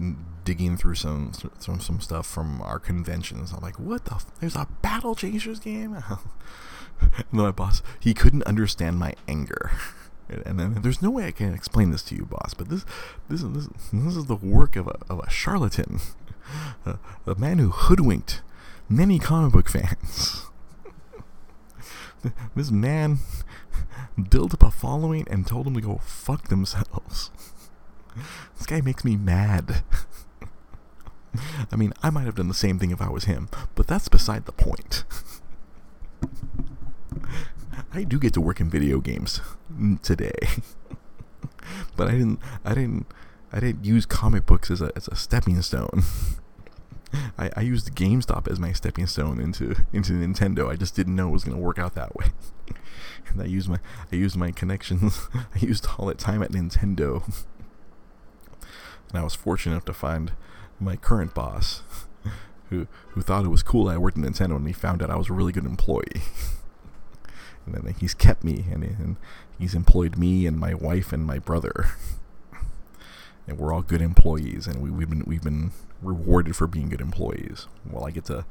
digging 0.45 0.77
through 0.77 0.97
some 0.97 1.33
some 1.59 1.81
some 1.81 2.01
stuff 2.01 2.27
from 2.27 2.61
our 2.63 2.79
conventions, 2.81 3.53
I'm 3.53 3.61
like, 3.61 3.79
what 3.79 4.07
the? 4.07 4.15
F- 4.15 4.27
There's 4.41 4.57
a 4.57 4.67
Battle 4.83 5.15
Chasers 5.15 5.61
game. 5.61 5.93
then 7.01 7.17
my 7.31 7.53
boss, 7.53 7.83
he 8.01 8.13
couldn't 8.13 8.43
understand 8.45 8.99
my 8.99 9.15
anger. 9.29 9.71
And 10.29 10.59
then 10.59 10.83
there's 10.83 11.03
no 11.03 11.11
way 11.11 11.27
I 11.27 11.31
can 11.31 11.53
explain 11.53 11.91
this 11.91 12.03
to 12.05 12.15
you, 12.17 12.25
boss. 12.25 12.55
But 12.55 12.71
this 12.71 12.85
this 13.29 13.43
this, 13.43 13.69
this 13.93 14.17
is 14.17 14.27
the 14.27 14.37
work 14.37 14.77
of 14.77 14.89
a 14.89 14.99
of 15.09 15.21
a 15.21 15.31
charlatan, 15.31 16.01
a, 16.87 16.99
a 17.27 17.35
man 17.35 17.59
who 17.59 17.71
hoodwinked 17.71 18.41
many 18.93 19.19
comic 19.19 19.53
book 19.53 19.69
fans. 19.69 20.47
this 22.55 22.71
man 22.71 23.19
built 24.31 24.55
up 24.55 24.63
a 24.63 24.71
following 24.71 25.27
and 25.31 25.47
told 25.47 25.67
them 25.67 25.75
to 25.75 25.81
go 25.81 26.01
fuck 26.05 26.49
themselves. 26.49 27.31
This 28.59 28.67
guy 28.67 28.83
makes 28.83 29.07
me 29.07 29.17
mad. 29.17 29.83
I 31.73 31.77
mean, 31.77 31.95
I 32.03 32.11
might 32.11 32.27
have 32.27 32.35
done 32.35 32.49
the 32.49 32.55
same 32.55 32.79
thing 32.79 32.91
if 32.91 33.01
I 33.01 33.09
was 33.09 33.25
him, 33.25 33.49
but 33.75 33.87
that's 33.87 34.09
beside 34.09 34.45
the 34.45 34.53
point. 34.53 35.05
I 37.95 38.05
do 38.05 38.19
get 38.19 38.35
to 38.35 38.41
work 38.43 38.61
in 38.61 38.69
video 38.69 39.01
games 39.01 39.41
today, 40.03 40.37
but 41.97 42.09
I 42.09 42.13
didn't. 42.13 42.39
I 42.67 42.75
didn't. 42.75 43.07
I 43.51 43.61
didn't 43.61 43.85
use 43.85 44.05
comic 44.05 44.45
books 44.45 44.71
as 44.71 44.83
a 44.83 44.93
as 44.95 45.09
a 45.09 45.17
stepping 45.17 45.61
stone. 45.63 46.03
I, 47.39 47.51
I 47.57 47.61
used 47.61 47.95
GameStop 47.95 48.51
as 48.51 48.59
my 48.59 48.73
stepping 48.73 49.07
stone 49.07 49.41
into 49.41 49.77
into 49.93 50.13
Nintendo. 50.13 50.71
I 50.71 50.77
just 50.77 50.95
didn't 50.95 51.17
know 51.17 51.29
it 51.29 51.33
was 51.33 51.45
going 51.45 51.57
to 51.57 51.63
work 51.63 51.79
out 51.79 51.95
that 51.95 52.15
way. 52.15 52.27
and 53.29 53.41
I 53.41 53.47
used 53.47 53.69
my 53.69 53.79
I 54.11 54.17
used 54.17 54.37
my 54.37 54.51
connections. 54.51 55.29
I 55.35 55.59
used 55.59 55.87
all 55.99 56.07
that 56.07 56.19
time 56.19 56.43
at 56.43 56.53
Nintendo. 56.53 57.25
and 59.09 59.19
I 59.19 59.25
was 59.25 59.35
fortunate 59.35 59.73
enough 59.73 59.85
to 59.87 59.93
find 59.93 60.33
my 60.81 60.97
current 60.97 61.35
boss, 61.35 61.83
who 62.71 62.87
who 63.11 63.23
thought 63.23 63.45
it 63.45 63.49
was 63.49 63.63
cool 63.63 63.89
I 63.89 63.97
worked 63.97 64.19
at 64.19 64.25
Nintendo, 64.25 64.57
and 64.57 64.67
he 64.67 64.73
found 64.73 65.03
out 65.03 65.11
I 65.11 65.17
was 65.17 65.31
a 65.31 65.35
really 65.35 65.53
good 65.53 65.67
employee. 65.67 66.23
and 67.67 67.75
then 67.75 67.95
he's 67.99 68.15
kept 68.15 68.43
me, 68.43 68.65
and, 68.71 68.83
and 68.83 69.17
he's 69.59 69.75
employed 69.75 70.17
me 70.17 70.47
and 70.47 70.59
my 70.59 70.75
wife 70.75 71.13
and 71.13 71.25
my 71.25 71.39
brother 71.39 71.91
and 73.47 73.59
we're 73.59 73.73
all 73.73 73.83
good 73.83 74.03
employees, 74.03 74.67
and 74.67 74.81
we, 74.81 74.91
we've 74.91 75.11
been 75.11 75.25
we've 75.27 75.43
been 75.43 75.73
rewarded 76.03 76.57
for 76.57 76.67
being 76.67 76.89
good 76.89 77.01
employees. 77.01 77.67
Well, 77.89 78.05
I 78.05 78.11
get 78.11 78.25
to 78.27 78.45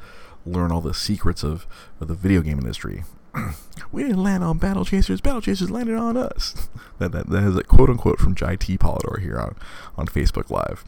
learn 0.46 0.72
all 0.72 0.82
the 0.82 0.94
secrets 0.94 1.44
of, 1.44 1.68
of 2.00 2.08
the 2.08 2.16
video 2.16 2.42
game 2.42 2.60
industry. 2.60 3.04
we 3.92 4.04
didn't 4.04 4.24
land 4.24 4.44
on 4.44 4.58
Battle 4.58 4.86
Chasers. 4.86 5.22
Battle 5.22 5.42
Chasers 5.42 5.72
landed 5.72 5.96
on 5.96 6.18
us. 6.18 6.70
that, 7.00 7.12
that, 7.12 7.30
that 7.30 7.44
is 7.44 7.58
a 7.58 7.64
quote 7.64 7.90
unquote 7.90 8.20
from 8.20 8.36
Jai 8.36 8.56
T. 8.56 8.78
Polidor 8.78 9.20
here 9.22 9.40
on, 9.40 9.56
on 9.98 10.08
Facebook 10.08 10.50
Live. 10.50 10.84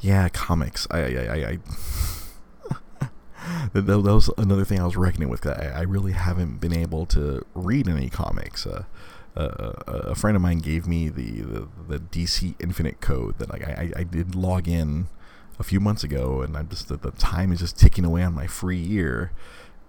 Yeah, 0.00 0.28
comics. 0.28 0.86
I, 0.90 0.98
I, 0.98 1.04
I, 1.04 1.34
I 1.34 1.58
that, 3.72 3.86
that, 3.86 4.00
was 4.00 4.30
another 4.36 4.64
thing 4.64 4.78
I 4.78 4.84
was 4.84 4.96
reckoning 4.96 5.30
with. 5.30 5.46
I, 5.46 5.72
I 5.76 5.80
really 5.82 6.12
haven't 6.12 6.60
been 6.60 6.74
able 6.74 7.06
to 7.06 7.46
read 7.54 7.88
any 7.88 8.10
comics. 8.10 8.66
Uh, 8.66 8.84
uh, 9.36 9.72
a 9.86 10.14
friend 10.14 10.36
of 10.36 10.42
mine 10.42 10.58
gave 10.58 10.86
me 10.86 11.08
the, 11.08 11.40
the, 11.40 11.68
the 11.88 11.98
DC 11.98 12.54
Infinite 12.60 13.00
code 13.00 13.38
that 13.38 13.50
like 13.50 13.62
I, 13.66 13.90
I 13.96 14.02
did 14.04 14.34
log 14.34 14.68
in 14.68 15.08
a 15.58 15.64
few 15.64 15.80
months 15.80 16.04
ago, 16.04 16.40
and 16.40 16.56
I'm 16.56 16.68
just 16.68 16.88
the, 16.88 16.96
the 16.96 17.10
time 17.12 17.52
is 17.52 17.60
just 17.60 17.78
ticking 17.78 18.04
away 18.04 18.22
on 18.22 18.32
my 18.32 18.46
free 18.46 18.78
year, 18.78 19.32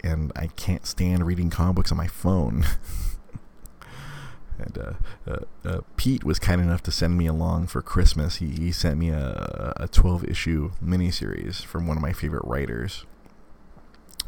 and 0.02 0.32
I 0.34 0.48
can't 0.48 0.86
stand 0.86 1.26
reading 1.26 1.50
comic 1.50 1.76
books 1.76 1.92
on 1.92 1.98
my 1.98 2.08
phone. 2.08 2.64
and 4.58 4.78
uh, 4.78 4.92
uh, 5.30 5.38
uh, 5.64 5.80
Pete 5.96 6.24
was 6.24 6.38
kind 6.38 6.60
enough 6.60 6.82
to 6.84 6.90
send 6.90 7.16
me 7.16 7.26
along 7.26 7.68
for 7.68 7.82
Christmas. 7.82 8.36
He, 8.36 8.48
he 8.48 8.72
sent 8.72 8.98
me 8.98 9.10
a, 9.10 9.72
a 9.76 9.88
12 9.88 10.24
issue 10.24 10.72
miniseries 10.82 11.64
from 11.64 11.86
one 11.86 11.96
of 11.96 12.02
my 12.02 12.12
favorite 12.12 12.44
writers. 12.44 13.04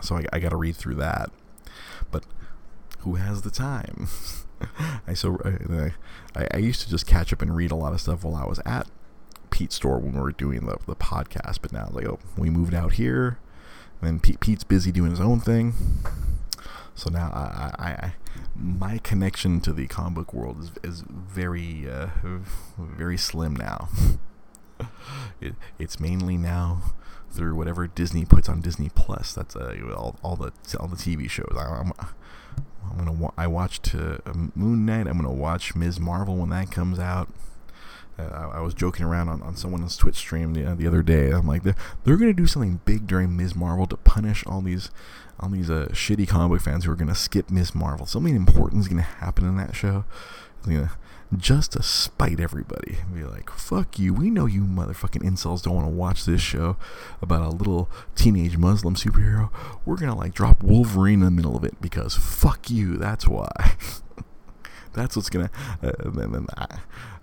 So 0.01 0.17
I, 0.17 0.25
I 0.33 0.39
got 0.39 0.51
to 0.51 0.57
read 0.57 0.77
through 0.77 0.97
that. 0.97 1.31
But 2.11 2.25
who 3.01 3.17
has 3.17 3.43
the 3.43 3.51
time? 3.51 4.09
I 5.07 5.15
so 5.15 5.39
I, 6.35 6.47
I 6.53 6.57
used 6.59 6.83
to 6.83 6.91
just 6.91 7.07
catch 7.07 7.33
up 7.33 7.43
and 7.43 7.55
read 7.55 7.71
a 7.71 7.77
lot 7.77 7.93
of 7.93 8.01
stuff 8.01 8.25
while 8.25 8.35
I 8.35 8.47
was 8.47 8.61
at 8.65 8.89
Pete's 9.51 9.77
store 9.77 9.99
when 9.99 10.15
we 10.15 10.21
were 10.21 10.33
doing 10.33 10.67
the, 10.67 10.79
the 10.87 10.97
podcast. 10.97 11.59
But 11.63 11.73
now, 11.73 11.89
like, 11.93 12.07
oh, 12.07 12.19
we 12.37 12.51
moved 12.51 12.75
out 12.75 12.95
here, 12.95 13.39
and 14.01 14.23
Pete, 14.23 14.41
Pete's 14.41 14.65
busy 14.65 14.93
doing 14.93 15.11
his 15.11 15.21
own 15.21 15.41
thing. 15.41 15.75
So 16.95 17.11
now, 17.11 17.31
I, 17.33 17.75
I, 17.79 17.89
I 17.89 18.13
my 18.57 18.99
connection 18.99 19.61
to 19.61 19.73
the 19.73 19.87
comic 19.87 20.15
book 20.15 20.35
world 20.35 20.61
is 20.61 20.71
is 20.83 21.05
very 21.09 21.89
uh, 21.89 22.09
very 22.79 23.17
slim 23.17 23.55
now. 23.55 23.89
it, 25.41 25.55
it's 25.79 26.01
mainly 26.01 26.37
now 26.37 26.95
through 27.31 27.55
whatever 27.55 27.87
Disney 27.87 28.25
puts 28.25 28.49
on 28.49 28.61
Disney 28.61 28.91
Plus. 28.95 29.33
That's 29.33 29.55
uh, 29.55 29.77
all, 29.95 30.19
all 30.23 30.37
the 30.37 30.53
all 30.79 30.89
the 30.89 30.97
TV 30.97 31.29
shows. 31.29 31.55
I, 31.57 31.65
I'm 31.65 31.93
I'm 32.85 32.99
gonna 32.99 33.13
wa- 33.13 33.33
I 33.37 33.47
watched 33.47 33.95
uh, 33.95 34.19
Moon 34.55 34.87
Knight. 34.87 35.07
I'm 35.07 35.17
gonna 35.17 35.33
watch 35.33 35.75
Ms. 35.75 36.01
Marvel 36.01 36.37
when 36.37 36.51
that 36.51 36.71
comes 36.71 36.99
out. 36.99 37.29
Uh, 38.19 38.25
I, 38.25 38.59
I, 38.59 38.61
was 38.61 38.75
joking 38.75 39.07
around 39.07 39.29
on, 39.29 39.43
on 39.43 39.55
someone's 39.55 39.97
Twitch 39.97 40.17
stream 40.17 40.53
the, 40.53 40.65
uh, 40.65 40.75
the 40.75 40.89
other 40.89 41.03
day. 41.03 41.31
I'm 41.31 41.47
like, 41.47 41.63
they're, 41.63 41.77
they're 42.05 42.17
gonna 42.17 42.33
do 42.33 42.47
something 42.47 42.81
big 42.85 43.07
during 43.07 43.37
Ms. 43.37 43.55
Marvel 43.55 43.87
to 43.87 43.97
punish 43.97 44.45
all 44.47 44.61
these 44.61 44.91
all 45.41 45.51
these 45.51 45.71
uh, 45.71 45.89
shitty 45.93 46.27
comic 46.27 46.51
book 46.51 46.61
fans 46.61 46.85
who 46.85 46.91
are 46.91 46.97
gonna 46.97 47.15
skip 47.15 47.51
Ms. 47.51 47.75
Marvel. 47.75 48.07
Something 48.07 48.35
important 48.35 48.81
is 48.81 48.89
gonna 48.89 49.03
happen 49.03 49.47
in 49.47 49.57
that 49.57 49.77
show. 49.77 50.05
It's 50.59 50.67
gonna 50.67 50.91
just 51.37 51.73
to 51.73 51.83
spite 51.83 52.41
everybody. 52.41 52.99
Be 53.13 53.25
like, 53.25 53.51
fuck 53.51 53.99
you. 53.99 54.15
We 54.15 54.31
know 54.31 54.47
you 54.47 54.63
motherfucking 54.63 55.23
incels 55.23 55.63
don't 55.63 55.75
want 55.75 55.87
to 55.87 55.93
watch 55.93 56.25
this 56.25 56.41
show 56.41 56.77
about 57.21 57.43
a 57.43 57.51
little 57.51 57.91
teenage 58.15 58.57
Muslim 58.57 58.95
superhero. 58.95 59.51
We're 59.85 59.97
gonna 59.97 60.17
like 60.17 60.35
drop 60.35 60.63
Wolverine 60.63 61.21
in 61.21 61.25
the 61.27 61.31
middle 61.31 61.57
of 61.57 61.65
it 61.65 61.81
because 61.81 62.15
fuck 62.17 62.71
you. 62.71 62.97
That's 62.97 63.29
why. 63.29 63.77
That's 64.95 65.17
what's 65.17 65.29
gonna. 65.31 65.51
Uh, 65.83 65.93
and 66.05 66.35
then 66.35 66.47
I, 66.57 66.79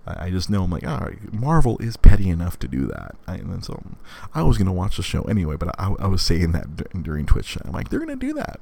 I 0.06 0.30
just 0.30 0.48
know 0.48 0.62
I'm 0.62 0.70
like, 0.70 0.86
all 0.86 0.98
right, 0.98 1.32
Marvel 1.32 1.76
is 1.78 1.96
petty 1.96 2.28
enough 2.28 2.58
to 2.60 2.68
do 2.68 2.86
that. 2.86 3.16
I, 3.26 3.34
and 3.34 3.52
then 3.52 3.62
so 3.62 3.82
I 4.34 4.42
was 4.42 4.56
gonna 4.56 4.72
watch 4.72 4.96
the 4.96 5.02
show 5.02 5.22
anyway, 5.22 5.56
but 5.56 5.74
I, 5.80 5.94
I 5.98 6.06
was 6.06 6.22
saying 6.22 6.52
that 6.52 7.02
during 7.02 7.26
Twitch. 7.26 7.58
I'm 7.64 7.72
like, 7.72 7.88
they're 7.88 7.98
gonna 8.00 8.14
do 8.14 8.32
that 8.34 8.60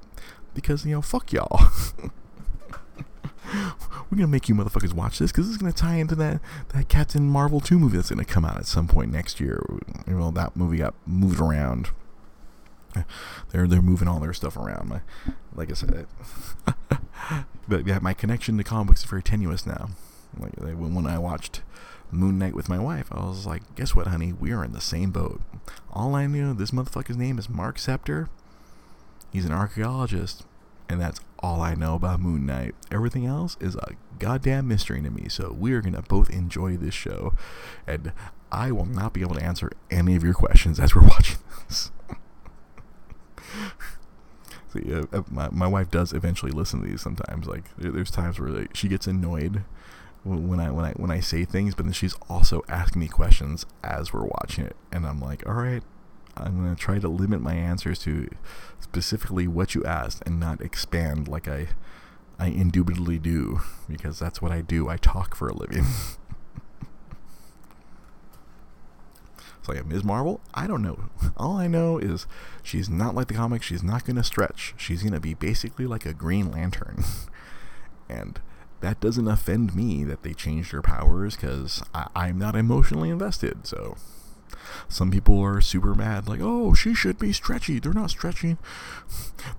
because 0.54 0.86
you 0.86 0.94
know, 0.94 1.02
fuck 1.02 1.32
y'all. 1.32 1.70
we're 3.52 4.16
gonna 4.16 4.26
make 4.26 4.48
you 4.48 4.54
motherfuckers 4.54 4.92
watch 4.92 5.18
this 5.18 5.32
because 5.32 5.48
it's 5.48 5.58
gonna 5.58 5.72
tie 5.72 5.96
into 5.96 6.14
that 6.16 6.40
that 6.70 6.88
Captain 6.88 7.28
Marvel 7.28 7.60
two 7.60 7.78
movie 7.78 7.96
that's 7.96 8.10
gonna 8.10 8.24
come 8.24 8.44
out 8.44 8.56
at 8.56 8.66
some 8.66 8.86
point 8.86 9.12
next 9.12 9.40
year. 9.40 9.64
Know 10.06 10.30
that 10.30 10.56
movie 10.56 10.78
got 10.78 10.94
moved 11.06 11.40
around. 11.40 11.90
They're 13.50 13.66
they're 13.66 13.82
moving 13.82 14.08
all 14.08 14.20
their 14.20 14.32
stuff 14.32 14.56
around. 14.56 14.88
My, 14.88 15.00
like 15.54 15.70
I 15.70 15.74
said, 15.74 16.06
but 17.68 17.86
yeah, 17.86 17.98
my 18.00 18.14
connection 18.14 18.56
to 18.58 18.64
comics 18.64 19.00
is 19.00 19.10
very 19.10 19.22
tenuous 19.22 19.66
now. 19.66 19.90
Like 20.38 20.54
when 20.58 21.06
I 21.06 21.18
watched 21.18 21.62
Moon 22.10 22.38
Knight 22.38 22.54
with 22.54 22.68
my 22.68 22.78
wife, 22.78 23.08
I 23.10 23.24
was 23.24 23.46
like, 23.46 23.62
guess 23.74 23.94
what, 23.94 24.06
honey? 24.06 24.32
We 24.32 24.52
are 24.52 24.64
in 24.64 24.72
the 24.72 24.80
same 24.80 25.10
boat. 25.10 25.40
All 25.92 26.14
I 26.14 26.26
knew, 26.26 26.54
this 26.54 26.70
motherfucker's 26.70 27.16
name 27.16 27.38
is 27.38 27.48
Marc 27.48 27.76
Spector. 27.76 28.28
He's 29.32 29.44
an 29.44 29.52
archaeologist 29.52 30.44
and 30.88 31.00
that's 31.00 31.20
all 31.44 31.60
I 31.60 31.74
know 31.74 31.94
about 31.94 32.20
Moon 32.20 32.46
Knight. 32.46 32.74
Everything 32.90 33.26
else 33.26 33.58
is 33.60 33.76
a 33.76 33.92
goddamn 34.18 34.66
mystery 34.66 35.02
to 35.02 35.10
me. 35.10 35.28
So 35.28 35.52
we 35.52 35.74
are 35.74 35.82
gonna 35.82 36.00
both 36.00 36.30
enjoy 36.30 36.78
this 36.78 36.94
show, 36.94 37.34
and 37.86 38.14
I 38.50 38.72
will 38.72 38.86
not 38.86 39.12
be 39.12 39.20
able 39.20 39.34
to 39.34 39.42
answer 39.42 39.70
any 39.90 40.16
of 40.16 40.24
your 40.24 40.32
questions 40.32 40.80
as 40.80 40.94
we're 40.94 41.02
watching 41.06 41.36
this. 41.68 41.92
See, 44.72 44.94
uh, 44.94 45.04
uh, 45.12 45.22
my 45.30 45.50
my 45.50 45.66
wife 45.66 45.90
does 45.90 46.14
eventually 46.14 46.50
listen 46.50 46.80
to 46.80 46.86
these 46.88 47.02
sometimes. 47.02 47.46
Like 47.46 47.64
there's 47.76 48.10
times 48.10 48.40
where 48.40 48.48
like, 48.48 48.74
she 48.74 48.88
gets 48.88 49.06
annoyed 49.06 49.64
when 50.24 50.58
I 50.60 50.70
when 50.70 50.86
I 50.86 50.92
when 50.92 51.10
I 51.10 51.20
say 51.20 51.44
things, 51.44 51.74
but 51.74 51.84
then 51.84 51.92
she's 51.92 52.16
also 52.30 52.62
asking 52.70 53.00
me 53.00 53.08
questions 53.08 53.66
as 53.82 54.14
we're 54.14 54.24
watching 54.24 54.64
it, 54.64 54.76
and 54.90 55.06
I'm 55.06 55.20
like, 55.20 55.46
all 55.46 55.52
right, 55.52 55.82
I'm 56.36 56.62
going 56.62 56.74
to 56.74 56.80
try 56.80 56.98
to 56.98 57.08
limit 57.08 57.40
my 57.40 57.54
answers 57.54 57.98
to 58.00 58.28
specifically 58.80 59.46
what 59.46 59.74
you 59.74 59.84
asked 59.84 60.22
and 60.26 60.40
not 60.40 60.60
expand 60.60 61.28
like 61.28 61.48
I 61.48 61.68
I 62.38 62.48
indubitably 62.48 63.18
do 63.18 63.60
because 63.88 64.18
that's 64.18 64.42
what 64.42 64.50
I 64.52 64.60
do. 64.60 64.88
I 64.88 64.96
talk 64.96 65.36
for 65.36 65.48
a 65.48 65.54
living. 65.54 65.84
so 69.62 69.72
yeah, 69.72 69.82
Ms. 69.82 70.02
Marvel, 70.02 70.40
I 70.52 70.66
don't 70.66 70.82
know. 70.82 71.10
All 71.36 71.56
I 71.56 71.68
know 71.68 71.98
is 71.98 72.26
she's 72.62 72.88
not 72.88 73.14
like 73.14 73.28
the 73.28 73.34
comics. 73.34 73.66
She's 73.66 73.84
not 73.84 74.04
going 74.04 74.16
to 74.16 74.24
stretch. 74.24 74.74
She's 74.76 75.02
going 75.02 75.12
to 75.12 75.20
be 75.20 75.34
basically 75.34 75.86
like 75.86 76.04
a 76.04 76.12
Green 76.12 76.50
Lantern. 76.50 77.04
and 78.08 78.40
that 78.80 79.00
doesn't 79.00 79.28
offend 79.28 79.74
me 79.74 80.04
that 80.04 80.22
they 80.24 80.34
changed 80.34 80.72
her 80.72 80.82
powers 80.82 81.36
because 81.36 81.82
I'm 82.14 82.38
not 82.38 82.56
emotionally 82.56 83.10
invested. 83.10 83.66
So 83.66 83.96
some 84.88 85.10
people 85.10 85.40
are 85.40 85.60
super 85.60 85.94
mad, 85.94 86.28
like, 86.28 86.40
oh, 86.42 86.74
she 86.74 86.94
should 86.94 87.18
be 87.18 87.32
stretchy. 87.32 87.78
They're 87.78 87.92
not 87.92 88.10
stretching. 88.10 88.58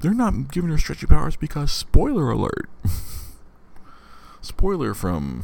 They're 0.02 0.14
not 0.14 0.52
giving 0.52 0.70
her 0.70 0.78
stretchy 0.78 1.08
powers 1.08 1.36
because, 1.36 1.72
spoiler 1.72 2.32
alert. 2.32 2.70
spoiler 4.42 4.94
from 4.94 5.44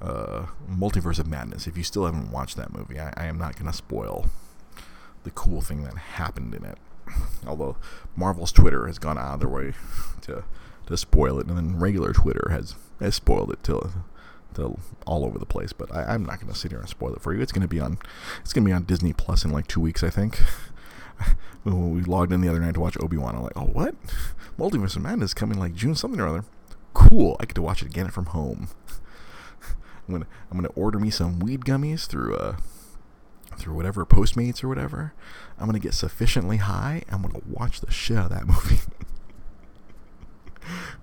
uh, 0.00 0.46
Multiverse 0.70 1.18
of 1.18 1.26
Madness. 1.26 1.66
If 1.66 1.76
you 1.76 1.82
still 1.82 2.04
haven't 2.04 2.30
watched 2.30 2.56
that 2.56 2.72
movie, 2.72 2.98
I, 2.98 3.12
I 3.16 3.26
am 3.26 3.38
not 3.38 3.54
going 3.56 3.70
to 3.70 3.76
spoil 3.76 4.26
the 5.24 5.30
cool 5.30 5.60
thing 5.60 5.82
that 5.84 5.96
happened 5.96 6.54
in 6.54 6.64
it. 6.64 6.78
Although 7.46 7.76
Marvel's 8.16 8.52
Twitter 8.52 8.86
has 8.86 8.98
gone 8.98 9.18
out 9.18 9.34
of 9.34 9.40
their 9.40 9.48
way 9.48 9.72
to 10.22 10.44
to 10.86 10.96
spoil 10.96 11.40
it, 11.40 11.46
and 11.48 11.56
then 11.56 11.78
regular 11.78 12.12
Twitter 12.12 12.48
has 12.50 12.74
has 13.00 13.14
spoiled 13.14 13.52
it 13.52 13.62
till 13.62 13.92
all 14.58 15.24
over 15.24 15.38
the 15.38 15.46
place. 15.46 15.72
But 15.72 15.94
I, 15.94 16.14
am 16.14 16.24
not 16.24 16.40
going 16.40 16.52
to 16.52 16.58
sit 16.58 16.70
here 16.70 16.80
and 16.80 16.88
spoil 16.88 17.14
it 17.14 17.22
for 17.22 17.34
you. 17.34 17.40
It's 17.40 17.52
going 17.52 17.62
to 17.62 17.68
be 17.68 17.80
on 17.80 17.98
it's 18.40 18.52
going 18.52 18.64
to 18.64 18.68
be 18.68 18.72
on 18.72 18.84
Disney 18.84 19.12
Plus 19.12 19.44
in 19.44 19.50
like 19.50 19.66
two 19.66 19.80
weeks, 19.80 20.02
I 20.02 20.10
think. 20.10 20.38
when 21.62 21.94
we 21.94 22.02
logged 22.02 22.32
in 22.32 22.40
the 22.40 22.48
other 22.48 22.60
night 22.60 22.74
to 22.74 22.80
watch 22.80 22.96
Obi 23.00 23.16
Wan, 23.16 23.34
I'm 23.34 23.42
like, 23.42 23.56
oh 23.56 23.66
what? 23.66 23.94
Multiverse 24.58 24.96
of 24.96 25.02
Madness 25.02 25.34
coming 25.34 25.58
like 25.58 25.74
June 25.74 25.94
something 25.94 26.20
or 26.20 26.28
other. 26.28 26.44
Cool. 26.94 27.36
I 27.40 27.44
get 27.44 27.54
to 27.56 27.62
watch 27.62 27.82
it 27.82 27.88
again 27.88 28.08
from 28.08 28.26
home. 28.26 28.68
I'm 30.08 30.14
gonna 30.14 30.26
I'm 30.50 30.58
gonna 30.58 30.72
order 30.74 30.98
me 30.98 31.10
some 31.10 31.40
weed 31.40 31.62
gummies 31.62 32.06
through 32.06 32.36
uh 32.36 32.56
through 33.56 33.74
whatever 33.74 34.04
Postmates 34.06 34.62
or 34.62 34.68
whatever. 34.68 35.12
I'm 35.58 35.66
gonna 35.66 35.78
get 35.78 35.94
sufficiently 35.94 36.58
high. 36.58 37.02
I'm 37.10 37.22
gonna 37.22 37.40
watch 37.46 37.80
the 37.80 37.90
shit 37.90 38.16
out 38.16 38.30
of 38.30 38.38
that 38.38 38.46
movie. 38.46 38.80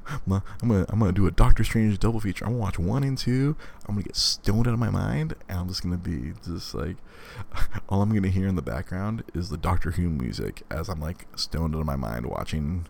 I'm 0.08 0.44
gonna, 0.68 0.86
I'm 0.90 1.00
gonna, 1.00 1.12
do 1.12 1.28
a 1.28 1.32
Doctor 1.32 1.64
Strange 1.64 2.00
double 2.00 2.20
feature. 2.20 2.46
I'm 2.46 2.52
gonna 2.52 2.62
watch 2.62 2.80
one 2.80 3.04
and 3.04 3.18
two. 3.18 3.56
I'm 3.88 3.96
gonna 3.96 4.04
get 4.04 4.16
stoned 4.16 4.68
out 4.68 4.74
of 4.74 4.80
my 4.80 4.90
mind, 4.90 5.36
and 5.48 5.60
I'm 5.60 5.68
just 5.68 5.84
gonna 5.84 5.98
be 5.98 6.34
just 6.46 6.74
like, 6.74 6.98
all 7.90 8.02
I'm 8.02 8.14
gonna 8.14 8.30
hear 8.30 8.48
in 8.48 8.56
the 8.56 8.62
background 8.62 9.24
is 9.34 9.50
the 9.50 9.58
Doctor 9.58 9.92
Who 9.92 10.10
music 10.10 10.64
as 10.70 10.90
I'm 10.90 11.00
like 11.00 11.26
stoned 11.36 11.76
out 11.76 11.80
of 11.80 11.86
my 11.86 11.96
mind 11.96 12.26
watching 12.26 12.88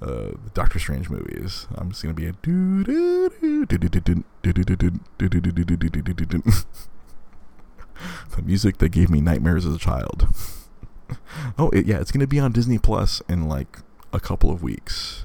uh, 0.00 0.32
the 0.44 0.50
Doctor 0.54 0.78
Strange 0.78 1.08
movies. 1.08 1.66
I'm 1.74 1.90
just 1.90 2.02
gonna 2.02 2.14
be 2.14 2.26
a 2.26 2.32
do 2.32 2.84
do 2.84 3.30
do 3.66 3.78
do 3.78 3.78
do 3.88 3.88
do 3.88 4.24
the 8.36 8.42
music 8.42 8.78
that 8.78 8.88
gave 8.90 9.10
me 9.10 9.20
nightmares 9.20 9.66
as 9.66 9.76
a 9.76 9.78
child. 9.78 10.26
oh 11.58 11.70
it, 11.70 11.86
yeah, 11.86 12.00
it's 12.00 12.12
gonna 12.12 12.26
be 12.26 12.40
on 12.40 12.52
Disney 12.52 12.78
Plus 12.78 13.22
in 13.28 13.48
like 13.48 13.78
a 14.12 14.20
couple 14.20 14.50
of 14.50 14.62
weeks 14.62 15.24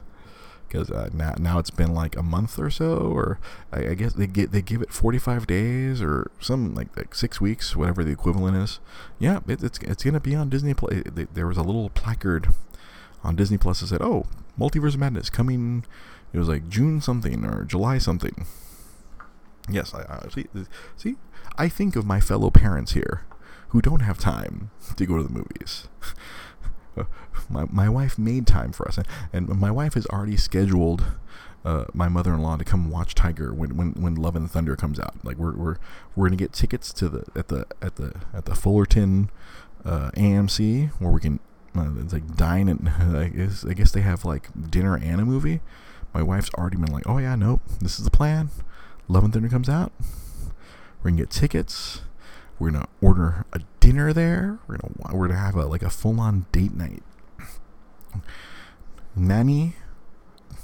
because 0.68 0.92
uh, 0.92 1.10
now 1.14 1.34
now 1.38 1.60
it's 1.60 1.70
been 1.70 1.94
like 1.94 2.16
a 2.16 2.24
month 2.24 2.60
or 2.60 2.70
so, 2.70 2.98
or 2.98 3.40
I, 3.72 3.90
I, 3.90 3.94
guess 3.94 4.14
they 4.14 4.28
get 4.28 4.52
they 4.52 4.62
give 4.62 4.82
it 4.82 4.92
45 4.92 5.48
days 5.48 6.02
or 6.02 6.32
some 6.40 6.74
like 6.74 6.96
like 6.98 7.16
six 7.16 7.40
weeks, 7.40 7.76
whatever 7.76 8.04
the 8.04 8.12
equivalent 8.12 8.58
is. 8.58 8.80
Yeah, 9.20 9.40
it, 9.48 9.64
it's 9.64 9.80
it's 9.80 10.04
gonna 10.04 10.20
be 10.20 10.36
on 10.36 10.50
Disney 10.50 10.74
Plus. 10.74 11.04
There 11.34 11.48
was 11.48 11.58
a 11.58 11.64
little 11.64 11.90
placard 11.90 12.50
on 13.24 13.36
Disney 13.36 13.58
Plus 13.58 13.80
that 13.82 13.88
said, 13.88 14.02
"Oh, 14.02 14.26
Multiverse 14.60 14.94
of 14.94 15.00
Madness 15.00 15.30
coming." 15.30 15.86
It 16.34 16.40
was 16.40 16.50
like 16.50 16.68
June 16.68 17.00
something 17.00 17.46
or 17.46 17.64
July 17.64 17.98
something. 18.00 18.46
Yes, 19.70 19.94
I, 19.94 20.22
I 20.26 20.30
see. 20.30 20.46
See, 20.98 21.16
I 21.58 21.70
think 21.70 21.96
of 21.96 22.06
my 22.06 22.20
fellow 22.20 22.50
parents 22.50 22.94
here 22.94 23.26
who 23.70 23.82
don't 23.82 24.02
have 24.02 24.18
time 24.18 24.72
to 24.96 25.06
go 25.06 25.18
to 25.18 25.24
the 25.24 25.30
movies. 25.30 25.88
my, 27.50 27.66
my 27.70 27.90
wife 27.90 28.18
made 28.18 28.48
time 28.48 28.72
for 28.72 28.88
us, 28.88 28.98
and, 28.98 29.08
and 29.34 29.60
my 29.60 29.72
wife 29.72 29.94
has 29.94 30.06
already 30.08 30.38
scheduled 30.38 31.04
uh, 31.66 31.86
my 31.94 32.08
mother-in-law 32.08 32.56
to 32.56 32.64
come 32.64 32.90
watch 32.90 33.14
Tiger 33.14 33.54
when, 33.54 33.76
when, 33.76 33.92
when 33.94 34.16
Love 34.16 34.36
and 34.38 34.50
Thunder 34.50 34.76
comes 34.78 35.00
out. 35.00 35.16
Like 35.24 35.38
we're 35.38 35.54
we're 35.54 35.76
we're 36.16 36.28
gonna 36.28 36.38
get 36.38 36.54
tickets 36.54 36.94
to 36.94 37.10
the 37.10 37.26
at 37.36 37.50
the 37.50 37.66
at 37.82 37.98
the 37.98 38.14
at 38.34 38.46
the 38.46 38.56
Fullerton 38.56 39.30
uh, 39.84 40.12
AMC 40.12 40.92
where 41.00 41.12
we 41.12 41.20
can 41.20 41.40
uh, 41.76 41.92
it's 42.00 42.14
like 42.14 42.36
dine 42.36 42.70
and 42.70 42.90
I 43.18 43.28
guess 43.28 43.66
I 43.66 43.74
guess 43.74 43.92
they 43.92 44.02
have 44.02 44.24
like 44.24 44.50
dinner 44.70 44.96
and 44.96 45.20
a 45.20 45.26
movie. 45.26 45.60
My 46.14 46.24
wife's 46.24 46.50
already 46.54 46.78
been 46.78 46.92
like, 46.92 47.06
oh 47.06 47.18
yeah, 47.18 47.36
nope, 47.36 47.62
this 47.82 48.00
is 48.00 48.06
the 48.06 48.12
plan. 48.12 48.50
Love 49.10 49.26
and 49.26 49.34
Thunder 49.34 49.50
comes 49.50 49.68
out. 49.68 49.92
We're 51.04 51.12
gonna 51.12 51.22
get 51.22 51.30
tickets. 51.30 52.02
We're 52.60 52.72
gonna 52.72 52.88
order 53.02 53.46
a 53.54 53.60
dinner 53.80 54.14
there. 54.14 54.60
We're 54.68 54.78
gonna 54.78 55.16
we're 55.16 55.28
gonna 55.28 55.40
have 55.40 55.56
a 55.56 55.66
like 55.66 55.84
a 55.84 55.90
full 55.90 56.20
on 56.20 56.46
date 56.52 56.74
night. 56.74 57.04
Nanny, 59.16 59.76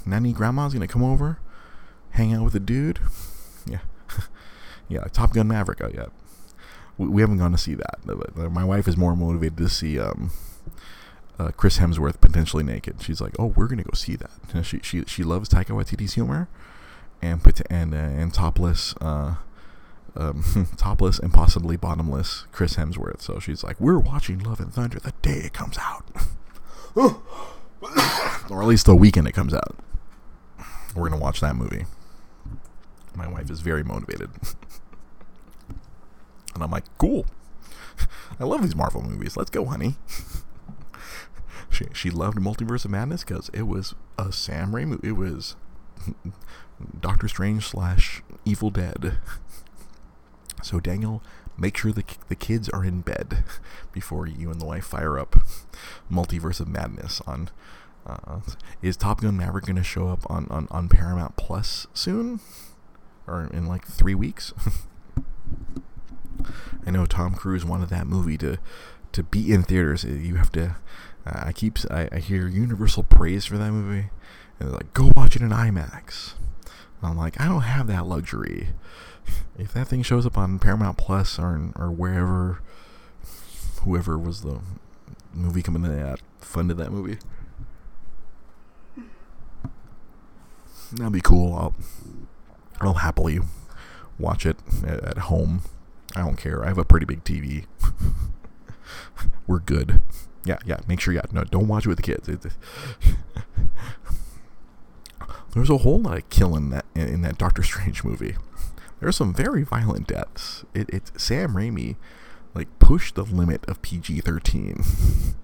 nanny, 0.06 0.32
grandma's 0.32 0.72
gonna 0.72 0.88
come 0.88 1.02
over, 1.02 1.38
hang 2.10 2.32
out 2.32 2.44
with 2.44 2.54
a 2.54 2.60
dude. 2.60 2.98
Yeah, 3.66 3.80
yeah. 4.88 5.04
Top 5.12 5.32
Gun 5.32 5.48
Maverick 5.48 5.80
out 5.80 5.94
yet? 5.94 6.10
We, 6.98 7.08
we 7.08 7.20
haven't 7.22 7.38
gone 7.38 7.52
to 7.52 7.58
see 7.58 7.74
that. 7.74 8.50
My 8.52 8.64
wife 8.64 8.86
is 8.86 8.96
more 8.96 9.16
motivated 9.16 9.56
to 9.58 9.68
see 9.68 9.98
um, 9.98 10.30
uh, 11.38 11.50
Chris 11.56 11.78
Hemsworth 11.78 12.20
potentially 12.20 12.62
naked. 12.62 13.02
She's 13.02 13.20
like, 13.20 13.34
"Oh, 13.38 13.46
we're 13.46 13.68
gonna 13.68 13.84
go 13.84 13.94
see 13.94 14.16
that." 14.16 14.64
she 14.64 14.80
she 14.82 15.04
she 15.06 15.22
loves 15.22 15.48
Taika 15.48 15.70
Waititi's 15.70 16.14
humor, 16.14 16.48
and 17.22 17.40
and 17.70 17.94
uh, 17.94 17.96
and 17.96 18.34
topless. 18.34 18.94
Uh, 19.00 19.36
um, 20.16 20.68
topless 20.76 21.18
and 21.18 21.32
possibly 21.32 21.76
bottomless 21.76 22.46
Chris 22.52 22.76
Hemsworth. 22.76 23.20
So 23.20 23.38
she's 23.38 23.64
like, 23.64 23.80
"We're 23.80 23.98
watching 23.98 24.38
Love 24.38 24.60
and 24.60 24.72
Thunder 24.72 24.98
the 24.98 25.12
day 25.22 25.42
it 25.44 25.52
comes 25.52 25.78
out, 25.78 26.04
or 28.50 28.62
at 28.62 28.68
least 28.68 28.86
the 28.86 28.94
weekend 28.94 29.28
it 29.28 29.32
comes 29.32 29.54
out. 29.54 29.76
We're 30.94 31.08
gonna 31.08 31.22
watch 31.22 31.40
that 31.40 31.56
movie." 31.56 31.86
My 33.16 33.28
wife 33.28 33.50
is 33.50 33.60
very 33.60 33.84
motivated, 33.84 34.30
and 36.54 36.62
I'm 36.62 36.70
like, 36.70 36.84
"Cool, 36.98 37.26
I 38.40 38.44
love 38.44 38.62
these 38.62 38.76
Marvel 38.76 39.02
movies. 39.02 39.36
Let's 39.36 39.50
go, 39.50 39.64
honey." 39.64 39.96
she 41.70 41.86
she 41.92 42.10
loved 42.10 42.38
Multiverse 42.38 42.84
of 42.84 42.90
Madness 42.90 43.24
because 43.24 43.50
it 43.52 43.62
was 43.62 43.94
a 44.18 44.32
Sam 44.32 44.72
Raimi. 44.72 45.02
It 45.04 45.12
was 45.12 45.56
Doctor 47.00 47.28
Strange 47.28 47.66
slash 47.66 48.22
Evil 48.44 48.70
Dead. 48.70 49.18
So 50.64 50.80
Daniel, 50.80 51.22
make 51.58 51.76
sure 51.76 51.92
the 51.92 52.04
the 52.28 52.34
kids 52.34 52.70
are 52.70 52.84
in 52.84 53.02
bed 53.02 53.44
before 53.92 54.26
you 54.26 54.50
and 54.50 54.60
the 54.60 54.64
wife 54.64 54.86
fire 54.86 55.18
up 55.18 55.34
Multiverse 56.10 56.58
of 56.58 56.68
Madness 56.68 57.20
on. 57.26 57.50
Uh, 58.06 58.40
is 58.82 58.98
Top 58.98 59.22
Gun 59.22 59.36
Maverick 59.36 59.64
going 59.64 59.76
to 59.76 59.82
show 59.82 60.08
up 60.08 60.26
on, 60.28 60.46
on, 60.50 60.68
on 60.70 60.90
Paramount 60.90 61.36
Plus 61.36 61.86
soon, 61.94 62.38
or 63.26 63.48
in 63.50 63.66
like 63.66 63.86
three 63.86 64.14
weeks? 64.14 64.52
I 66.86 66.90
know 66.90 67.06
Tom 67.06 67.34
Cruise 67.34 67.64
wanted 67.64 67.88
that 67.88 68.06
movie 68.06 68.36
to 68.38 68.58
to 69.12 69.22
be 69.22 69.52
in 69.52 69.62
theaters. 69.62 70.04
You 70.04 70.36
have 70.36 70.52
to. 70.52 70.76
Uh, 71.26 71.44
I 71.46 71.52
keep 71.52 71.78
I, 71.90 72.08
I 72.12 72.18
hear 72.18 72.46
universal 72.46 73.04
praise 73.04 73.46
for 73.46 73.56
that 73.56 73.72
movie, 73.72 74.10
and 74.60 74.68
they're 74.68 74.76
like, 74.76 74.92
"Go 74.92 75.10
watch 75.16 75.36
it 75.36 75.42
in 75.42 75.48
IMAX." 75.48 76.34
I'm 77.02 77.16
like, 77.16 77.40
I 77.40 77.46
don't 77.46 77.62
have 77.62 77.86
that 77.88 78.06
luxury 78.06 78.68
if 79.58 79.72
that 79.74 79.88
thing 79.88 80.02
shows 80.02 80.26
up 80.26 80.36
on 80.36 80.58
Paramount 80.58 80.98
Plus 80.98 81.38
or 81.38 81.72
or 81.76 81.90
wherever, 81.90 82.60
whoever 83.82 84.18
was 84.18 84.42
the 84.42 84.60
movie 85.32 85.62
coming 85.62 85.82
that 85.82 86.20
funded 86.40 86.76
that 86.78 86.92
movie, 86.92 87.18
that'd 90.92 91.12
be 91.12 91.20
cool. 91.20 91.54
I'll 91.54 91.74
I'll 92.80 92.94
happily 92.94 93.40
watch 94.18 94.46
it 94.46 94.56
at, 94.86 95.00
at 95.04 95.18
home. 95.18 95.62
I 96.16 96.20
don't 96.20 96.36
care. 96.36 96.64
I 96.64 96.68
have 96.68 96.78
a 96.78 96.84
pretty 96.84 97.06
big 97.06 97.24
TV. 97.24 97.66
We're 99.46 99.58
good. 99.60 100.00
Yeah, 100.44 100.58
yeah. 100.64 100.78
Make 100.86 101.00
sure, 101.00 101.14
yeah. 101.14 101.22
No, 101.32 101.44
don't 101.44 101.68
watch 101.68 101.86
it 101.86 101.88
with 101.88 101.96
the 101.96 102.02
kids. 102.02 102.28
There's 105.54 105.70
a 105.70 105.78
whole 105.78 106.00
lot 106.00 106.18
of 106.18 106.28
killing 106.30 106.70
that 106.70 106.84
in 106.94 107.22
that 107.22 107.38
Doctor 107.38 107.62
Strange 107.62 108.04
movie 108.04 108.36
there 109.04 109.10
are 109.10 109.12
some 109.12 109.34
very 109.34 109.64
violent 109.64 110.06
deaths. 110.06 110.64
It, 110.72 110.88
it's 110.88 111.12
Sam 111.22 111.50
Raimi, 111.50 111.96
like 112.54 112.78
pushed 112.78 113.16
the 113.16 113.22
limit 113.22 113.62
of 113.68 113.82
PG 113.82 114.22
thirteen. 114.22 114.82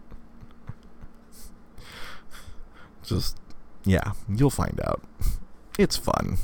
Just 3.02 3.36
yeah, 3.84 4.12
you'll 4.34 4.48
find 4.48 4.80
out. 4.82 5.02
It's 5.78 5.98
fun. 5.98 6.38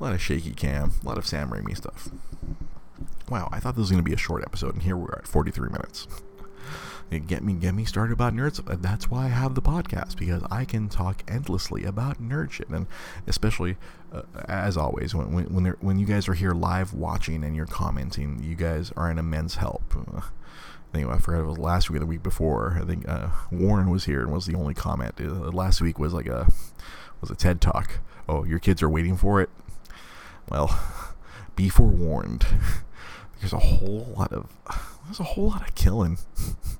A 0.00 0.02
lot 0.02 0.12
of 0.12 0.20
shaky 0.20 0.54
cam, 0.54 0.94
a 1.04 1.06
lot 1.06 1.18
of 1.18 1.24
Sam 1.24 1.50
Raimi 1.50 1.76
stuff. 1.76 2.08
Wow, 3.28 3.48
I 3.52 3.60
thought 3.60 3.76
this 3.76 3.82
was 3.82 3.90
going 3.92 4.02
to 4.02 4.10
be 4.10 4.14
a 4.14 4.18
short 4.18 4.42
episode, 4.42 4.74
and 4.74 4.82
here 4.82 4.96
we 4.96 5.04
are 5.04 5.20
at 5.20 5.28
43 5.28 5.68
minutes 5.68 6.08
get 7.18 7.42
me 7.42 7.54
get 7.54 7.74
me 7.74 7.84
started 7.84 8.12
about 8.12 8.34
nerds. 8.34 8.62
That's 8.80 9.10
why 9.10 9.24
I 9.24 9.28
have 9.28 9.54
the 9.54 9.62
podcast 9.62 10.16
because 10.16 10.42
I 10.50 10.64
can 10.64 10.88
talk 10.88 11.24
endlessly 11.26 11.84
about 11.84 12.22
nerd 12.22 12.52
shit, 12.52 12.68
and 12.68 12.86
especially 13.26 13.76
uh, 14.12 14.22
as 14.48 14.76
always 14.76 15.14
when 15.14 15.32
when 15.32 15.52
when, 15.52 15.64
when, 15.80 15.98
you 15.98 16.06
guys 16.06 16.28
are 16.28 16.34
here 16.34 16.52
live 16.52 16.94
watching 16.94 17.42
and 17.42 17.56
you're 17.56 17.66
commenting, 17.66 18.40
you 18.42 18.54
guys 18.54 18.92
are 18.96 19.10
an 19.10 19.18
immense 19.18 19.56
help. 19.56 19.82
Anyway, 20.92 21.14
I 21.14 21.18
forgot 21.18 21.42
it 21.42 21.46
was 21.46 21.56
last 21.56 21.88
week 21.88 21.98
or 21.98 22.00
the 22.00 22.06
week 22.06 22.24
before. 22.24 22.76
I 22.82 22.84
think 22.84 23.08
uh, 23.08 23.28
Warren 23.52 23.90
was 23.90 24.06
here 24.06 24.22
and 24.22 24.32
was 24.32 24.46
the 24.46 24.56
only 24.56 24.74
comment. 24.74 25.14
Uh, 25.20 25.52
last 25.52 25.80
week 25.80 26.00
was 26.00 26.12
like 26.12 26.26
a 26.26 26.52
was 27.20 27.30
a 27.30 27.36
TED 27.36 27.60
talk. 27.60 28.00
Oh, 28.28 28.42
your 28.42 28.58
kids 28.58 28.82
are 28.82 28.88
waiting 28.88 29.16
for 29.16 29.40
it. 29.40 29.50
Well, 30.48 30.80
be 31.54 31.68
forewarned. 31.68 32.44
There's 33.38 33.52
a 33.52 33.60
whole 33.60 34.12
lot 34.18 34.32
of 34.32 34.50
there's 35.04 35.20
a 35.20 35.24
whole 35.24 35.48
lot 35.48 35.66
of 35.66 35.74
killing 35.74 36.18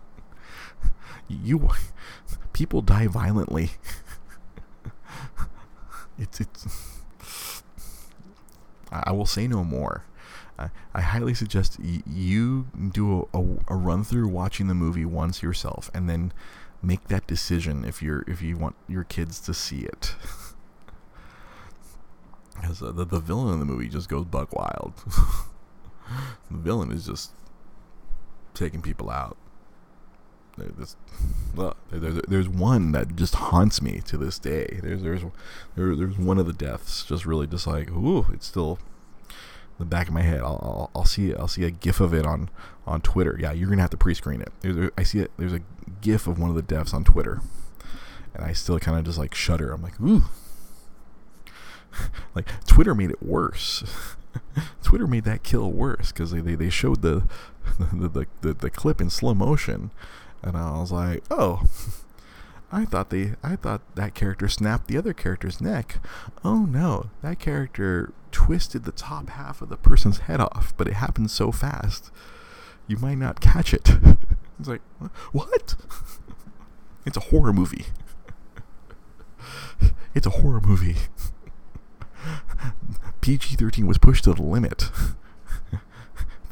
you 1.31 1.71
people 2.53 2.83
die 2.83 3.07
violently. 3.07 3.71
it's 6.19 6.41
it's. 6.41 7.63
I 8.91 9.13
will 9.13 9.27
say 9.27 9.47
no 9.47 9.63
more. 9.63 10.05
I, 10.95 11.01
highly 11.01 11.33
suggest 11.33 11.79
y- 11.83 12.03
you 12.07 12.67
do 12.93 13.27
a, 13.33 13.39
a, 13.39 13.57
a 13.69 13.77
run 13.77 14.05
through 14.05 14.29
watching 14.29 14.67
the 14.67 14.75
movie 14.75 15.07
once 15.07 15.43
yourself, 15.43 15.91
and 15.95 16.09
then 16.09 16.33
make 16.83 17.09
that 17.09 17.27
decision 17.27 17.85
if 17.85 18.03
you're 18.03 18.25
if 18.27 18.43
you 18.43 18.57
want 18.59 18.77
your 18.89 19.05
kids 19.05 19.41
to 19.41 19.55
see 19.55 19.81
it. 19.81 20.15
Because 22.61 22.83
uh, 22.83 22.93
the 22.93 23.07
the 23.07 23.21
villain 23.21 23.55
in 23.55 23.59
the 23.59 23.65
movie 23.65 23.89
just 23.89 24.11
goes 24.11 24.27
buck 24.27 24.53
wild. 24.53 24.93
the 26.51 26.59
villain 26.59 26.93
is 26.93 27.07
just 27.07 27.33
taking 28.53 28.83
people 28.83 29.09
out. 29.09 29.39
There's, 30.57 30.97
there's, 31.91 32.21
there's 32.29 32.49
one 32.49 32.93
that 32.93 33.17
just 33.17 33.35
haunts 33.35 33.81
me 33.81 34.01
to 34.07 34.17
this 34.17 34.39
day. 34.39 34.81
There's 34.83 35.03
there's 35.03 35.23
there, 35.77 35.95
there's 35.97 36.19
one 36.19 36.39
of 36.39 36.47
the 36.47 36.53
deaths 36.53 37.05
just 37.05 37.25
really 37.27 37.47
just 37.47 37.67
like 37.67 37.91
ooh, 37.91 38.27
it's 38.33 38.47
still 38.47 38.79
the 39.81 39.85
back 39.85 40.09
of 40.09 40.15
my 40.15 40.23
head. 40.23 40.41
I'll, 40.41 40.61
I'll, 40.63 40.91
I'll 40.95 41.05
see 41.05 41.35
I'll 41.35 41.49
see 41.49 41.65
a 41.65 41.71
GIF 41.71 42.01
of 42.01 42.15
it 42.15 42.27
on 42.27 42.51
on 42.87 43.01
Twitter. 43.01 43.37
Yeah, 43.41 43.53
you're 43.53 43.69
gonna 43.69 43.81
have 43.81 43.91
to 43.91 43.97
pre-screen 43.97 44.41
it. 44.41 44.53
There's, 44.61 44.91
I 44.97 45.03
see 45.03 45.21
it. 45.21 45.33
There's 45.37 45.55
a 45.55 45.61
GIF 46.01 46.27
of 46.27 46.39
one 46.39 46.51
of 46.51 46.57
the 46.57 46.63
deaths 46.63 46.95
on 46.95 47.03
Twitter, 47.03 47.41
and 48.35 48.45
I 48.45 48.53
still 48.53 48.79
kind 48.79 48.99
of 48.99 49.05
just 49.05 49.19
like 49.19 49.35
shudder. 49.35 49.73
I'm 49.73 49.83
like, 49.83 50.01
ooh. 50.01 50.23
like 52.35 52.47
Twitter 52.67 52.95
made 52.95 53.11
it 53.11 53.23
worse. 53.23 53.83
Twitter 54.83 55.07
made 55.07 55.25
that 55.25 55.43
kill 55.43 55.73
worse 55.73 56.13
because 56.13 56.31
they, 56.31 56.41
they, 56.41 56.55
they 56.55 56.71
showed 56.71 57.03
the 57.03 57.25
the, 57.93 58.09
the, 58.09 58.27
the 58.43 58.55
the 58.55 58.71
clip 58.71 59.01
in 59.01 59.11
slow 59.11 59.35
motion, 59.35 59.91
and 60.43 60.57
I 60.57 60.79
was 60.79 60.93
like, 60.93 61.23
oh. 61.31 61.63
I 62.73 62.85
thought 62.85 63.11
the 63.11 63.33
I 63.43 63.57
thought 63.57 63.83
that 63.97 64.15
character 64.15 64.49
snapped 64.49 64.87
the 64.87 64.97
other 64.97 65.13
character's 65.13 65.61
neck. 65.61 65.97
Oh 66.45 66.67
no, 66.67 67.11
that 67.21 67.41
character 67.41 68.13
twisted 68.31 68.85
the 68.85 68.93
top 68.93 69.31
half 69.31 69.61
of 69.61 69.71
the 69.71 69.77
person's 69.77 70.19
head 70.19 70.41
off, 70.41 70.73
but 70.77 70.87
it 70.87 70.95
happened 70.95 71.33
so 71.33 71.51
fast. 71.51 72.13
You 72.87 72.97
might 72.99 73.19
not 73.19 73.41
catch 73.41 73.75
it. 73.75 73.89
it's 74.59 74.69
like, 74.69 74.83
what? 75.33 75.75
it's 77.07 77.17
a 77.17 77.21
horror 77.21 77.53
movie. 77.53 77.87
it's 80.15 80.27
a 80.27 80.31
horror 80.31 80.61
movie. 80.61 80.97
PG 83.21 83.57
13 83.57 83.87
was 83.87 83.99
pushed 83.99 84.25
to 84.25 84.33
the 84.33 84.43
limit. 84.43 84.91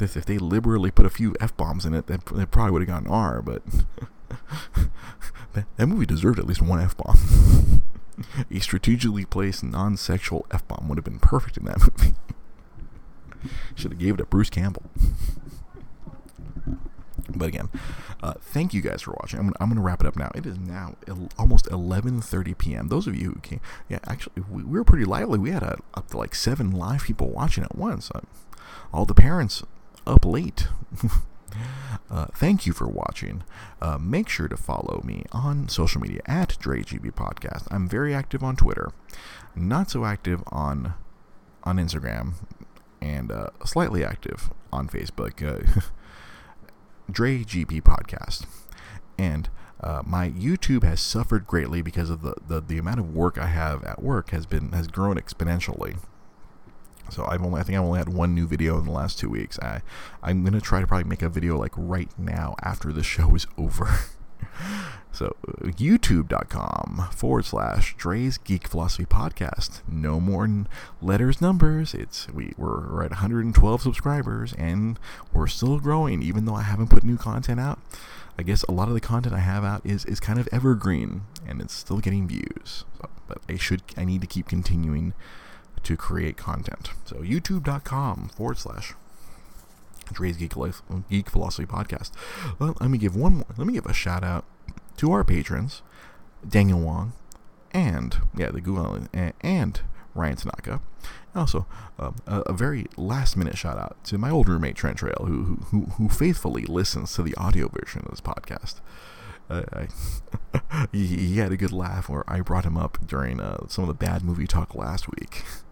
If 0.02 0.24
they 0.24 0.38
liberally 0.38 0.90
put 0.90 1.06
a 1.06 1.10
few 1.10 1.34
F 1.40 1.56
bombs 1.56 1.84
in 1.84 1.94
it, 1.94 2.06
that, 2.06 2.26
that 2.26 2.50
probably 2.50 2.72
would 2.72 2.82
have 2.82 2.88
gotten 2.88 3.08
R, 3.08 3.42
but 3.42 3.62
that, 5.54 5.66
that 5.76 5.86
movie 5.86 6.06
deserved 6.06 6.38
at 6.38 6.46
least 6.46 6.62
one 6.62 6.80
F 6.80 6.96
bomb. 6.96 7.82
a 8.50 8.58
strategically 8.60 9.24
placed 9.24 9.62
non 9.62 9.96
sexual 9.96 10.46
F 10.50 10.66
bomb 10.68 10.88
would 10.88 10.98
have 10.98 11.04
been 11.04 11.20
perfect 11.20 11.56
in 11.56 11.64
that 11.64 11.78
movie. 11.98 12.14
Should 13.74 13.92
have 13.92 14.00
gave 14.00 14.14
it 14.14 14.16
to 14.18 14.24
Bruce 14.24 14.50
Campbell. 14.50 14.84
But 17.30 17.48
again, 17.48 17.68
uh, 18.22 18.34
thank 18.40 18.72
you 18.72 18.80
guys 18.80 19.02
for 19.02 19.12
watching. 19.20 19.38
I'm 19.38 19.46
gonna, 19.46 19.56
I'm 19.60 19.68
gonna 19.68 19.82
wrap 19.82 20.00
it 20.00 20.06
up 20.06 20.16
now. 20.16 20.30
It 20.34 20.46
is 20.46 20.58
now 20.58 20.96
el- 21.06 21.28
almost 21.38 21.66
11:30 21.66 22.56
p.m. 22.56 22.88
Those 22.88 23.06
of 23.06 23.14
you 23.14 23.32
who 23.32 23.40
came, 23.40 23.60
yeah, 23.88 23.98
actually, 24.06 24.42
we, 24.50 24.62
we 24.62 24.78
were 24.78 24.84
pretty 24.84 25.04
lively. 25.04 25.38
We 25.38 25.50
had 25.50 25.62
a, 25.62 25.78
up 25.94 26.08
to 26.08 26.16
like 26.16 26.34
seven 26.34 26.70
live 26.70 27.04
people 27.04 27.28
watching 27.28 27.64
at 27.64 27.76
once. 27.76 28.10
Uh, 28.10 28.20
all 28.92 29.04
the 29.04 29.14
parents 29.14 29.62
up 30.08 30.24
late. 30.24 30.66
Uh, 32.10 32.26
thank 32.34 32.66
you 32.66 32.72
for 32.72 32.86
watching. 32.86 33.42
Uh, 33.82 33.98
make 33.98 34.28
sure 34.28 34.48
to 34.48 34.56
follow 34.56 35.02
me 35.04 35.24
on 35.32 35.68
social 35.68 36.00
media 36.00 36.20
at 36.26 36.50
DreGP 36.60 37.12
Podcast. 37.12 37.66
I'm 37.70 37.88
very 37.88 38.14
active 38.14 38.42
on 38.42 38.56
Twitter, 38.56 38.92
not 39.54 39.90
so 39.90 40.04
active 40.04 40.42
on 40.48 40.94
on 41.64 41.76
Instagram, 41.76 42.34
and 43.00 43.30
uh, 43.30 43.48
slightly 43.64 44.04
active 44.04 44.50
on 44.72 44.88
Facebook. 44.88 45.42
Uh, 45.42 45.80
Dre 47.10 47.38
GP 47.38 47.82
Podcast, 47.82 48.46
and 49.18 49.48
uh, 49.82 50.02
my 50.04 50.30
YouTube 50.30 50.84
has 50.84 51.00
suffered 51.00 51.46
greatly 51.46 51.82
because 51.82 52.10
of 52.10 52.22
the, 52.22 52.34
the 52.46 52.60
the 52.60 52.78
amount 52.78 53.00
of 53.00 53.14
work 53.14 53.38
I 53.38 53.46
have 53.46 53.84
at 53.84 54.02
work 54.02 54.30
has 54.30 54.46
been 54.46 54.72
has 54.72 54.86
grown 54.86 55.16
exponentially. 55.16 55.98
So 57.10 57.26
I've 57.26 57.42
only 57.42 57.60
I 57.60 57.64
think 57.64 57.78
I've 57.78 57.84
only 57.84 57.98
had 57.98 58.08
one 58.08 58.34
new 58.34 58.46
video 58.46 58.78
in 58.78 58.84
the 58.84 58.92
last 58.92 59.18
two 59.18 59.28
weeks. 59.28 59.58
I 59.60 59.82
I'm 60.22 60.44
gonna 60.44 60.60
try 60.60 60.80
to 60.80 60.86
probably 60.86 61.08
make 61.08 61.22
a 61.22 61.28
video 61.28 61.56
like 61.58 61.72
right 61.76 62.10
now 62.18 62.54
after 62.62 62.92
the 62.92 63.02
show 63.14 63.34
is 63.34 63.46
over. 63.56 63.88
so 65.12 65.36
youtube.com 65.62 67.08
forward 67.14 67.44
slash 67.44 67.96
Dre's 67.96 68.38
Geek 68.38 68.68
Philosophy 68.68 69.04
Podcast. 69.04 69.80
No 69.88 70.20
more 70.20 70.48
letters, 71.00 71.40
numbers. 71.40 71.94
It's 71.94 72.28
we 72.28 72.52
we're 72.56 73.02
at 73.02 73.10
112 73.10 73.82
subscribers 73.82 74.52
and 74.54 74.98
we're 75.32 75.46
still 75.46 75.78
growing, 75.78 76.22
even 76.22 76.44
though 76.44 76.54
I 76.54 76.62
haven't 76.62 76.88
put 76.88 77.04
new 77.04 77.16
content 77.16 77.60
out. 77.60 77.80
I 78.38 78.44
guess 78.44 78.62
a 78.64 78.72
lot 78.72 78.86
of 78.86 78.94
the 78.94 79.00
content 79.00 79.34
I 79.34 79.40
have 79.40 79.64
out 79.64 79.84
is, 79.84 80.04
is 80.04 80.20
kind 80.20 80.38
of 80.38 80.48
evergreen 80.52 81.22
and 81.44 81.60
it's 81.60 81.74
still 81.74 81.98
getting 81.98 82.28
views. 82.28 82.84
So, 82.96 83.08
but 83.26 83.38
I 83.48 83.56
should 83.56 83.82
I 83.96 84.04
need 84.04 84.20
to 84.20 84.26
keep 84.28 84.46
continuing 84.46 85.12
to 85.84 85.96
create 85.96 86.36
content. 86.36 86.90
So 87.04 87.16
youtube.com 87.16 88.30
forward 88.34 88.58
slash 88.58 88.94
Dre's 90.12 90.36
Geek, 90.36 90.56
Life, 90.56 90.82
Geek 91.10 91.28
Philosophy 91.28 91.66
Podcast. 91.66 92.12
Well, 92.58 92.76
let 92.80 92.90
me 92.90 92.98
give 92.98 93.14
one 93.14 93.36
more. 93.36 93.46
Let 93.56 93.66
me 93.66 93.74
give 93.74 93.86
a 93.86 93.92
shout 93.92 94.24
out 94.24 94.44
to 94.96 95.12
our 95.12 95.24
patrons, 95.24 95.82
Daniel 96.46 96.80
Wong, 96.80 97.12
and 97.72 98.16
yeah, 98.36 98.50
the 98.50 98.60
Google 98.60 98.94
and, 99.12 99.32
and 99.40 99.80
Ryan 100.14 100.36
Tanaka. 100.36 100.80
Also, 101.34 101.66
um, 101.98 102.16
a, 102.26 102.40
a, 102.40 102.52
very 102.52 102.86
last 102.96 103.36
minute 103.36 103.56
shout 103.56 103.78
out 103.78 104.02
to 104.04 104.18
my 104.18 104.30
old 104.30 104.48
roommate 104.48 104.74
Trent 104.74 104.96
Trail, 104.96 105.24
who 105.26 105.58
who, 105.66 105.80
who 105.96 106.08
faithfully 106.08 106.64
listens 106.64 107.12
to 107.14 107.22
the 107.22 107.34
audio 107.36 107.68
version 107.68 108.02
of 108.04 108.10
this 108.10 108.20
podcast. 108.20 108.80
Uh, 109.48 109.62
I, 109.72 110.88
he, 110.92 111.06
he, 111.06 111.38
had 111.38 111.52
a 111.52 111.56
good 111.56 111.72
laugh 111.72 112.08
where 112.08 112.24
I 112.28 112.40
brought 112.40 112.64
him 112.64 112.76
up 112.76 112.98
during 113.06 113.40
uh, 113.40 113.66
some 113.68 113.84
of 113.84 113.88
the 113.88 113.94
bad 113.94 114.22
movie 114.22 114.46
talk 114.46 114.74
last 114.74 115.08
week. 115.08 115.44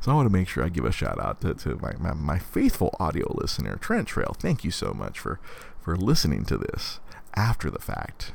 So 0.00 0.12
I 0.12 0.14
want 0.14 0.26
to 0.26 0.32
make 0.32 0.48
sure 0.48 0.64
I 0.64 0.68
give 0.68 0.84
a 0.84 0.92
shout 0.92 1.20
out 1.20 1.40
to, 1.42 1.54
to 1.54 1.76
my, 1.76 1.94
my, 1.98 2.14
my 2.14 2.38
faithful 2.38 2.94
audio 2.98 3.32
listener, 3.34 3.76
Trent 3.76 4.08
Trail. 4.08 4.34
Thank 4.38 4.64
you 4.64 4.70
so 4.70 4.92
much 4.92 5.18
for, 5.18 5.40
for 5.80 5.96
listening 5.96 6.44
to 6.46 6.58
this 6.58 7.00
after 7.34 7.70
the 7.70 7.78
fact. 7.80 8.32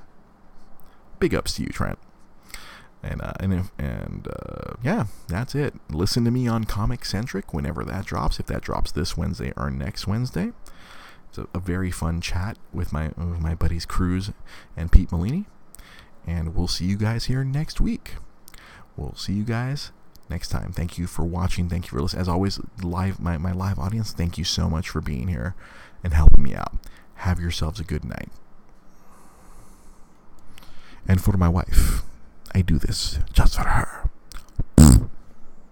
Big 1.20 1.34
ups 1.36 1.56
to 1.56 1.64
you, 1.64 1.70
Trent. 1.70 2.00
And 3.02 3.22
uh, 3.22 3.34
and 3.40 3.54
if, 3.54 3.72
and 3.78 4.28
uh, 4.28 4.74
yeah, 4.84 5.06
that's 5.28 5.56
it. 5.56 5.74
Listen 5.90 6.26
to 6.26 6.32
me 6.32 6.48
on 6.50 6.66
Comic 6.66 7.06
Centric 7.06 7.54
whenever 7.54 7.86
that 7.86 8.06
drops. 8.06 8.40
If 8.40 8.48
that 8.48 8.62
drops 8.62 8.92
this 8.92 9.16
Wednesday 9.16 9.54
or 9.56 9.72
next 9.72 10.06
Wednesday, 10.06 10.52
it's 11.30 11.38
a, 11.38 11.48
a 11.54 11.60
very 11.60 11.92
fun 11.92 12.20
chat 12.20 12.58
with 12.74 12.92
my 12.92 13.12
with 13.16 13.40
my 13.40 13.56
buddies 13.56 13.86
Cruz 13.86 14.32
and 14.76 14.92
Pete 14.92 15.14
Molini. 15.14 15.46
And 16.28 16.54
we'll 16.54 16.68
see 16.68 16.86
you 16.86 16.98
guys 16.98 17.26
here 17.26 17.46
next 17.46 17.80
week. 17.80 18.16
We'll 18.98 19.16
see 19.16 19.34
you 19.34 19.46
guys 19.46 19.92
next 20.30 20.50
time. 20.50 20.72
Thank 20.72 20.98
you 20.98 21.08
for 21.08 21.24
watching. 21.24 21.70
Thank 21.70 21.86
you 21.86 21.90
for 21.90 22.02
listening. 22.02 22.22
As 22.22 22.30
always, 22.30 22.60
live 22.82 23.20
my, 23.20 23.38
my 23.38 23.52
live 23.52 23.80
audience, 23.80 24.12
thank 24.12 24.38
you 24.38 24.44
so 24.44 24.70
much 24.70 24.90
for 24.90 25.02
being 25.02 25.28
here 25.28 25.56
and 26.04 26.14
helping 26.14 26.44
me 26.44 26.54
out. 26.54 26.76
Have 27.16 27.40
yourselves 27.40 27.80
a 27.80 27.84
good 27.84 28.06
night. 28.06 28.30
And 31.08 31.22
for 31.22 31.36
my 31.38 31.50
wife, 31.50 32.04
I 32.54 32.62
do 32.62 32.78
this 32.78 33.20
just 33.34 33.56
for 33.56 33.68
her. 33.68 34.10